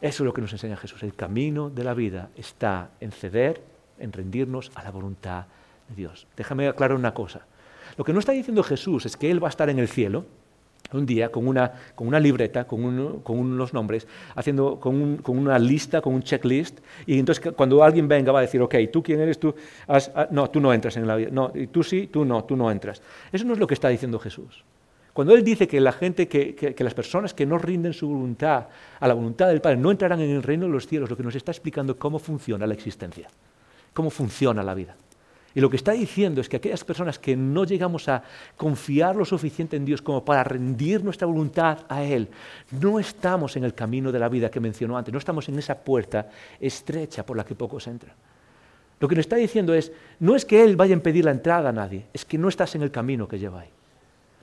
Eso 0.00 0.22
es 0.22 0.26
lo 0.26 0.34
que 0.34 0.42
nos 0.42 0.52
enseña 0.52 0.76
Jesús. 0.76 1.02
El 1.02 1.14
camino 1.14 1.70
de 1.70 1.84
la 1.84 1.94
vida 1.94 2.30
está 2.36 2.90
en 3.00 3.12
ceder, 3.12 3.62
en 3.98 4.12
rendirnos 4.12 4.70
a 4.74 4.82
la 4.82 4.90
voluntad 4.90 5.46
de 5.88 5.94
Dios. 5.94 6.26
Déjame 6.36 6.68
aclarar 6.68 6.96
una 6.96 7.14
cosa. 7.14 7.46
Lo 7.96 8.04
que 8.04 8.12
no 8.12 8.18
está 8.18 8.32
diciendo 8.32 8.62
Jesús 8.62 9.06
es 9.06 9.16
que 9.16 9.30
Él 9.30 9.42
va 9.42 9.48
a 9.48 9.50
estar 9.50 9.70
en 9.70 9.78
el 9.78 9.88
cielo 9.88 10.26
un 10.92 11.06
día 11.06 11.30
con 11.30 11.48
una, 11.48 11.72
con 11.94 12.06
una 12.06 12.20
libreta, 12.20 12.64
con, 12.64 12.84
unos 12.84 13.74
nombres, 13.74 14.06
haciendo 14.34 14.78
con, 14.78 15.20
una 15.26 15.58
lista, 15.58 16.00
con 16.00 16.14
un 16.14 16.22
checklist, 16.22 16.78
y 17.06 17.18
entonces 17.18 17.52
cuando 17.54 17.82
alguien 17.82 18.06
venga 18.06 18.32
va 18.32 18.40
a 18.40 18.42
decir, 18.42 18.60
ok, 18.62 18.74
¿tú 18.92 19.02
quién 19.02 19.20
eres? 19.20 19.38
Tú 19.38 19.54
ah, 19.88 20.28
no, 20.30 20.48
tú 20.48 20.60
no 20.60 20.72
entras 20.72 20.96
en 20.96 21.06
la 21.06 21.16
vida. 21.16 21.30
No, 21.32 21.52
tú 21.72 21.82
sí, 21.82 22.08
tú 22.12 22.24
no, 22.24 22.44
tú 22.44 22.56
no 22.56 22.70
entras. 22.70 23.02
Eso 23.32 23.44
no 23.44 23.54
es 23.54 23.58
lo 23.58 23.66
que 23.66 23.74
está 23.74 23.88
diciendo 23.88 24.18
Jesús. 24.18 24.64
Cuando 25.16 25.32
Él 25.32 25.42
dice 25.42 25.66
que 25.66 25.80
las 25.80 26.94
personas 26.94 27.32
que 27.32 27.46
no 27.46 27.56
rinden 27.56 27.94
su 27.94 28.06
voluntad 28.06 28.66
a 29.00 29.08
la 29.08 29.14
voluntad 29.14 29.48
del 29.48 29.62
Padre 29.62 29.78
no 29.78 29.90
entrarán 29.90 30.20
en 30.20 30.28
el 30.28 30.42
reino 30.42 30.66
de 30.66 30.72
los 30.72 30.86
cielos, 30.86 31.08
lo 31.08 31.16
que 31.16 31.22
nos 31.22 31.34
está 31.34 31.52
explicando 31.52 31.98
cómo 31.98 32.18
funciona 32.18 32.66
la 32.66 32.74
existencia, 32.74 33.26
cómo 33.94 34.10
funciona 34.10 34.62
la 34.62 34.74
vida. 34.74 34.94
Y 35.54 35.60
lo 35.62 35.70
que 35.70 35.76
está 35.76 35.92
diciendo 35.92 36.42
es 36.42 36.50
que 36.50 36.58
aquellas 36.58 36.84
personas 36.84 37.18
que 37.18 37.34
no 37.34 37.64
llegamos 37.64 38.10
a 38.10 38.22
confiar 38.58 39.16
lo 39.16 39.24
suficiente 39.24 39.78
en 39.78 39.86
Dios 39.86 40.02
como 40.02 40.22
para 40.22 40.44
rendir 40.44 41.02
nuestra 41.02 41.26
voluntad 41.26 41.86
a 41.88 42.04
Él, 42.04 42.28
no 42.78 43.00
estamos 43.00 43.56
en 43.56 43.64
el 43.64 43.72
camino 43.72 44.12
de 44.12 44.18
la 44.18 44.28
vida 44.28 44.50
que 44.50 44.60
mencionó 44.60 44.98
antes, 44.98 45.14
no 45.14 45.18
estamos 45.18 45.48
en 45.48 45.58
esa 45.58 45.82
puerta 45.82 46.28
estrecha 46.60 47.24
por 47.24 47.38
la 47.38 47.44
que 47.46 47.54
pocos 47.54 47.86
entran. 47.86 48.14
Lo 49.00 49.08
que 49.08 49.14
nos 49.14 49.22
está 49.24 49.36
diciendo 49.36 49.72
es, 49.72 49.90
no 50.20 50.36
es 50.36 50.44
que 50.44 50.62
Él 50.62 50.76
vaya 50.76 50.92
a 50.92 50.98
impedir 50.98 51.24
la 51.24 51.30
entrada 51.30 51.70
a 51.70 51.72
nadie, 51.72 52.04
es 52.12 52.26
que 52.26 52.36
no 52.36 52.50
estás 52.50 52.74
en 52.74 52.82
el 52.82 52.90
camino 52.90 53.26
que 53.26 53.38
lleva 53.38 53.60
ahí. 53.60 53.70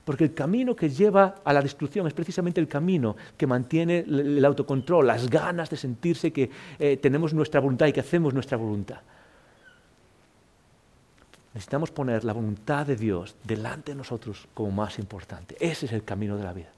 Porque 0.04 0.24
el 0.24 0.34
camino 0.34 0.76
que 0.76 0.90
lleva 0.90 1.36
a 1.44 1.52
la 1.52 1.62
destrucción 1.62 2.06
es 2.06 2.12
precisamente 2.12 2.60
el 2.60 2.68
camino 2.68 3.16
que 3.36 3.46
mantiene 3.46 4.00
el 4.00 4.44
autocontrol, 4.44 5.06
las 5.06 5.30
ganas 5.30 5.70
de 5.70 5.76
sentirse 5.76 6.32
que 6.32 6.50
eh, 6.78 6.98
tenemos 6.98 7.32
nuestra 7.32 7.60
voluntad 7.60 7.86
y 7.86 7.92
que 7.92 8.00
hacemos 8.00 8.34
nuestra 8.34 8.58
voluntad. 8.58 9.00
Necesitamos 11.54 11.90
poner 11.90 12.24
la 12.24 12.32
voluntad 12.32 12.84
de 12.84 12.96
Dios 12.96 13.36
delante 13.44 13.92
de 13.92 13.96
nosotros 13.96 14.48
como 14.52 14.72
más 14.72 14.98
importante. 14.98 15.56
Ese 15.58 15.86
es 15.86 15.92
el 15.92 16.04
camino 16.04 16.36
de 16.36 16.44
la 16.44 16.52
vida. 16.52 16.70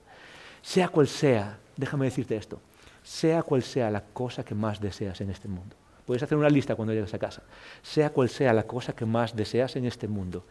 Sea 0.62 0.88
cual 0.88 1.08
sea, 1.08 1.58
déjame 1.76 2.04
decirte 2.04 2.36
esto, 2.36 2.60
sea 3.02 3.42
cual 3.42 3.62
sea 3.62 3.90
la 3.90 4.02
cosa 4.02 4.44
que 4.44 4.54
más 4.54 4.80
deseas 4.80 5.20
en 5.20 5.30
este 5.30 5.48
mundo. 5.48 5.74
Puedes 6.04 6.22
hacer 6.22 6.38
una 6.38 6.50
lista 6.50 6.76
cuando 6.76 6.94
llegues 6.94 7.14
a 7.14 7.18
casa. 7.18 7.42
Sea 7.82 8.10
cual 8.10 8.28
sea 8.28 8.52
la 8.52 8.64
cosa 8.64 8.94
que 8.94 9.06
más 9.06 9.34
deseas 9.34 9.74
en 9.76 9.86
este 9.86 10.06
mundo, 10.06 10.44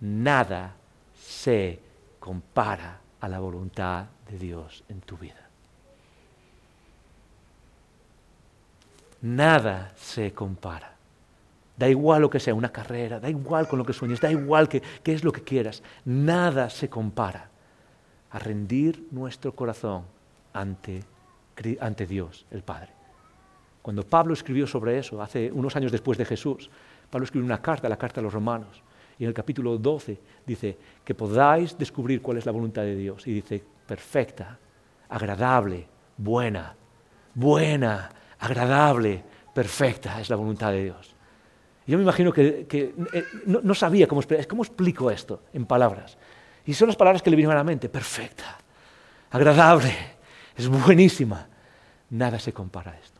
nada 0.00 0.76
se 1.18 1.80
compara 2.20 3.00
a 3.20 3.28
la 3.28 3.40
voluntad 3.40 4.06
de 4.30 4.38
Dios 4.38 4.84
en 4.88 5.00
tu 5.00 5.16
vida. 5.16 5.48
Nada 9.22 9.92
se 9.96 10.32
compara. 10.32 10.94
Da 11.76 11.88
igual 11.88 12.22
lo 12.22 12.30
que 12.30 12.40
sea, 12.40 12.54
una 12.54 12.70
carrera, 12.70 13.18
da 13.18 13.28
igual 13.28 13.66
con 13.66 13.78
lo 13.78 13.84
que 13.84 13.92
sueñes, 13.92 14.20
da 14.20 14.30
igual 14.30 14.68
qué 14.68 14.82
es 15.04 15.24
lo 15.24 15.32
que 15.32 15.42
quieras. 15.42 15.82
Nada 16.04 16.70
se 16.70 16.88
compara 16.88 17.48
a 18.30 18.38
rendir 18.38 19.08
nuestro 19.10 19.54
corazón 19.54 20.04
ante, 20.52 21.02
ante 21.80 22.06
Dios, 22.06 22.46
el 22.50 22.62
Padre. 22.62 22.92
Cuando 23.82 24.04
Pablo 24.04 24.34
escribió 24.34 24.66
sobre 24.66 24.98
eso, 24.98 25.22
hace 25.22 25.50
unos 25.50 25.74
años 25.74 25.90
después 25.90 26.18
de 26.18 26.26
Jesús, 26.26 26.70
Pablo 27.10 27.24
escribió 27.24 27.46
una 27.46 27.62
carta, 27.62 27.88
la 27.88 27.96
carta 27.96 28.20
a 28.20 28.22
los 28.22 28.32
romanos, 28.32 28.82
y 29.20 29.24
en 29.24 29.28
el 29.28 29.34
capítulo 29.34 29.76
12 29.76 30.18
dice 30.46 30.78
que 31.04 31.14
podáis 31.14 31.76
descubrir 31.76 32.22
cuál 32.22 32.38
es 32.38 32.46
la 32.46 32.52
voluntad 32.52 32.80
de 32.80 32.96
Dios. 32.96 33.26
Y 33.26 33.34
dice, 33.34 33.62
perfecta, 33.86 34.58
agradable, 35.10 35.86
buena, 36.16 36.74
buena, 37.34 38.10
agradable, 38.38 39.22
perfecta 39.54 40.18
es 40.22 40.30
la 40.30 40.36
voluntad 40.36 40.72
de 40.72 40.84
Dios. 40.84 41.14
yo 41.86 41.98
me 41.98 42.02
imagino 42.02 42.32
que, 42.32 42.66
eh, 42.72 43.24
no, 43.44 43.74
sabía 43.74 44.06
cómo, 44.08 44.22
cómo 44.48 44.62
explico 44.62 45.10
esto 45.10 45.42
en 45.52 45.66
palabras. 45.66 46.16
Y 46.64 46.72
son 46.72 46.88
las 46.88 46.96
palabras 46.96 47.20
que 47.20 47.28
le 47.28 47.36
vinieron 47.36 47.54
a 47.56 47.60
la 47.60 47.64
mente, 47.64 47.90
perfecta, 47.90 48.56
agradable, 49.30 49.92
es 50.56 50.66
buenísima. 50.66 51.46
Nada 52.08 52.38
se 52.38 52.54
compara 52.54 52.92
a 52.92 52.98
esto. 52.98 53.19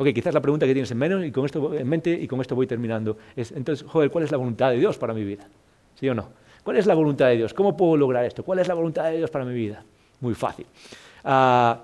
Ok, 0.00 0.14
quizás 0.14 0.32
la 0.32 0.40
pregunta 0.40 0.64
que 0.64 0.72
tienes 0.72 0.90
en, 0.90 0.96
menos 0.96 1.22
y 1.22 1.30
con 1.30 1.44
esto, 1.44 1.74
en 1.74 1.86
mente 1.86 2.10
y 2.10 2.26
con 2.26 2.40
esto 2.40 2.54
voy 2.54 2.66
terminando 2.66 3.18
es, 3.36 3.52
entonces, 3.52 3.86
joder, 3.86 4.10
¿cuál 4.10 4.24
es 4.24 4.30
la 4.30 4.38
voluntad 4.38 4.70
de 4.70 4.78
Dios 4.78 4.96
para 4.96 5.12
mi 5.12 5.22
vida? 5.22 5.46
¿Sí 5.94 6.08
o 6.08 6.14
no? 6.14 6.30
¿Cuál 6.64 6.78
es 6.78 6.86
la 6.86 6.94
voluntad 6.94 7.26
de 7.26 7.36
Dios? 7.36 7.52
¿Cómo 7.52 7.76
puedo 7.76 7.98
lograr 7.98 8.24
esto? 8.24 8.42
¿Cuál 8.42 8.60
es 8.60 8.68
la 8.68 8.72
voluntad 8.72 9.04
de 9.10 9.18
Dios 9.18 9.30
para 9.30 9.44
mi 9.44 9.52
vida? 9.52 9.84
Muy 10.20 10.32
fácil. 10.32 10.64
Ah, 11.22 11.82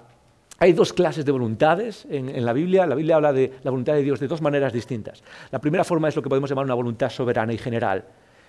hay 0.58 0.72
dos 0.72 0.94
clases 0.94 1.26
de 1.26 1.32
voluntades 1.32 2.06
en, 2.08 2.42
la 2.42 2.54
Biblia. 2.54 2.86
La 2.86 2.94
Biblia 2.94 3.16
habla 3.16 3.34
de 3.34 3.52
la 3.62 3.70
voluntad 3.70 3.92
de 3.92 4.02
Dios 4.02 4.18
de 4.18 4.28
dos 4.28 4.40
maneras 4.40 4.72
distintas. 4.72 5.22
La 5.50 5.58
primera 5.58 5.84
forma 5.84 6.08
es 6.08 6.16
lo 6.16 6.22
que 6.22 6.30
podemos 6.30 6.48
llamar 6.48 6.64
una 6.64 6.72
voluntad 6.74 7.10
soberana 7.10 7.52
y 7.52 7.58
general, 7.58 8.02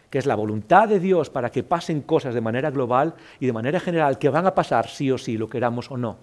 que 0.10 0.18
es 0.18 0.26
la 0.26 0.36
voluntad 0.36 0.88
de 0.88 1.02
Dios 1.02 1.30
para 1.30 1.50
que 1.50 1.64
pasen 1.64 2.04
cosas 2.04 2.34
de 2.34 2.40
manera 2.40 2.72
global 2.72 3.16
y 3.42 3.46
de 3.46 3.52
manera 3.52 3.82
general 3.82 4.18
que 4.18 4.30
van 4.30 4.46
a 4.46 4.56
pasar 4.56 4.88
sí 4.88 5.12
o 5.12 5.18
sí, 5.18 5.38
lo 5.38 5.50
queramos 5.50 5.92
o 5.92 5.98
no. 5.98 6.20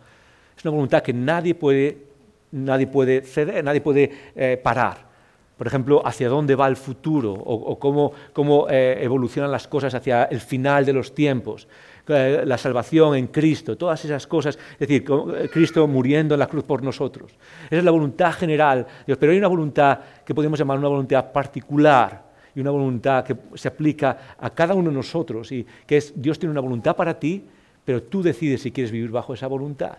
Es 0.57 0.65
una 0.65 0.71
voluntad 0.71 1.03
que 1.03 1.13
nadie 1.13 1.55
puede, 1.55 2.14
nadie 2.55 2.87
puede 2.87 3.23
ceder, 3.23 3.63
nadie 3.63 3.81
puede 3.81 4.11
eh, 4.35 4.61
parar. 4.63 5.13
Por 5.57 5.67
ejemplo, 5.67 6.03
hacia 6.05 6.29
dónde 6.29 6.57
va 6.57 6.67
el 6.67 6.77
futuro 6.77 7.33
o, 7.33 7.79
cómo, 7.79 8.67
eh, 8.69 8.99
evolucionan 9.01 9.53
las 9.53 9.69
cosas 9.69 9.95
hacia 9.95 10.25
el 10.25 10.41
final 10.41 10.85
de 10.85 10.93
los 10.93 11.15
tiempos. 11.15 11.69
Eh, 12.09 12.43
la 12.45 12.59
salvación 12.59 13.15
en 13.15 13.29
Cristo, 13.29 13.77
todas 13.77 14.05
esas 14.05 14.27
cosas, 14.27 14.59
es 14.73 14.79
decir, 14.79 15.05
Cristo 15.53 15.87
muriendo 15.87 16.35
en 16.35 16.41
la 16.41 16.49
cruz 16.49 16.65
por 16.65 16.83
nosotros. 16.83 17.33
Esa 17.67 17.77
es 17.77 17.85
la 17.85 17.93
voluntad 17.93 18.33
general, 18.33 18.87
pero 19.07 19.31
hay 19.31 19.39
una 19.39 19.49
voluntad 19.49 20.01
que 20.25 20.35
podemos 20.35 20.59
llamar 20.59 20.79
una 20.79 20.89
voluntad 20.89 21.31
particular 21.31 22.25
y 22.55 22.61
una 22.61 22.71
voluntad 22.71 23.25
que 23.25 23.37
se 23.55 23.69
aplica 23.69 24.35
a 24.39 24.51
cada 24.51 24.75
uno 24.75 24.91
de 24.91 24.97
nosotros 24.97 25.51
y 25.53 25.65
que 25.87 25.97
es 25.97 26.13
Dios 26.17 26.39
tiene 26.39 26.51
una 26.51 26.61
voluntad 26.61 26.97
para 26.97 27.19
ti, 27.19 27.45
pero 27.85 28.03
tú 28.03 28.23
decides 28.23 28.63
si 28.63 28.73
quieres 28.73 28.91
vivir 28.91 29.11
bajo 29.11 29.35
esa 29.35 29.47
voluntad. 29.47 29.99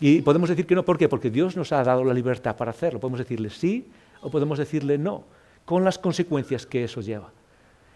Y 0.00 0.22
podemos 0.22 0.48
decir 0.48 0.66
que 0.66 0.74
no, 0.74 0.84
¿por 0.84 0.96
qué? 0.96 1.08
Porque 1.08 1.30
Dios 1.30 1.56
nos 1.56 1.72
ha 1.72 1.84
dado 1.84 2.02
la 2.04 2.14
libertad 2.14 2.56
para 2.56 2.70
hacerlo. 2.70 2.98
Podemos 2.98 3.20
decirle 3.20 3.50
sí 3.50 3.86
o 4.22 4.30
podemos 4.30 4.58
decirle 4.58 4.96
no, 4.96 5.24
con 5.64 5.84
las 5.84 5.98
consecuencias 5.98 6.66
que 6.66 6.84
eso 6.84 7.02
lleva. 7.02 7.30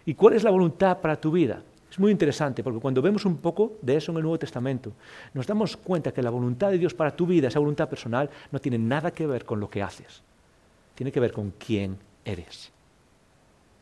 ¿Y 0.05 0.15
cuál 0.15 0.35
es 0.35 0.45
la 0.45 0.51
voluntad 0.51 0.99
para 0.99 1.17
tu 1.17 1.33
vida? 1.33 1.63
Es 1.91 1.99
muy 1.99 2.11
interesante 2.11 2.63
porque 2.63 2.81
cuando 2.81 3.01
vemos 3.01 3.25
un 3.25 3.39
poco 3.39 3.75
de 3.81 3.97
eso 3.97 4.13
en 4.13 4.19
el 4.19 4.25
Nuevo 4.25 4.39
Testamento, 4.39 4.93
nos 5.33 5.47
damos 5.47 5.77
cuenta 5.77 6.13
que 6.13 6.23
la 6.23 6.31
voluntad 6.31 6.71
de 6.71 6.79
Dios 6.79 6.93
para 6.93 7.15
tu 7.15 7.27
vida, 7.27 7.49
esa 7.49 7.61
voluntad 7.61 7.89
personal, 7.89 8.29
no 8.51 8.61
tiene 8.61 8.79
nada 8.79 9.11
que 9.11 9.27
ver 9.27 9.45
con 9.45 9.61
lo 9.61 9.71
que 9.71 9.83
haces. 9.83 10.23
Tiene 10.95 11.11
que 11.11 11.21
ver 11.21 11.33
con 11.33 11.53
quién 11.53 11.97
eres. 12.25 12.71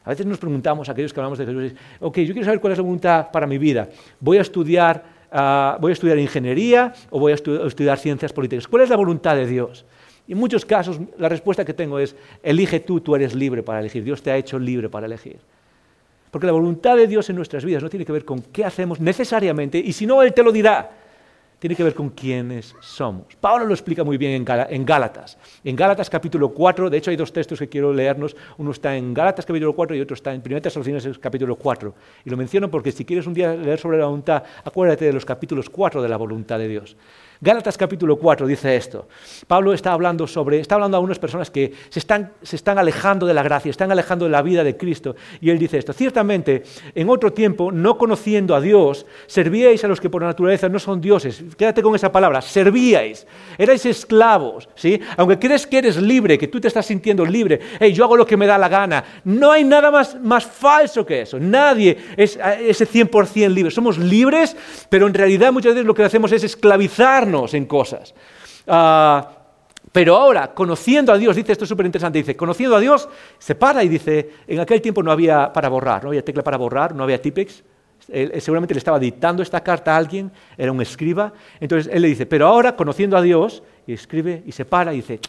A 0.05 0.11
veces 0.11 0.27
nos 0.27 0.39
preguntamos, 0.39 0.89
aquellos 0.89 1.13
que 1.13 1.21
hablamos 1.21 1.39
de 1.39 1.47
Jesús, 1.47 1.75
ok, 2.01 2.19
yo 2.19 2.33
quiero 2.35 2.45
saber 2.45 2.61
cuál 2.61 2.73
es 2.73 2.79
la 2.79 2.85
voluntad 2.85 3.31
para 3.31 3.47
mi 3.47 3.57
vida. 3.59 3.89
¿Voy 4.21 4.37
a 4.37 4.43
estudiar, 4.43 5.05
ah, 5.33 5.79
voy 5.81 5.91
a 5.91 5.93
estudiar 5.95 6.19
ingeniería 6.19 6.93
o 7.11 7.19
voy 7.19 7.33
a 7.33 7.35
estudiar 7.35 7.99
ciencias 7.99 8.33
políticas? 8.33 8.69
¿Cuál 8.69 8.83
es 8.83 8.91
la 8.91 8.97
voluntad 8.97 9.37
de 9.37 9.47
Dios? 9.47 9.85
En 10.29 10.39
muchos 10.39 10.65
casos 10.65 10.99
la 11.19 11.29
respuesta 11.29 11.65
que 11.65 11.75
tengo 11.75 11.99
es, 11.99 12.15
elige 12.43 12.81
tú, 12.81 13.01
tú 13.01 13.15
eres 13.17 13.35
libre 13.35 13.63
para 13.63 13.81
elegir. 13.81 14.05
Dios 14.05 14.23
te 14.23 14.31
ha 14.31 14.37
hecho 14.37 14.59
libre 14.59 14.89
para 14.89 15.07
elegir. 15.07 15.39
Porque 16.31 16.47
la 16.47 16.53
voluntad 16.53 16.97
de 16.97 17.07
Dios 17.07 17.29
en 17.29 17.37
nuestras 17.37 17.65
vidas 17.65 17.83
no 17.83 17.91
tiene 17.91 18.07
que 18.07 18.13
ver 18.13 18.25
con 18.25 18.41
qué 18.41 18.65
hacemos 18.65 19.01
necesariamente, 19.01 19.79
y 19.79 19.93
si 19.93 20.07
no, 20.07 20.23
Él 20.23 20.33
te 20.33 20.43
lo 20.43 20.51
dirá. 20.51 21.02
Tiene 21.63 21.77
que 21.77 21.85
ver 21.85 21.95
con 21.95 22.11
quiénes 22.11 22.75
somos. 22.81 23.37
Pablo 23.41 23.65
lo 23.65 23.73
explica 23.73 24.03
muy 24.03 24.19
bien 24.19 24.33
en 24.33 24.85
Gálatas. 24.85 25.39
En 25.63 25.77
Gálatas 25.77 26.11
capítulo 26.11 26.49
4, 26.49 26.91
de 26.91 26.99
hecho 26.99 27.13
hay 27.13 27.17
dos 27.17 27.33
textos 27.33 27.61
que 27.61 27.69
quiero 27.69 27.93
leernos. 27.93 28.35
Uno 28.59 28.73
está 28.73 28.97
en 28.97 29.15
Gálatas 29.15 29.47
capítulo 29.47 29.73
4 29.73 29.95
y 29.95 30.01
otro 30.01 30.15
está 30.15 30.35
en 30.35 30.43
1 30.45 30.61
Tesalonicenses 30.61 31.21
capítulo 31.21 31.55
4. 31.55 31.95
Y 32.25 32.31
lo 32.31 32.37
menciono 32.37 32.69
porque 32.69 32.91
si 32.91 33.05
quieres 33.05 33.29
un 33.29 33.35
día 33.35 33.55
leer 33.55 33.79
sobre 33.79 33.99
la 33.99 34.07
voluntad, 34.07 34.43
acuérdate 34.65 35.05
de 35.05 35.13
los 35.13 35.25
capítulos 35.25 35.71
4 35.71 36.03
de 36.03 36.09
la 36.09 36.17
voluntad 36.17 36.59
de 36.59 36.67
Dios. 36.67 36.97
Gálatas 37.45 37.77
capítulo 37.77 38.19
4 38.19 38.47
dice 38.47 38.77
esto. 38.77 39.09
Pablo 39.49 39.73
está 39.73 39.93
hablando 39.93 40.29
sobre, 40.29 40.61
está 40.61 40.77
hablando 40.77 40.97
a 40.97 41.01
unas 41.01 41.19
personas 41.19 41.51
que 41.51 41.73
se 41.89 41.99
están, 41.99 42.33
se 42.41 42.55
están 42.55 42.79
alejando 42.79 43.27
de 43.27 43.35
la 43.35 43.43
gracia, 43.43 43.69
están 43.69 43.91
alejando 43.91 44.27
de 44.27 44.31
la 44.31 44.43
vida 44.43 44.63
de 44.63 44.77
Cristo. 44.77 45.17
Y 45.41 45.51
él 45.51 45.59
dice 45.59 45.79
esto, 45.79 45.93
ciertamente, 45.93 46.63
en 46.95 47.09
otro 47.09 47.33
tiempo, 47.33 47.73
no 47.73 47.99
conociendo 47.99 48.55
a 48.55 48.61
Dios, 48.61 49.07
servíais 49.27 49.83
a 49.83 49.89
los 49.89 50.01
que 50.01 50.09
por 50.09 50.23
naturaleza 50.23 50.69
no 50.69 50.79
son 50.79 51.01
dioses. 51.01 51.43
Quédate 51.57 51.83
con 51.83 51.95
esa 51.95 52.11
palabra, 52.11 52.41
servíais. 52.41 53.27
Erais 53.59 53.85
esclavos, 53.87 54.69
¿sí? 54.75 55.01
Aunque 55.17 55.39
crees 55.39 55.67
que 55.67 55.79
eres 55.79 55.97
libre, 55.97 56.39
que 56.39 56.49
tú 56.49 56.61
te 56.61 56.69
estás 56.69 56.87
sintiendo 56.87 57.25
libre, 57.25 57.61
hey, 57.79 57.93
yo 57.93 58.05
hago 58.05 58.17
lo 58.17 58.27
que 58.27 58.37
me 58.37 58.47
da 58.47 58.59
la 58.59 58.69
gana. 58.69 59.05
No 59.25 59.53
hay 59.53 59.65
nada 59.65 59.91
más, 59.91 60.21
más 60.21 60.47
falso 60.47 61.05
que 61.05 61.23
eso. 61.23 61.39
Nadie 61.39 61.97
es 62.17 62.39
ese 62.61 62.87
100% 62.89 63.49
libre. 63.49 63.71
Somos 63.71 63.99
libres, 63.99 64.57
pero 64.89 65.07
en 65.07 65.15
realidad 65.15 65.53
muchas 65.53 65.75
veces 65.75 65.87
lo 65.87 65.95
que 65.95 66.05
hacemos 66.05 66.33
es 66.33 66.45
esclavizarnos 66.45 67.55
en 67.55 67.67
cosas. 67.67 68.15
Ah, 68.67 69.29
pero 69.93 70.17
ahora, 70.17 70.55
conociendo 70.55 71.13
a 71.13 71.19
Dios, 71.19 71.37
dice 71.37 71.53
esto 71.53 71.65
es 71.65 71.69
súper 71.69 71.85
interesante, 71.85 72.19
dice, 72.19 72.35
conociendo 72.35 72.77
a 72.77 72.81
Dios, 72.81 73.09
se 73.39 73.55
para 73.55 73.85
y 73.85 73.89
dice, 73.89 74.31
en 74.47 74.61
aquel 74.61 74.81
tiempo 74.81 75.03
no 75.03 75.13
había 75.13 75.53
para 75.53 75.69
borrar, 75.69 76.03
no 76.03 76.09
había 76.09 76.25
tecla 76.25 76.43
para 76.43 76.57
borrar, 76.57 76.95
no 76.95 77.05
había 77.05 77.21
Tipex, 77.21 77.63
seguramente 78.07 78.75
le 78.75 78.79
estaba 78.79 78.99
dictando 78.99 79.43
esta 79.43 79.63
carta 79.63 79.95
a 79.95 79.97
alguien, 79.97 80.31
era 80.57 80.73
un 80.73 80.81
escriba, 80.81 81.33
entonces 81.61 81.93
él 81.93 82.03
le 82.03 82.09
dice, 82.09 82.27
pero 82.27 82.47
ahora, 82.47 82.77
conociendo 82.77 83.17
a 83.17 83.23
Dios, 83.23 83.63
y 83.87 83.93
escribe 83.93 84.43
y 84.47 84.53
se 84.53 84.65
para 84.65 84.93
y 84.93 84.97
dice, 84.97 85.21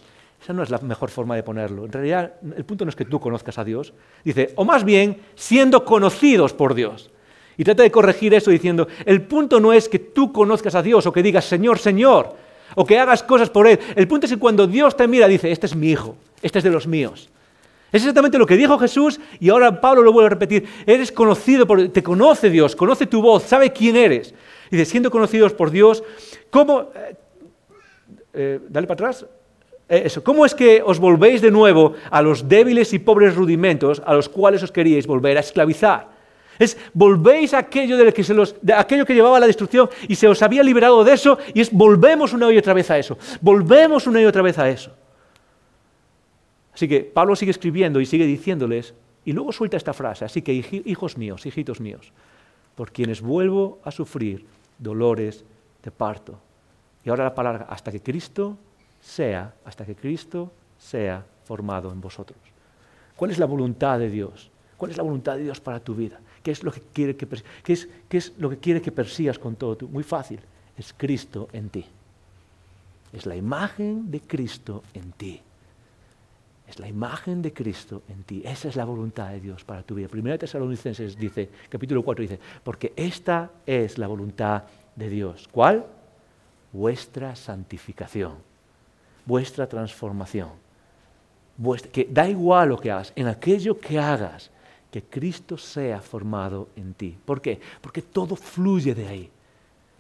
esa 0.42 0.54
no 0.54 0.64
es 0.64 0.70
la 0.70 0.78
mejor 0.80 1.10
forma 1.10 1.36
de 1.36 1.44
ponerlo. 1.44 1.86
En 1.86 1.92
realidad, 1.92 2.34
el 2.56 2.66
punto 2.66 2.86
no 2.86 2.90
es 2.90 2.96
que 2.96 3.06
tú 3.06 3.20
conozcas 3.20 3.58
a 3.58 3.64
Dios, 3.64 3.94
dice, 4.24 4.52
o 4.56 4.66
más 4.66 4.84
bien, 4.84 5.22
siendo 5.36 5.86
conocidos 5.86 6.54
por 6.54 6.74
Dios. 6.74 7.10
Y 7.58 7.64
trata 7.64 7.84
de 7.84 7.92
corregir 7.92 8.34
eso 8.34 8.52
diciendo, 8.52 8.88
el 9.06 9.22
punto 9.22 9.60
no 9.60 9.74
es 9.74 9.88
que 9.88 10.00
tú 10.00 10.34
conozcas 10.34 10.76
a 10.76 10.82
Dios 10.82 11.06
o 11.06 11.14
que 11.14 11.24
digas, 11.24 11.46
Señor, 11.46 11.78
Señor, 11.78 12.36
o 12.76 12.86
que 12.86 13.00
hagas 13.00 13.24
cosas 13.24 13.50
por 13.50 13.68
Él. 13.68 13.80
El 13.96 14.08
punto 14.08 14.26
es 14.26 14.34
que 14.34 14.40
cuando 14.40 14.68
Dios 14.68 14.98
te 14.98 15.08
mira, 15.08 15.28
dice, 15.28 15.52
este 15.52 15.68
es 15.68 15.76
mi 15.76 15.92
hijo, 15.92 16.18
este 16.42 16.58
es 16.58 16.64
de 16.64 16.72
los 16.72 16.88
míos. 16.88 17.30
Es 17.94 18.02
exactamente 18.02 18.40
lo 18.40 18.48
que 18.48 18.58
dijo 18.58 18.80
Jesús 18.80 19.22
y 19.40 19.50
ahora 19.50 19.80
Pablo 19.80 20.02
lo 20.02 20.12
vuelve 20.12 20.26
a 20.26 20.30
repetir. 20.32 20.68
Eres 20.88 21.12
conocido 21.12 21.68
por, 21.68 21.90
te 21.90 22.02
conoce 22.02 22.50
Dios, 22.50 22.76
conoce 22.76 23.06
tu 23.06 23.22
voz, 23.22 23.44
sabe 23.44 23.72
quién 23.72 23.96
eres. 23.96 24.34
Dice, 24.72 24.86
siendo 24.86 25.12
conocidos 25.12 25.54
por 25.54 25.70
Dios, 25.70 26.04
¿cómo... 26.50 26.90
Eh, 26.96 27.16
eh, 28.34 28.60
dale 28.68 28.88
para 28.88 28.96
atrás. 28.96 29.26
Eh, 29.88 30.02
eso, 30.06 30.24
¿cómo 30.24 30.44
es 30.44 30.56
que 30.56 30.82
os 30.84 30.98
volvéis 30.98 31.40
de 31.40 31.52
nuevo 31.52 31.94
a 32.10 32.20
los 32.24 32.50
débiles 32.50 32.94
y 32.94 33.00
pobres 33.00 33.36
rudimentos 33.36 34.02
a 34.04 34.16
los 34.16 34.28
cuales 34.28 34.64
os 34.64 34.72
queríais 34.72 35.06
volver 35.06 35.38
a 35.38 35.42
esclavizar? 35.42 36.12
Es 36.58 36.76
volvéis 36.94 37.54
a 37.54 37.60
aquello, 37.60 37.96
de 37.96 38.12
que 38.12 38.24
se 38.24 38.34
los, 38.34 38.56
aquello 38.76 39.06
que 39.06 39.14
llevaba 39.14 39.38
a 39.38 39.40
la 39.40 39.48
destrucción 39.48 39.88
y 40.08 40.16
se 40.16 40.28
os 40.28 40.42
había 40.42 40.64
liberado 40.64 41.04
de 41.04 41.14
eso 41.14 41.38
y 41.54 41.62
es 41.62 41.72
volvemos 41.72 42.34
una 42.34 42.52
y 42.52 42.58
otra 42.58 42.74
vez 42.74 42.90
a 42.90 42.98
eso. 42.98 43.20
Volvemos 43.40 44.08
una 44.08 44.20
y 44.20 44.26
otra 44.26 44.42
vez 44.42 44.58
a 44.58 44.68
eso. 44.68 44.92
Así 46.74 46.88
que 46.88 47.02
Pablo 47.02 47.36
sigue 47.36 47.52
escribiendo 47.52 48.02
y 48.02 48.06
sigue 48.06 48.26
diciéndoles 48.26 48.94
y 49.26 49.32
luego 49.32 49.52
suelta 49.52 49.78
esta 49.78 49.94
frase. 49.94 50.26
Así 50.26 50.42
que 50.42 50.54
hijos 50.86 51.18
míos, 51.18 51.46
hijitos 51.46 51.80
míos, 51.80 52.12
por 52.76 52.92
quienes 52.92 53.22
vuelvo 53.22 53.80
a 53.84 53.92
sufrir 53.92 54.46
dolores 54.80 55.46
de 55.84 55.92
parto. 55.92 56.40
Y 57.06 57.10
ahora 57.10 57.26
la 57.26 57.36
palabra, 57.36 57.68
hasta 57.70 57.92
que 57.92 58.02
Cristo 58.02 58.58
sea, 59.02 59.54
hasta 59.66 59.86
que 59.86 59.96
Cristo 59.96 60.52
sea 60.78 61.26
formado 61.46 61.92
en 61.92 62.02
vosotros. 62.02 62.40
¿Cuál 63.16 63.32
es 63.32 63.38
la 63.38 63.46
voluntad 63.46 64.00
de 64.00 64.10
Dios? 64.10 64.50
¿Cuál 64.78 64.92
es 64.92 64.98
la 64.98 65.04
voluntad 65.04 65.36
de 65.36 65.44
Dios 65.44 65.60
para 65.60 65.80
tu 65.80 65.94
vida? 65.96 66.20
¿Qué 66.42 66.52
es 66.52 66.64
lo 66.64 66.72
que 66.72 66.82
quiere 66.82 67.16
que, 67.16 67.28
qué 67.64 67.74
es, 67.74 67.88
qué 68.10 68.18
es 68.18 68.34
lo 68.38 68.50
que, 68.50 68.58
quiere 68.58 68.82
que 68.82 68.92
persigas 68.92 69.38
con 69.38 69.56
todo 69.56 69.78
tu? 69.78 69.88
Muy 69.88 70.04
fácil, 70.04 70.40
es 70.78 70.94
Cristo 70.98 71.48
en 71.54 71.70
ti. 71.70 71.86
Es 73.12 73.26
la 73.26 73.36
imagen 73.36 74.10
de 74.10 74.22
Cristo 74.22 74.84
en 74.94 75.12
ti. 75.12 75.42
Es 76.74 76.80
la 76.80 76.88
imagen 76.88 77.44
de 77.44 77.54
Cristo 77.54 78.02
en 78.10 78.24
ti. 78.24 78.42
Esa 78.44 78.68
es 78.68 78.76
la 78.76 78.84
voluntad 78.84 79.30
de 79.30 79.40
Dios 79.40 79.64
para 79.64 79.84
tu 79.84 79.94
vida. 79.94 80.08
Primera 80.08 80.40
Tesalonicenses 80.40 81.16
dice, 81.16 81.48
capítulo 81.70 82.02
4 82.02 82.22
dice, 82.24 82.40
porque 82.64 82.94
esta 82.96 83.52
es 83.64 84.00
la 84.00 84.08
voluntad 84.08 84.64
de 84.96 85.08
Dios. 85.08 85.48
¿Cuál? 85.52 85.86
Vuestra 86.72 87.36
santificación, 87.36 88.38
vuestra 89.24 89.68
transformación. 89.68 90.50
que 91.92 92.08
da 92.10 92.28
igual 92.28 92.70
lo 92.70 92.80
que 92.80 92.90
hagas, 92.90 93.14
en 93.16 93.28
aquello 93.28 93.80
que 93.80 94.00
hagas, 94.00 94.50
que 94.90 95.04
Cristo 95.04 95.60
sea 95.60 96.02
formado 96.02 96.70
en 96.76 96.96
ti. 96.96 97.16
¿Por 97.24 97.40
qué? 97.40 97.62
Porque 97.82 98.02
todo 98.02 98.36
fluye 98.36 98.96
de 98.96 99.08
ahí. 99.08 99.30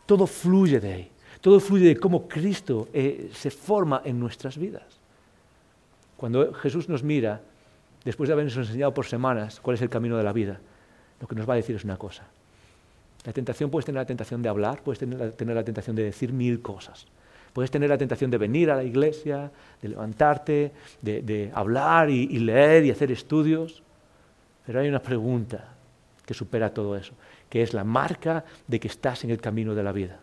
Todo 0.07 0.25
fluye 0.25 0.79
de 0.79 0.91
ahí. 0.91 1.11
Todo 1.39 1.59
fluye 1.59 1.89
de 1.89 1.97
cómo 1.97 2.27
Cristo 2.27 2.89
eh, 2.91 3.29
se 3.31 3.51
forma 3.51 4.01
en 4.03 4.19
nuestras 4.19 4.57
vidas. 4.57 5.02
Cuando 6.23 6.53
Jesús 6.53 6.87
nos 6.87 7.03
mira, 7.03 7.41
después 8.05 8.29
de 8.29 8.33
habernos 8.33 8.55
enseñado 8.55 8.93
por 8.93 9.05
semanas 9.05 9.59
cuál 9.59 9.73
es 9.75 9.81
el 9.81 9.89
camino 9.89 10.15
de 10.15 10.23
la 10.23 10.31
vida, 10.31 10.57
lo 11.19 11.27
que 11.27 11.35
nos 11.35 11.49
va 11.49 11.51
a 11.51 11.57
decir 11.57 11.75
es 11.75 11.83
una 11.83 11.97
cosa. 11.97 12.23
La 13.25 13.33
tentación, 13.33 13.69
puedes 13.69 13.85
tener 13.85 13.99
la 13.99 14.05
tentación 14.05 14.41
de 14.41 14.47
hablar, 14.47 14.81
puedes 14.83 14.99
tener 14.99 15.19
la, 15.19 15.63
tentación 15.65 15.97
de 15.97 16.03
decir 16.03 16.31
mil 16.31 16.61
cosas. 16.61 17.07
Puedes 17.51 17.71
tener 17.71 17.89
la 17.89 17.97
tentación 17.97 18.31
de 18.31 18.37
venir 18.37 18.71
a 18.71 18.77
la 18.77 18.85
iglesia, 18.85 19.51
de 19.81 19.89
levantarte, 19.89 20.71
de, 21.01 21.51
hablar 21.53 22.09
y 22.09 22.39
leer 22.39 22.85
y 22.85 22.91
hacer 22.91 23.11
estudios. 23.11 23.83
Pero 24.65 24.79
hay 24.79 24.87
una 24.87 25.01
pregunta 25.01 25.73
que 26.25 26.33
supera 26.33 26.73
todo 26.73 26.95
eso, 26.95 27.15
que 27.49 27.63
es 27.63 27.73
la 27.73 27.83
marca 27.83 28.45
de 28.65 28.79
que 28.79 28.87
estás 28.87 29.25
en 29.25 29.31
el 29.31 29.41
camino 29.41 29.75
de 29.75 29.83
la 29.83 29.91
vida. 29.91 30.21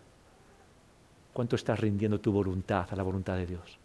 ¿Cuánto 1.35 1.57
estás 1.57 1.79
rindiendo 1.79 2.21
tu 2.21 2.33
voluntad 2.33 2.87
a 2.91 2.97
la 2.97 3.03
voluntad 3.03 3.37
de 3.37 3.45
Dios? 3.45 3.80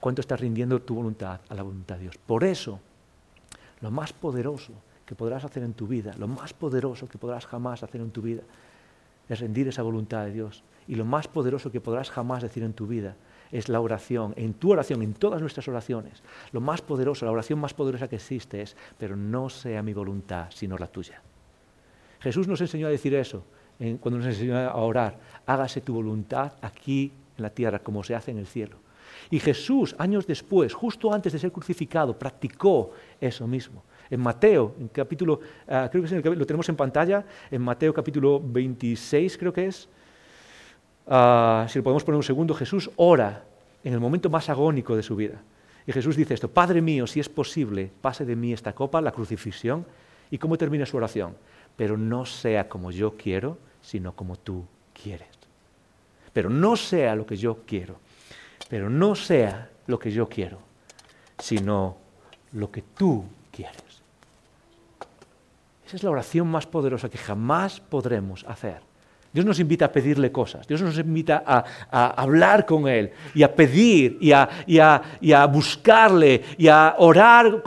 ¿Cuánto 0.00 0.20
estás 0.20 0.40
rindiendo 0.40 0.80
tu 0.80 0.94
voluntad 0.94 1.40
a 1.48 1.54
la 1.54 1.62
voluntad 1.62 1.96
de 1.96 2.02
Dios? 2.02 2.18
Por 2.18 2.44
eso, 2.44 2.80
lo 3.80 3.90
más 3.90 4.12
poderoso 4.12 4.72
que 5.04 5.14
podrás 5.14 5.44
hacer 5.44 5.62
en 5.62 5.74
tu 5.74 5.86
vida, 5.86 6.14
lo 6.18 6.28
más 6.28 6.52
poderoso 6.52 7.08
que 7.08 7.18
podrás 7.18 7.46
jamás 7.46 7.82
hacer 7.82 8.00
en 8.00 8.10
tu 8.10 8.22
vida, 8.22 8.42
es 9.28 9.40
rendir 9.40 9.68
esa 9.68 9.82
voluntad 9.82 10.24
de 10.24 10.32
Dios. 10.32 10.62
Y 10.86 10.94
lo 10.94 11.04
más 11.04 11.28
poderoso 11.28 11.70
que 11.70 11.80
podrás 11.80 12.10
jamás 12.10 12.42
decir 12.42 12.62
en 12.62 12.72
tu 12.72 12.86
vida 12.86 13.16
es 13.50 13.68
la 13.68 13.80
oración, 13.80 14.34
en 14.36 14.54
tu 14.54 14.72
oración, 14.72 15.02
en 15.02 15.14
todas 15.14 15.40
nuestras 15.40 15.68
oraciones. 15.68 16.22
Lo 16.52 16.60
más 16.60 16.80
poderoso, 16.80 17.24
la 17.26 17.32
oración 17.32 17.58
más 17.58 17.74
poderosa 17.74 18.08
que 18.08 18.16
existe 18.16 18.62
es, 18.62 18.76
pero 18.98 19.16
no 19.16 19.48
sea 19.48 19.82
mi 19.82 19.92
voluntad, 19.92 20.46
sino 20.50 20.78
la 20.78 20.86
tuya. 20.86 21.20
Jesús 22.20 22.48
nos 22.48 22.60
enseñó 22.60 22.86
a 22.86 22.90
decir 22.90 23.14
eso 23.14 23.44
cuando 24.00 24.18
nos 24.18 24.26
enseñó 24.26 24.56
a 24.58 24.74
orar. 24.76 25.18
Hágase 25.46 25.80
tu 25.80 25.94
voluntad 25.94 26.52
aquí 26.62 27.12
en 27.36 27.42
la 27.42 27.50
tierra 27.50 27.78
como 27.78 28.02
se 28.02 28.14
hace 28.14 28.30
en 28.30 28.38
el 28.38 28.46
cielo. 28.46 28.76
Y 29.30 29.38
Jesús, 29.40 29.94
años 29.98 30.26
después, 30.26 30.72
justo 30.72 31.12
antes 31.12 31.32
de 31.32 31.38
ser 31.38 31.52
crucificado, 31.52 32.18
practicó 32.18 32.92
eso 33.20 33.46
mismo. 33.46 33.82
En 34.10 34.20
Mateo, 34.20 34.74
en 34.80 34.88
capítulo, 34.88 35.40
ah, 35.68 35.88
creo 35.90 36.04
que 36.04 36.30
lo 36.30 36.46
tenemos 36.46 36.68
en 36.68 36.76
pantalla, 36.76 37.24
en 37.50 37.60
Mateo 37.62 37.92
capítulo 37.92 38.40
26 38.42 39.36
creo 39.36 39.52
que 39.52 39.66
es, 39.66 39.88
ah, 41.06 41.66
si 41.68 41.78
lo 41.78 41.82
podemos 41.82 42.04
poner 42.04 42.16
un 42.16 42.22
segundo, 42.22 42.54
Jesús 42.54 42.90
ora 42.96 43.44
en 43.84 43.92
el 43.92 44.00
momento 44.00 44.30
más 44.30 44.48
agónico 44.48 44.96
de 44.96 45.02
su 45.02 45.14
vida. 45.14 45.42
Y 45.86 45.92
Jesús 45.92 46.16
dice 46.16 46.34
esto, 46.34 46.48
Padre 46.48 46.82
mío, 46.82 47.06
si 47.06 47.18
es 47.18 47.28
posible, 47.30 47.90
pase 48.02 48.24
de 48.26 48.36
mí 48.36 48.52
esta 48.52 48.74
copa, 48.74 49.00
la 49.00 49.12
crucifixión. 49.12 49.86
¿Y 50.30 50.36
cómo 50.36 50.58
termina 50.58 50.84
su 50.84 50.98
oración? 50.98 51.34
Pero 51.76 51.96
no 51.96 52.26
sea 52.26 52.68
como 52.68 52.90
yo 52.90 53.16
quiero, 53.16 53.56
sino 53.80 54.12
como 54.14 54.36
tú 54.36 54.66
quieres. 54.92 55.28
Pero 56.34 56.50
no 56.50 56.76
sea 56.76 57.16
lo 57.16 57.24
que 57.24 57.36
yo 57.36 57.60
quiero, 57.66 57.96
pero 58.68 58.90
no 58.90 59.14
sea 59.14 59.70
lo 59.86 59.98
que 59.98 60.10
yo 60.10 60.28
quiero, 60.28 60.58
sino 61.38 61.96
lo 62.52 62.70
que 62.70 62.82
tú 62.82 63.24
quieres. 63.50 64.02
Esa 65.86 65.96
es 65.96 66.02
la 66.02 66.10
oración 66.10 66.46
más 66.48 66.66
poderosa 66.66 67.08
que 67.08 67.16
jamás 67.16 67.80
podremos 67.80 68.44
hacer. 68.46 68.82
Dios 69.32 69.44
nos 69.44 69.58
invita 69.60 69.86
a 69.86 69.92
pedirle 69.92 70.32
cosas, 70.32 70.66
Dios 70.66 70.82
nos 70.82 70.98
invita 70.98 71.42
a, 71.46 72.20
hablar 72.20 72.66
con 72.66 72.88
Él 72.88 73.12
y 73.34 73.42
a 73.42 73.54
pedir 73.54 74.18
y 74.20 74.32
a, 74.32 75.46
buscarle 75.50 76.42
y 76.58 76.68
a 76.68 76.94
orar. 76.98 77.62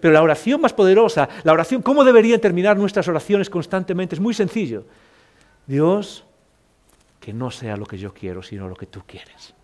Pero 0.00 0.12
la 0.12 0.22
oración 0.22 0.60
más 0.60 0.72
poderosa, 0.72 1.28
la 1.42 1.52
oración, 1.52 1.82
¿cómo 1.82 2.04
deberían 2.04 2.40
terminar 2.40 2.76
nuestras 2.76 3.08
oraciones 3.08 3.50
constantemente? 3.50 4.16
Es 4.16 4.20
muy 4.20 4.34
sencillo. 4.34 4.84
Dios, 5.66 6.24
que 7.18 7.32
no 7.32 7.50
sea 7.50 7.76
lo 7.76 7.86
que 7.86 7.98
yo 7.98 8.14
quiero, 8.14 8.42
sino 8.42 8.68
lo 8.68 8.76
que 8.76 8.86
tú 8.86 9.02
quieres. 9.04 9.55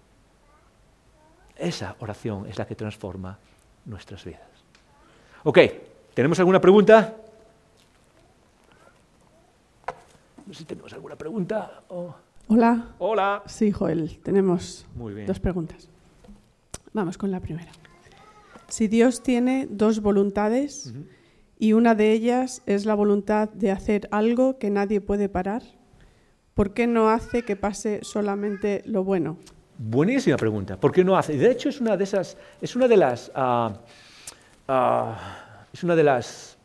Esa 1.57 1.97
oración 2.01 2.47
es 2.47 2.59
la 2.59 2.67
que 2.67 2.75
transforma 2.75 3.39
nuestras 3.85 4.25
vidas. 4.25 4.41
Ok, 5.45 5.59
¿tenemos 6.15 6.39
alguna 6.39 6.61
pregunta? 6.61 7.17
No 10.47 10.53
sé 10.53 10.61
si 10.61 10.65
tenemos 10.65 10.93
alguna 10.93 11.17
pregunta. 11.17 11.83
Hola. 12.49 12.95
Hola. 12.99 13.43
Sí, 13.47 13.71
Joel, 13.71 14.19
tenemos 14.23 14.87
dos 15.27 15.41
preguntas. 15.41 15.89
Vamos 16.93 17.17
con 17.17 17.31
la 17.31 17.41
primera. 17.41 17.73
Si 18.69 18.89
Dios 18.89 19.23
tiene 19.23 19.67
dos 19.71 20.01
voluntades 20.01 20.93
y 21.59 21.73
una 21.75 21.95
de 21.95 22.13
ellas 22.13 22.63
es 22.67 22.87
la 22.87 22.95
voluntad 22.95 23.49
de 23.51 23.71
hacer 23.71 24.09
algo 24.11 24.59
que 24.59 24.71
nadie 24.71 25.01
puede 25.01 25.29
parar, 25.29 25.63
¿por 26.55 26.75
qué 26.75 26.87
no 26.87 27.09
hace 27.11 27.43
que 27.43 27.57
pase 27.57 28.01
solamente 28.03 28.83
lo 28.85 29.05
bueno? 29.05 29.39
Buenísima 29.85 30.37
pregunta. 30.37 30.77
¿Por 30.77 30.93
qué 30.93 31.03
no 31.03 31.17
hace? 31.17 31.37
De 31.37 31.51
hecho, 31.51 31.69
es 31.69 31.81
una 31.81 31.97
de 31.97 32.05
esas, 32.05 32.37
es 32.61 32.77
una 32.77 32.87
de 32.87 32.97
las, 32.97 33.33
ah, 33.35 33.73
ah, 34.69 35.67
es 35.73 35.83
una 35.83 35.97
de 35.97 36.05
las 36.05 36.57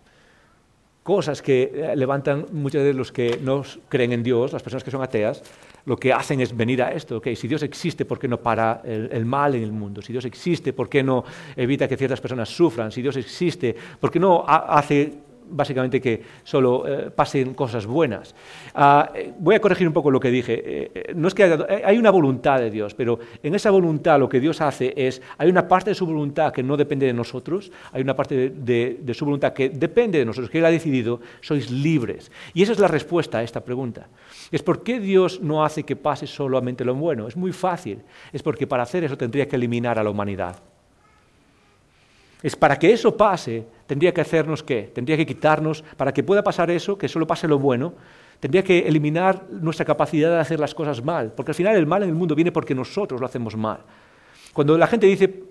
cosas 1.01 1.41
que 1.41 1.71
eh, 1.73 1.95
levantan 1.95 2.45
muchos 2.51 2.83
de 2.83 2.93
los 2.93 3.11
que 3.11 3.39
no 3.41 3.63
creen 3.89 4.11
en 4.11 4.21
Dios, 4.21 4.53
las 4.53 4.61
personas 4.61 4.83
que 4.83 4.91
son 4.91 5.01
ateas, 5.01 5.41
lo 5.85 5.97
que 5.97 6.13
hacen 6.13 6.41
es 6.41 6.55
venir 6.55 6.83
a 6.83 6.91
esto. 6.91 7.17
Okay, 7.17 7.35
si 7.35 7.47
Dios 7.47 7.63
existe, 7.63 8.05
¿por 8.05 8.19
qué 8.19 8.27
no 8.27 8.37
para 8.37 8.83
el, 8.85 9.25
mal 9.25 9.55
en 9.55 9.63
el 9.63 9.71
mundo? 9.71 10.03
Si 10.03 10.13
Dios 10.13 10.25
existe, 10.25 10.71
¿por 10.71 10.87
qué 10.87 11.01
no 11.01 11.23
evita 11.55 11.87
que 11.87 11.97
ciertas 11.97 12.21
personas 12.21 12.49
sufran? 12.49 12.91
Si 12.91 13.01
Dios 13.01 13.17
existe, 13.17 13.75
¿por 13.99 14.11
qué 14.11 14.19
no 14.19 14.45
hace 14.47 15.11
básicamente 15.49 16.01
que 16.01 16.21
solo 16.43 16.87
eh, 16.87 17.11
pasen 17.11 17.53
cosas 17.53 17.85
buenas. 17.85 18.35
Ah, 18.73 19.11
eh, 19.13 19.33
voy 19.37 19.55
a 19.55 19.61
corregir 19.61 19.87
un 19.87 19.93
poco 19.93 20.11
lo 20.11 20.19
que 20.19 20.29
dije. 20.29 20.61
Eh, 20.65 21.13
no 21.15 21.27
es 21.27 21.33
que 21.33 21.43
hay 21.85 21.97
una 21.97 22.11
voluntad 22.11 22.59
de 22.59 22.69
Dios, 22.69 22.93
pero 22.93 23.19
en 23.41 23.55
esa 23.55 23.71
voluntad 23.71 24.19
lo 24.19 24.29
que 24.29 24.39
Dios 24.39 24.61
hace 24.61 24.93
es, 24.95 25.21
hay 25.37 25.49
una 25.49 25.67
parte 25.67 25.91
de 25.91 25.95
su 25.95 26.05
voluntad 26.05 26.51
que 26.51 26.63
no 26.63 26.77
depende 26.77 27.05
de 27.05 27.13
nosotros, 27.13 27.71
hay 27.91 28.01
una 28.01 28.15
parte 28.15 28.49
de, 28.49 28.99
de 29.01 29.13
su 29.13 29.25
voluntad 29.25 29.53
que 29.53 29.69
depende 29.69 30.19
de 30.19 30.25
nosotros, 30.25 30.49
que 30.49 30.59
Él 30.59 30.65
ha 30.65 30.71
decidido, 30.71 31.19
sois 31.41 31.71
libres. 31.71 32.31
Y 32.53 32.63
esa 32.63 32.71
es 32.71 32.79
la 32.79 32.87
respuesta 32.87 33.39
a 33.39 33.43
esta 33.43 33.63
pregunta. 33.63 34.07
Es 34.51 34.63
por 34.63 34.83
qué 34.83 34.99
Dios 34.99 35.41
no 35.41 35.63
hace 35.63 35.83
que 35.83 35.95
pase 35.95 36.27
solamente 36.27 36.85
lo 36.85 36.95
bueno. 36.95 37.27
Es 37.27 37.35
muy 37.35 37.51
fácil. 37.51 38.01
Es 38.31 38.43
porque 38.43 38.67
para 38.67 38.83
hacer 38.83 39.03
eso 39.03 39.17
tendría 39.17 39.47
que 39.47 39.55
eliminar 39.55 39.99
a 39.99 40.03
la 40.03 40.09
humanidad. 40.09 40.57
Es 42.47 42.55
para 42.55 42.79
que 42.79 42.93
eso 42.93 43.17
pase, 43.17 43.65
tendría 43.85 44.13
que 44.13 44.21
hacernos 44.21 44.63
qué? 44.63 44.89
Tendría 44.95 45.17
que 45.17 45.25
quitarnos, 45.25 45.83
para 45.97 46.13
que 46.13 46.23
pueda 46.23 46.41
pasar 46.41 46.71
eso, 46.71 46.97
que 46.97 47.09
solo 47.09 47.27
pase 47.27 47.45
lo 47.45 47.59
bueno, 47.59 47.93
tendría 48.39 48.63
que 48.63 48.87
eliminar 48.87 49.47
nuestra 49.51 49.83
capacidad 49.83 50.29
de 50.29 50.39
hacer 50.39 50.57
las 50.57 50.73
cosas 50.73 51.03
mal, 51.03 51.33
porque 51.35 51.51
al 51.51 51.55
final 51.55 51.75
el 51.75 51.85
mal 51.85 52.03
en 52.03 52.09
el 52.09 52.15
mundo 52.15 52.35
viene 52.35 52.53
porque 52.53 52.73
nosotros 52.73 53.19
lo 53.19 53.25
hacemos 53.25 53.57
mal. 53.57 53.79
Cuando 54.53 54.77
la 54.77 54.87
gente 54.87 55.07
dice, 55.07 55.43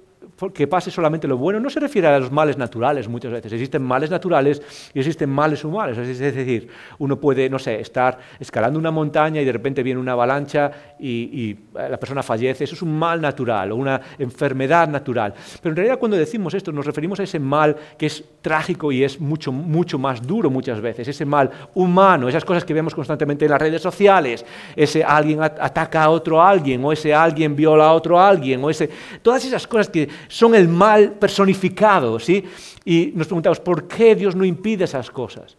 que 0.52 0.66
pase 0.66 0.90
solamente 0.90 1.26
lo 1.26 1.38
bueno, 1.38 1.58
no 1.58 1.70
se 1.70 1.80
refiere 1.80 2.08
a 2.08 2.18
los 2.18 2.30
males 2.30 2.58
naturales 2.58 3.08
muchas 3.08 3.32
veces. 3.32 3.52
Existen 3.52 3.82
males 3.82 4.10
naturales 4.10 4.90
y 4.92 4.98
existen 4.98 5.30
males 5.30 5.64
humanos. 5.64 5.96
Es 5.96 6.18
decir, 6.18 6.68
uno 6.98 7.18
puede, 7.18 7.48
no 7.48 7.58
sé, 7.58 7.80
estar 7.80 8.18
escalando 8.38 8.78
una 8.78 8.90
montaña 8.90 9.40
y 9.40 9.44
de 9.44 9.52
repente 9.52 9.82
viene 9.82 9.98
una 9.98 10.12
avalancha 10.12 10.70
y, 10.98 11.56
la 11.74 11.96
persona 11.98 12.22
fallece. 12.22 12.64
Eso 12.64 12.74
es 12.74 12.82
un 12.82 12.98
mal 12.98 13.20
natural 13.20 13.72
o 13.72 13.76
una 13.76 14.00
enfermedad 14.18 14.88
natural. 14.88 15.32
Pero 15.62 15.72
en 15.72 15.76
realidad 15.76 15.98
cuando 15.98 16.16
decimos 16.16 16.52
esto 16.54 16.72
nos 16.72 16.84
referimos 16.84 17.18
a 17.20 17.22
ese 17.22 17.38
mal 17.38 17.76
que 17.96 18.06
es 18.06 18.22
trágico 18.42 18.92
y 18.92 19.04
es 19.04 19.20
mucho, 19.20 19.52
mucho 19.52 19.98
más 19.98 20.26
duro 20.26 20.50
muchas 20.50 20.80
veces. 20.80 21.08
Ese 21.08 21.24
mal 21.24 21.50
humano, 21.74 22.28
esas 22.28 22.44
cosas 22.44 22.64
que 22.64 22.74
vemos 22.74 22.94
constantemente 22.94 23.46
en 23.46 23.50
las 23.52 23.60
redes 23.60 23.80
sociales. 23.80 24.44
Ese 24.74 25.02
alguien 25.02 25.42
ataca 25.42 26.04
a 26.04 26.10
otro 26.10 26.42
alguien 26.42 26.84
o 26.84 26.92
ese 26.92 27.14
alguien 27.14 27.56
viola 27.56 27.86
a 27.86 27.92
otro 27.92 28.20
alguien 28.20 28.62
o 28.62 28.70
ese... 28.70 28.90
Todas 29.22 29.44
esas 29.44 29.66
cosas 29.66 29.88
que 29.88 30.08
son 30.28 30.54
el 30.54 30.68
mal 30.68 31.12
personificado, 31.12 32.18
¿sí? 32.18 32.44
Y 32.84 33.12
nos 33.14 33.26
preguntamos, 33.26 33.60
¿por 33.60 33.86
qué 33.86 34.14
Dios 34.14 34.34
no 34.34 34.44
impide 34.44 34.84
esas 34.84 35.10
cosas? 35.10 35.56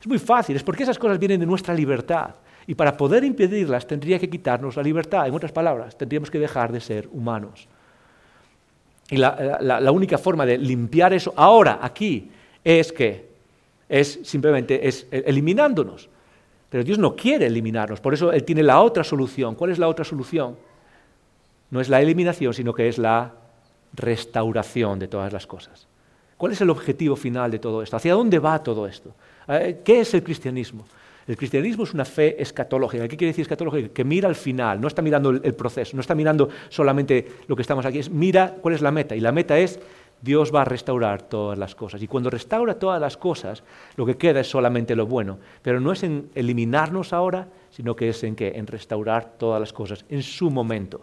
Es 0.00 0.06
muy 0.06 0.18
fácil, 0.18 0.56
es 0.56 0.62
porque 0.62 0.82
esas 0.82 0.98
cosas 0.98 1.18
vienen 1.18 1.40
de 1.40 1.46
nuestra 1.46 1.74
libertad. 1.74 2.34
Y 2.66 2.74
para 2.74 2.96
poder 2.96 3.24
impedirlas 3.24 3.86
tendría 3.86 4.18
que 4.18 4.30
quitarnos 4.30 4.76
la 4.76 4.82
libertad. 4.82 5.26
En 5.26 5.34
otras 5.34 5.52
palabras, 5.52 5.96
tendríamos 5.96 6.30
que 6.30 6.38
dejar 6.38 6.72
de 6.72 6.80
ser 6.80 7.08
humanos. 7.12 7.68
Y 9.10 9.16
la, 9.16 9.90
única 9.92 10.18
forma 10.18 10.46
de 10.46 10.56
limpiar 10.56 11.12
eso 11.12 11.34
ahora, 11.36 11.80
aquí, 11.82 12.30
es 12.62 12.92
que 12.92 13.28
es 13.88 14.20
simplemente 14.22 14.86
es 14.86 15.06
eliminándonos. 15.10 16.08
Pero 16.68 16.84
Dios 16.84 16.98
no 16.98 17.16
quiere 17.16 17.46
eliminarnos, 17.46 18.00
por 18.00 18.14
eso 18.14 18.30
Él 18.30 18.44
tiene 18.44 18.62
la 18.62 18.80
otra 18.80 19.02
solución. 19.02 19.56
¿Cuál 19.56 19.72
es 19.72 19.78
la 19.80 19.88
otra 19.88 20.04
solución? 20.04 20.56
No 21.70 21.80
es 21.80 21.88
la 21.88 22.00
eliminación, 22.00 22.54
sino 22.54 22.72
que 22.72 22.88
es 22.88 22.98
la 22.98 23.32
restauración 23.92 24.98
de 24.98 25.08
todas 25.08 25.32
las 25.32 25.46
cosas. 25.46 25.86
¿Cuál 26.36 26.52
es 26.52 26.60
el 26.60 26.70
objetivo 26.70 27.16
final 27.16 27.50
de 27.50 27.58
todo 27.58 27.82
esto? 27.82 27.96
¿Hacia 27.96 28.14
dónde 28.14 28.38
va 28.38 28.62
todo 28.62 28.86
esto? 28.86 29.14
Eh, 29.46 29.80
¿Qué 29.84 30.00
es 30.00 30.14
el 30.14 30.22
cristianismo? 30.22 30.86
El 31.26 31.36
cristianismo 31.36 31.84
es 31.84 31.92
una 31.92 32.04
fe 32.04 32.40
escatológica. 32.40 33.06
¿Qué 33.06 33.16
quiere 33.16 33.30
decir 33.30 33.42
escatológica? 33.42 33.90
Que 33.90 34.04
mira 34.04 34.26
al 34.26 34.34
final, 34.34 34.80
no 34.80 34.88
está 34.88 35.02
mirando 35.02 35.30
el, 35.30 35.54
proceso, 35.54 35.94
no 35.96 36.00
está 36.00 36.14
mirando 36.14 36.48
solamente 36.70 37.26
lo 37.46 37.54
que 37.54 37.62
estamos 37.62 37.84
aquí, 37.84 37.98
es 37.98 38.10
mira 38.10 38.56
cuál 38.60 38.74
es 38.74 38.80
la 38.80 38.90
meta. 38.90 39.14
Y 39.14 39.20
la 39.20 39.32
meta 39.32 39.58
es 39.58 39.78
Dios 40.22 40.50
va 40.52 40.62
a 40.62 40.64
restaurar 40.64 41.22
todas 41.22 41.58
las 41.58 41.74
cosas. 41.74 42.02
Y 42.02 42.06
cuando 42.06 42.30
restaura 42.30 42.78
todas 42.78 43.00
las 43.00 43.16
cosas, 43.16 43.62
lo 43.96 44.06
que 44.06 44.16
queda 44.16 44.40
es 44.40 44.48
solamente 44.48 44.96
lo 44.96 45.06
bueno. 45.06 45.38
Pero 45.62 45.78
no 45.78 45.92
es 45.92 46.02
en 46.02 46.30
eliminarnos 46.34 47.12
ahora, 47.12 47.48
sino 47.70 47.94
que 47.94 48.08
es 48.08 48.24
en 48.24 48.34
qué? 48.34 48.52
En 48.56 48.66
restaurar 48.66 49.34
todas 49.38 49.60
las 49.60 49.72
cosas 49.72 50.04
en 50.08 50.22
su 50.22 50.50
momento 50.50 51.02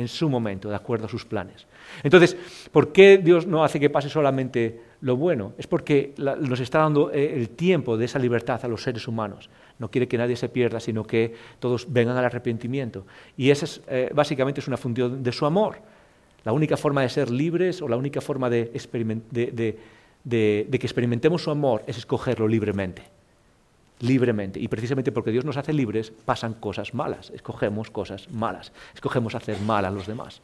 en 0.00 0.08
su 0.08 0.28
momento, 0.28 0.68
de 0.68 0.76
acuerdo 0.76 1.06
a 1.06 1.08
sus 1.08 1.24
planes. 1.24 1.66
Entonces, 2.02 2.36
¿por 2.72 2.92
qué 2.92 3.18
Dios 3.18 3.46
no 3.46 3.62
hace 3.62 3.78
que 3.78 3.90
pase 3.90 4.08
solamente 4.08 4.80
lo 5.00 5.16
bueno? 5.16 5.52
Es 5.58 5.66
porque 5.66 6.14
nos 6.16 6.60
está 6.60 6.78
dando 6.80 7.12
eh, 7.12 7.34
el 7.36 7.50
tiempo 7.50 7.96
de 7.96 8.06
esa 8.06 8.18
libertad 8.18 8.64
a 8.64 8.68
los 8.68 8.82
seres 8.82 9.06
humanos. 9.06 9.50
No 9.78 9.90
quiere 9.90 10.08
que 10.08 10.18
nadie 10.18 10.36
se 10.36 10.48
pierda, 10.48 10.80
sino 10.80 11.04
que 11.04 11.34
todos 11.58 11.86
vengan 11.92 12.16
al 12.16 12.24
arrepentimiento. 12.24 13.06
Y 13.36 13.50
esa 13.50 13.64
es, 13.66 13.82
eh, 13.88 14.10
básicamente 14.14 14.60
es 14.60 14.68
una 14.68 14.76
función 14.76 15.22
de 15.22 15.32
su 15.32 15.46
amor. 15.46 15.76
La 16.44 16.52
única 16.52 16.76
forma 16.76 17.02
de 17.02 17.08
ser 17.10 17.30
libres 17.30 17.82
o 17.82 17.88
la 17.88 17.96
única 17.96 18.20
forma 18.20 18.48
de, 18.48 18.70
de 20.24 20.78
que 20.78 20.86
experimentemos 20.86 21.42
su 21.44 21.50
amor 21.50 21.82
es 21.86 21.98
escogerlo 21.98 22.48
libremente 22.48 23.19
libremente. 24.00 24.58
Y 24.58 24.68
precisamente 24.68 25.12
porque 25.12 25.30
Dios 25.30 25.44
nos 25.44 25.56
hace 25.56 25.72
libres, 25.72 26.10
pasan 26.10 26.54
cosas 26.54 26.94
malas. 26.94 27.30
Escogemos 27.30 27.90
cosas 27.90 28.30
malas. 28.30 28.72
Escogemos 28.94 29.34
hacer 29.34 29.60
mal 29.60 29.84
a 29.84 29.90
los 29.90 30.06
demás. 30.06 30.40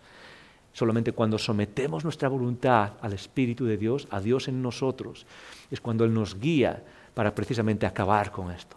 Solamente 0.73 1.13
cuando 1.13 1.39
sometemos 1.39 2.05
nuestra 2.05 2.29
voluntad 2.29 2.93
al 3.01 3.15
Espíritu 3.15 3.65
de 3.65 3.79
Dios, 3.79 4.07
a 4.11 4.21
Dios 4.21 4.49
en 4.49 4.61
nosotros, 4.61 5.27
es 5.71 5.81
cuando 5.81 6.05
Él 6.05 6.13
nos 6.13 6.39
guía 6.39 6.83
para 7.15 7.35
precisamente 7.35 7.87
acabar 7.87 8.31
con 8.31 8.51
esto. 8.51 8.77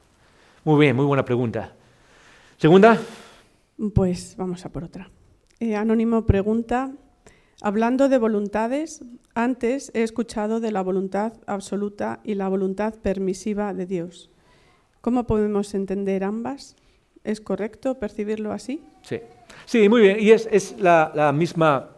Muy 0.63 0.79
bien, 0.79 0.95
muy 0.95 1.05
buena 1.05 1.25
pregunta. 1.25 1.73
¿Segunda? 2.57 2.97
Pues 3.93 4.35
vamos 4.37 4.65
a 4.65 4.69
por 4.69 4.85
otra. 4.85 5.09
Eh, 5.59 5.75
Anónimo 5.75 6.25
pregunta, 6.25 6.91
hablando 7.61 8.07
de 8.07 8.17
voluntades, 8.17 9.03
antes 9.33 9.91
he 9.93 10.03
escuchado 10.03 10.61
de 10.61 10.71
la 10.71 10.81
voluntad 10.81 11.33
absoluta 11.47 12.21
y 12.23 12.35
la 12.35 12.47
voluntad 12.47 12.95
permisiva 12.95 13.73
de 13.73 13.85
Dios. 13.85 14.29
¿Cómo 15.01 15.25
podemos 15.25 15.73
entender 15.73 16.23
ambas? 16.23 16.75
¿Es 17.23 17.41
correcto 17.41 17.99
percibirlo 17.99 18.51
así? 18.51 18.81
Sí, 19.01 19.19
sí 19.65 19.89
muy 19.89 20.01
bien. 20.01 20.17
Y 20.19 20.31
es, 20.31 20.75
la 20.79 21.31
misma 21.33 21.89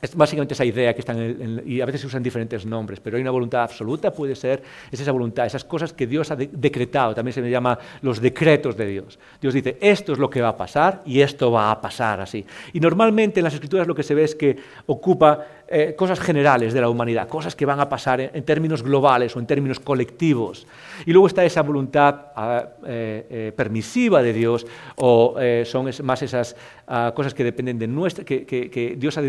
es 0.00 0.14
básicamente 0.14 0.52
esa 0.52 0.64
idea 0.64 0.92
que 0.92 1.00
están 1.00 1.18
en, 1.18 1.62
y 1.66 1.80
a 1.80 1.86
veces 1.86 2.02
se 2.02 2.06
usan 2.06 2.22
diferentes 2.22 2.66
nombres, 2.66 3.00
pero 3.00 3.16
hay 3.16 3.22
una 3.22 3.30
voluntad 3.30 3.62
absoluta, 3.62 4.12
puede 4.12 4.34
ser, 4.36 4.62
es 4.90 5.00
esa 5.00 5.10
voluntad, 5.10 5.46
esas 5.46 5.64
cosas 5.64 5.92
que 5.92 6.06
Dios 6.06 6.30
ha 6.30 6.36
decretado, 6.36 7.14
también 7.14 7.32
se 7.32 7.40
le 7.40 7.50
llama 7.50 7.78
los 8.02 8.20
decretos 8.20 8.76
de 8.76 8.86
Dios. 8.86 9.18
Dios 9.40 9.54
dice, 9.54 9.78
esto 9.80 10.12
es 10.12 10.18
lo 10.18 10.28
que 10.28 10.42
va 10.42 10.48
a 10.48 10.56
pasar 10.56 11.02
y 11.06 11.20
esto 11.20 11.50
va 11.50 11.70
a 11.70 11.80
pasar 11.80 12.20
así. 12.20 12.44
Y 12.74 12.80
normalmente 12.80 13.40
en 13.40 13.44
las 13.44 13.54
escrituras 13.54 13.86
lo 13.86 13.94
que 13.94 14.02
se 14.02 14.14
ve 14.14 14.24
es 14.24 14.34
que 14.34 14.56
ocupa 14.86 15.46
eh, 15.68 15.96
cosas 15.98 16.20
generales 16.20 16.72
de 16.72 16.80
la 16.80 16.88
humanidad, 16.88 17.26
cosas 17.26 17.56
que 17.56 17.66
van 17.66 17.80
a 17.80 17.88
pasar 17.88 18.20
en, 18.20 18.44
términos 18.44 18.84
globales 18.84 19.34
o 19.34 19.40
en 19.40 19.46
términos 19.48 19.80
colectivos. 19.80 20.64
Y 21.04 21.10
luego 21.10 21.26
está 21.26 21.44
esa 21.44 21.60
voluntad 21.62 22.26
ah, 22.36 22.64
eh, 22.86 23.26
eh, 23.28 23.52
permisiva 23.56 24.22
de 24.22 24.32
Dios, 24.32 24.64
o 24.94 25.34
son 25.64 25.90
más 26.04 26.22
esas 26.22 26.54
ah, 26.86 27.12
cosas 27.16 27.34
que 27.34 27.42
dependen 27.42 27.80
de 27.80 27.88
nuestra, 27.88 28.24
que, 28.24 28.94
Dios 28.96 29.18
ha 29.18 29.22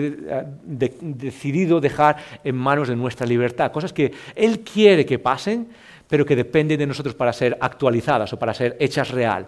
decidido 0.64 1.82
dejar 1.82 2.18
en 2.44 2.56
manos 2.56 2.88
de 2.88 2.96
nuestra 2.96 3.26
libertad, 3.26 3.72
cosas 3.72 3.92
que 3.92 4.12
Él 4.36 4.60
quiere 4.60 5.08
que 5.08 5.18
pasen 5.18 5.68
pero 6.08 6.26
que 6.26 6.38
dependen 6.38 6.80
de 6.80 6.88
nosotros 6.88 7.16
para 7.16 7.34
ser 7.34 7.58
actualizadas 7.60 8.32
o 8.32 8.40
para 8.40 8.54
ser 8.54 8.78
hechas 8.80 9.12
real. 9.12 9.48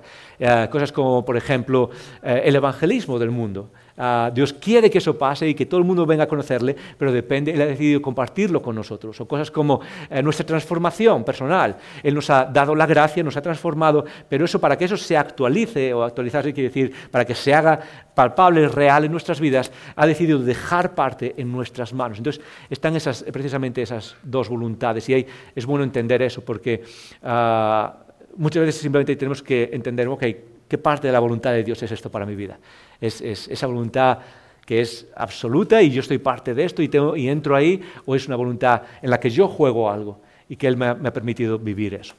cosas 0.69 0.91
como, 0.91 1.23
por 1.23 1.37
ejemplo, 1.37 1.89
el 2.21 2.53
evangelismo 2.53 3.17
del 3.17 3.31
mundo. 3.31 3.69
Ah, 4.01 4.31
Dios 4.33 4.53
quiere 4.53 4.89
que 4.89 4.99
eso 4.99 5.17
pase 5.17 5.49
y 5.49 5.53
que 5.53 5.65
todo 5.65 5.77
el 5.81 5.85
mundo 5.85 6.05
venga 6.05 6.23
a 6.23 6.27
conocerle, 6.27 6.73
pero 6.97 7.11
depende, 7.11 7.51
Él 7.51 7.61
ha 7.61 7.65
decidido 7.65 8.01
compartirlo 8.01 8.61
con 8.61 8.73
nosotros. 8.73 9.19
O 9.19 9.27
cosas 9.27 9.51
como 9.51 9.81
eh, 10.09 10.23
nuestra 10.23 10.45
transformación 10.45 11.25
personal. 11.25 11.75
Él 12.01 12.15
nos 12.15 12.29
ha 12.29 12.45
dado 12.45 12.73
la 12.75 12.85
gracia, 12.85 13.21
nos 13.23 13.35
ha 13.35 13.41
transformado, 13.41 14.05
pero 14.29 14.45
eso 14.45 14.57
para 14.61 14.77
que 14.77 14.85
eso 14.85 14.95
se 14.95 15.17
actualice, 15.17 15.93
o 15.93 16.03
actualizarse 16.03 16.53
quiere 16.53 16.69
decir, 16.69 16.93
para 17.11 17.25
que 17.25 17.35
se 17.35 17.53
haga 17.53 17.77
palpable, 18.15 18.69
real 18.69 19.03
en 19.03 19.11
nuestras 19.11 19.41
vidas, 19.41 19.69
ha 19.97 20.07
decidido 20.07 20.39
dejar 20.39 20.95
parte 20.95 21.35
en 21.37 21.51
nuestras 21.51 21.93
manos. 21.93 22.19
Entonces, 22.19 22.41
están 22.69 22.95
esas, 22.95 23.23
precisamente 23.23 23.81
esas 23.81 24.15
dos 24.23 24.47
voluntades 24.47 25.09
y 25.09 25.13
ahí 25.13 25.27
es 25.53 25.65
bueno 25.65 25.83
entender 25.83 26.21
eso, 26.21 26.39
porque 26.39 26.83
ah, 27.21 27.97
muchas 28.37 28.65
veces 28.65 28.81
simplemente 28.81 29.17
tenemos 29.17 29.43
que 29.43 29.69
entender, 29.73 30.07
ok, 30.07 30.23
¿qué 30.69 30.77
parte 30.77 31.07
de 31.07 31.13
la 31.13 31.19
voluntad 31.19 31.51
de 31.51 31.63
Dios 31.63 31.83
es 31.83 31.91
esto 31.91 32.09
para 32.09 32.25
mi 32.25 32.35
vida? 32.35 32.57
Es, 33.01 33.21
esa 33.21 33.67
voluntad 33.67 34.19
que 34.65 34.81
es 34.81 35.07
absoluta 35.15 35.81
y 35.81 35.89
yo 35.89 36.01
estoy 36.01 36.19
parte 36.19 36.53
de 36.53 36.63
esto 36.63 36.81
y, 36.81 36.89
y, 37.15 37.27
entro 37.27 37.55
ahí, 37.55 37.81
o 38.05 38.15
es 38.15 38.27
una 38.27 38.35
voluntad 38.35 38.83
en 39.01 39.09
la 39.09 39.19
que 39.19 39.29
yo 39.29 39.47
juego 39.47 39.89
algo 39.89 40.21
y 40.47 40.55
que 40.55 40.67
Él 40.67 40.77
me 40.77 40.87
ha, 40.87 41.13
permitido 41.13 41.57
vivir 41.57 41.95
eso. 41.95 42.13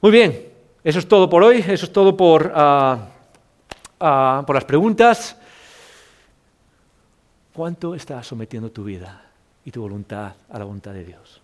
Muy 0.00 0.10
bien, 0.10 0.48
eso 0.82 0.98
es 0.98 1.06
todo 1.06 1.30
por 1.30 1.44
hoy, 1.44 1.58
eso 1.58 1.86
es 1.86 1.92
todo 1.92 2.16
por, 2.16 2.52
ah, 2.54 3.08
ah, 4.00 4.42
por 4.44 4.56
las 4.56 4.64
preguntas. 4.64 5.38
¿Cuánto 7.52 7.94
estás 7.94 8.26
sometiendo 8.26 8.70
tu 8.72 8.82
vida 8.82 9.24
y 9.64 9.70
tu 9.70 9.82
voluntad 9.82 10.32
a 10.50 10.58
la 10.58 10.64
voluntad 10.64 10.92
de 10.92 11.04
Dios? 11.04 11.40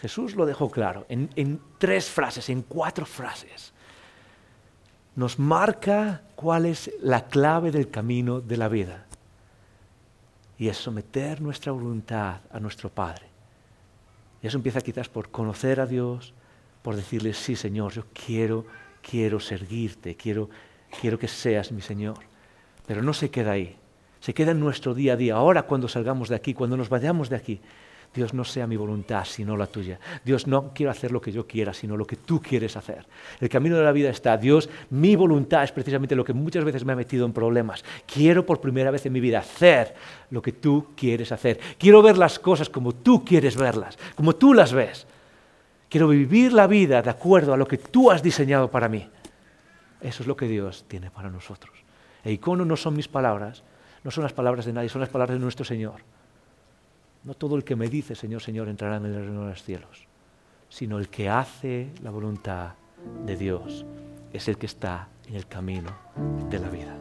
Jesús 0.00 0.36
lo 0.36 0.44
dejó 0.44 0.70
claro 0.70 1.06
en 1.08 1.60
tres 1.78 2.10
frases, 2.10 2.50
en 2.50 2.62
cuatro 2.62 3.06
frases 3.06 3.73
nos 5.16 5.38
marca 5.38 6.22
cuál 6.34 6.66
es 6.66 6.90
la 7.00 7.26
clave 7.26 7.70
del 7.70 7.90
camino 7.90 8.40
de 8.40 8.56
la 8.56 8.68
vida. 8.68 9.06
Y 10.58 10.68
es 10.68 10.76
someter 10.76 11.40
nuestra 11.40 11.72
voluntad 11.72 12.40
a 12.50 12.60
nuestro 12.60 12.90
Padre. 12.90 13.26
Y 14.42 14.46
eso 14.46 14.56
empieza 14.56 14.80
quizás 14.80 15.08
por 15.08 15.30
conocer 15.30 15.80
a 15.80 15.86
Dios, 15.86 16.34
por 16.82 16.96
decirle, 16.96 17.32
sí 17.32 17.56
Señor, 17.56 17.92
yo 17.92 18.04
quiero, 18.12 18.66
quiero 19.02 19.40
servirte, 19.40 20.16
quiero, 20.16 20.50
quiero 21.00 21.18
que 21.18 21.28
seas 21.28 21.72
mi 21.72 21.80
Señor. 21.80 22.18
Pero 22.86 23.02
no 23.02 23.14
se 23.14 23.30
queda 23.30 23.52
ahí, 23.52 23.76
se 24.20 24.34
queda 24.34 24.50
en 24.50 24.60
nuestro 24.60 24.94
día 24.94 25.14
a 25.14 25.16
día, 25.16 25.34
ahora 25.34 25.62
cuando 25.62 25.88
salgamos 25.88 26.28
de 26.28 26.34
aquí, 26.34 26.54
cuando 26.54 26.76
nos 26.76 26.88
vayamos 26.88 27.30
de 27.30 27.36
aquí. 27.36 27.60
Dios 28.14 28.32
no 28.32 28.44
sea 28.44 28.66
mi 28.66 28.76
voluntad, 28.76 29.24
sino 29.24 29.56
la 29.56 29.66
tuya. 29.66 29.98
Dios 30.24 30.46
no 30.46 30.72
quiero 30.72 30.92
hacer 30.92 31.10
lo 31.10 31.20
que 31.20 31.32
yo 31.32 31.46
quiera, 31.48 31.74
sino 31.74 31.96
lo 31.96 32.06
que 32.06 32.14
tú 32.16 32.40
quieres 32.40 32.76
hacer. 32.76 33.04
El 33.40 33.48
camino 33.48 33.76
de 33.76 33.82
la 33.82 33.90
vida 33.90 34.08
está, 34.08 34.36
Dios, 34.36 34.70
mi 34.90 35.16
voluntad 35.16 35.64
es 35.64 35.72
precisamente 35.72 36.14
lo 36.14 36.24
que 36.24 36.32
muchas 36.32 36.64
veces 36.64 36.84
me 36.84 36.92
ha 36.92 36.96
metido 36.96 37.26
en 37.26 37.32
problemas. 37.32 37.84
Quiero 38.06 38.46
por 38.46 38.60
primera 38.60 38.92
vez 38.92 39.04
en 39.06 39.12
mi 39.12 39.20
vida 39.20 39.40
hacer 39.40 39.94
lo 40.30 40.40
que 40.40 40.52
tú 40.52 40.92
quieres 40.96 41.32
hacer. 41.32 41.58
Quiero 41.76 42.02
ver 42.02 42.16
las 42.16 42.38
cosas 42.38 42.68
como 42.68 42.94
tú 42.94 43.24
quieres 43.24 43.56
verlas, 43.56 43.98
como 44.14 44.36
tú 44.36 44.54
las 44.54 44.72
ves. 44.72 45.08
Quiero 45.88 46.06
vivir 46.08 46.52
la 46.52 46.68
vida 46.68 47.02
de 47.02 47.10
acuerdo 47.10 47.52
a 47.52 47.56
lo 47.56 47.66
que 47.66 47.78
tú 47.78 48.12
has 48.12 48.22
diseñado 48.22 48.70
para 48.70 48.88
mí. 48.88 49.08
Eso 50.00 50.22
es 50.22 50.26
lo 50.28 50.36
que 50.36 50.46
Dios 50.46 50.84
tiene 50.86 51.10
para 51.10 51.30
nosotros. 51.30 51.72
El 52.22 52.32
icono 52.32 52.64
no 52.64 52.76
son 52.76 52.94
mis 52.94 53.08
palabras, 53.08 53.64
no 54.04 54.10
son 54.12 54.22
las 54.22 54.32
palabras 54.32 54.66
de 54.66 54.72
nadie, 54.72 54.88
son 54.88 55.00
las 55.00 55.10
palabras 55.10 55.36
de 55.36 55.42
nuestro 55.42 55.64
Señor. 55.64 56.00
No 57.24 57.32
todo 57.34 57.56
el 57.56 57.64
que 57.64 57.74
me 57.74 57.88
dice 57.88 58.14
Señor, 58.14 58.42
Señor 58.42 58.68
entrará 58.68 58.96
en 58.96 59.06
el 59.06 59.14
reino 59.14 59.42
de 59.42 59.50
los 59.50 59.62
cielos, 59.62 60.06
sino 60.68 60.98
el 60.98 61.08
que 61.08 61.28
hace 61.28 61.88
la 62.02 62.10
voluntad 62.10 62.72
de 63.24 63.36
Dios 63.36 63.86
es 64.32 64.46
el 64.48 64.58
que 64.58 64.66
está 64.66 65.08
en 65.26 65.36
el 65.36 65.46
camino 65.46 65.90
de 66.50 66.58
la 66.58 66.68
vida. 66.68 66.94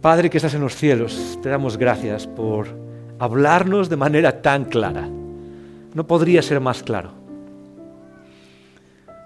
Padre 0.00 0.30
que 0.30 0.38
estás 0.38 0.54
en 0.54 0.60
los 0.60 0.76
cielos, 0.76 1.38
te 1.42 1.48
damos 1.48 1.76
gracias 1.76 2.28
por 2.28 2.68
hablarnos 3.18 3.88
de 3.88 3.96
manera 3.96 4.42
tan 4.42 4.66
clara. 4.66 5.08
No 5.94 6.06
podría 6.06 6.40
ser 6.42 6.60
más 6.60 6.82
claro. 6.82 7.10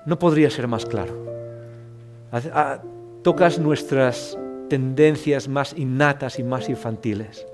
No 0.07 0.19
podría 0.19 0.51
ser 0.51 0.67
más 0.67 0.87
claro. 0.87 1.27
Tocas 3.23 3.59
nuestras 3.59 4.39
tendencias 4.69 5.49
más 5.49 5.77
innatas 5.77 6.39
y 6.39 6.43
más 6.43 6.69
infantiles 6.69 7.47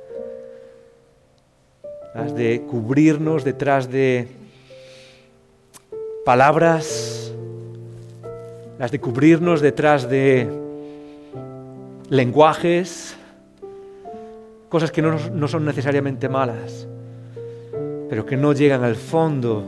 las 2.14 2.34
de 2.34 2.62
cubrirnos 2.62 3.44
detrás 3.44 3.90
de 3.90 4.28
palabras, 6.24 7.32
las 8.78 8.90
de 8.90 9.00
cubrirnos 9.00 9.60
detrás 9.60 10.08
de 10.08 10.48
lenguajes, 12.10 13.16
cosas 14.68 14.90
que 14.92 15.00
no, 15.00 15.16
no 15.30 15.48
son 15.48 15.64
necesariamente 15.64 16.28
malas, 16.28 16.86
pero 18.08 18.26
que 18.26 18.36
no 18.36 18.52
llegan 18.52 18.84
al 18.84 18.96
fondo 18.96 19.64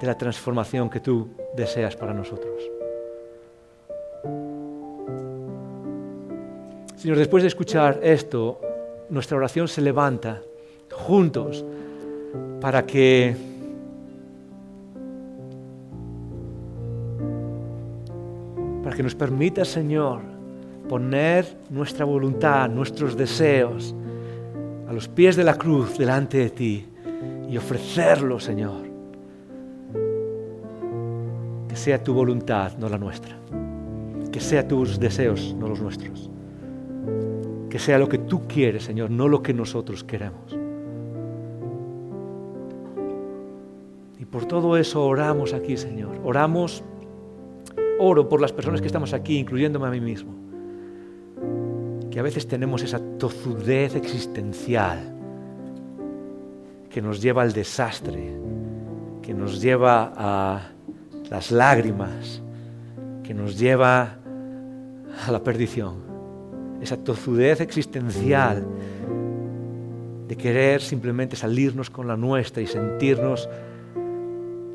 de 0.00 0.06
la 0.06 0.18
transformación 0.18 0.90
que 0.90 1.00
tú 1.00 1.28
deseas 1.56 1.94
para 1.94 2.12
nosotros. 2.12 2.62
Señor, 6.96 7.18
después 7.18 7.42
de 7.42 7.48
escuchar 7.48 8.00
esto, 8.02 8.60
nuestra 9.10 9.36
oración 9.36 9.68
se 9.68 9.80
levanta 9.80 10.40
juntos 10.92 11.64
para 12.60 12.86
que 12.86 13.36
para 18.82 18.96
que 18.96 19.02
nos 19.02 19.14
permita, 19.14 19.64
Señor, 19.64 20.20
poner 20.88 21.46
nuestra 21.70 22.04
voluntad, 22.04 22.68
nuestros 22.68 23.16
deseos 23.16 23.94
a 24.88 24.92
los 24.92 25.08
pies 25.08 25.36
de 25.36 25.44
la 25.44 25.54
cruz 25.54 25.96
delante 25.96 26.38
de 26.38 26.50
ti 26.50 26.86
y 27.48 27.56
ofrecerlo, 27.56 28.38
Señor. 28.38 28.82
Que 31.68 31.76
sea 31.76 32.02
tu 32.02 32.12
voluntad, 32.12 32.76
no 32.78 32.88
la 32.88 32.98
nuestra. 32.98 33.36
Que 34.30 34.40
sea 34.40 34.66
tus 34.66 34.98
deseos, 34.98 35.54
no 35.58 35.68
los 35.68 35.80
nuestros. 35.80 36.30
Que 37.70 37.78
sea 37.78 37.98
lo 37.98 38.08
que 38.08 38.18
tú 38.18 38.46
quieres, 38.46 38.84
Señor, 38.84 39.10
no 39.10 39.28
lo 39.28 39.42
que 39.42 39.54
nosotros 39.54 40.04
queremos. 40.04 40.61
Por 44.32 44.46
todo 44.46 44.78
eso 44.78 45.04
oramos 45.04 45.52
aquí, 45.52 45.76
Señor. 45.76 46.18
Oramos, 46.24 46.82
oro 47.98 48.30
por 48.30 48.40
las 48.40 48.50
personas 48.50 48.80
que 48.80 48.86
estamos 48.86 49.12
aquí, 49.12 49.36
incluyéndome 49.36 49.86
a 49.86 49.90
mí 49.90 50.00
mismo. 50.00 50.32
Que 52.10 52.18
a 52.18 52.22
veces 52.22 52.48
tenemos 52.48 52.82
esa 52.82 52.98
tozudez 53.18 53.94
existencial 53.94 55.14
que 56.88 57.02
nos 57.02 57.20
lleva 57.20 57.42
al 57.42 57.52
desastre, 57.52 58.32
que 59.20 59.34
nos 59.34 59.60
lleva 59.60 60.12
a 60.16 60.62
las 61.28 61.50
lágrimas, 61.50 62.42
que 63.22 63.34
nos 63.34 63.58
lleva 63.58 64.16
a 65.26 65.30
la 65.30 65.42
perdición. 65.42 66.10
esa 66.80 66.96
tozudez 66.96 67.60
existencial 67.60 68.66
de 70.26 70.36
querer 70.36 70.80
simplemente 70.80 71.36
salirnos 71.36 71.90
con 71.90 72.08
la 72.08 72.16
nuestra 72.16 72.60
y 72.60 72.66
sentirnos 72.66 73.48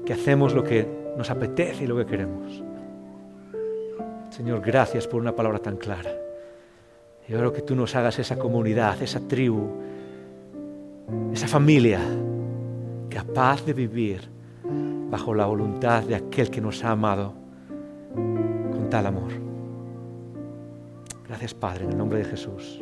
que 0.07 0.13
hacemos 0.13 0.53
lo 0.53 0.63
que 0.63 0.87
nos 1.17 1.29
apetece 1.29 1.83
y 1.83 1.87
lo 1.87 1.97
que 1.97 2.05
queremos. 2.05 2.63
Señor, 4.29 4.61
gracias 4.61 5.05
por 5.05 5.19
una 5.19 5.35
palabra 5.35 5.59
tan 5.59 5.75
clara. 5.75 6.11
Y 7.27 7.33
oro 7.33 7.51
que 7.51 7.61
tú 7.61 7.75
nos 7.75 7.93
hagas 7.93 8.17
esa 8.17 8.39
comunidad, 8.39 9.01
esa 9.01 9.19
tribu, 9.19 9.67
esa 11.33 11.49
familia 11.49 11.99
capaz 13.09 13.65
de 13.65 13.73
vivir 13.73 14.21
bajo 15.11 15.35
la 15.35 15.45
voluntad 15.45 16.03
de 16.03 16.15
aquel 16.15 16.49
que 16.49 16.61
nos 16.61 16.85
ha 16.85 16.91
amado 16.91 17.33
con 18.15 18.87
tal 18.89 19.07
amor. 19.07 19.31
Gracias 21.27 21.53
Padre, 21.53 21.83
en 21.83 21.91
el 21.91 21.97
nombre 21.97 22.19
de 22.19 22.25
Jesús. 22.25 22.81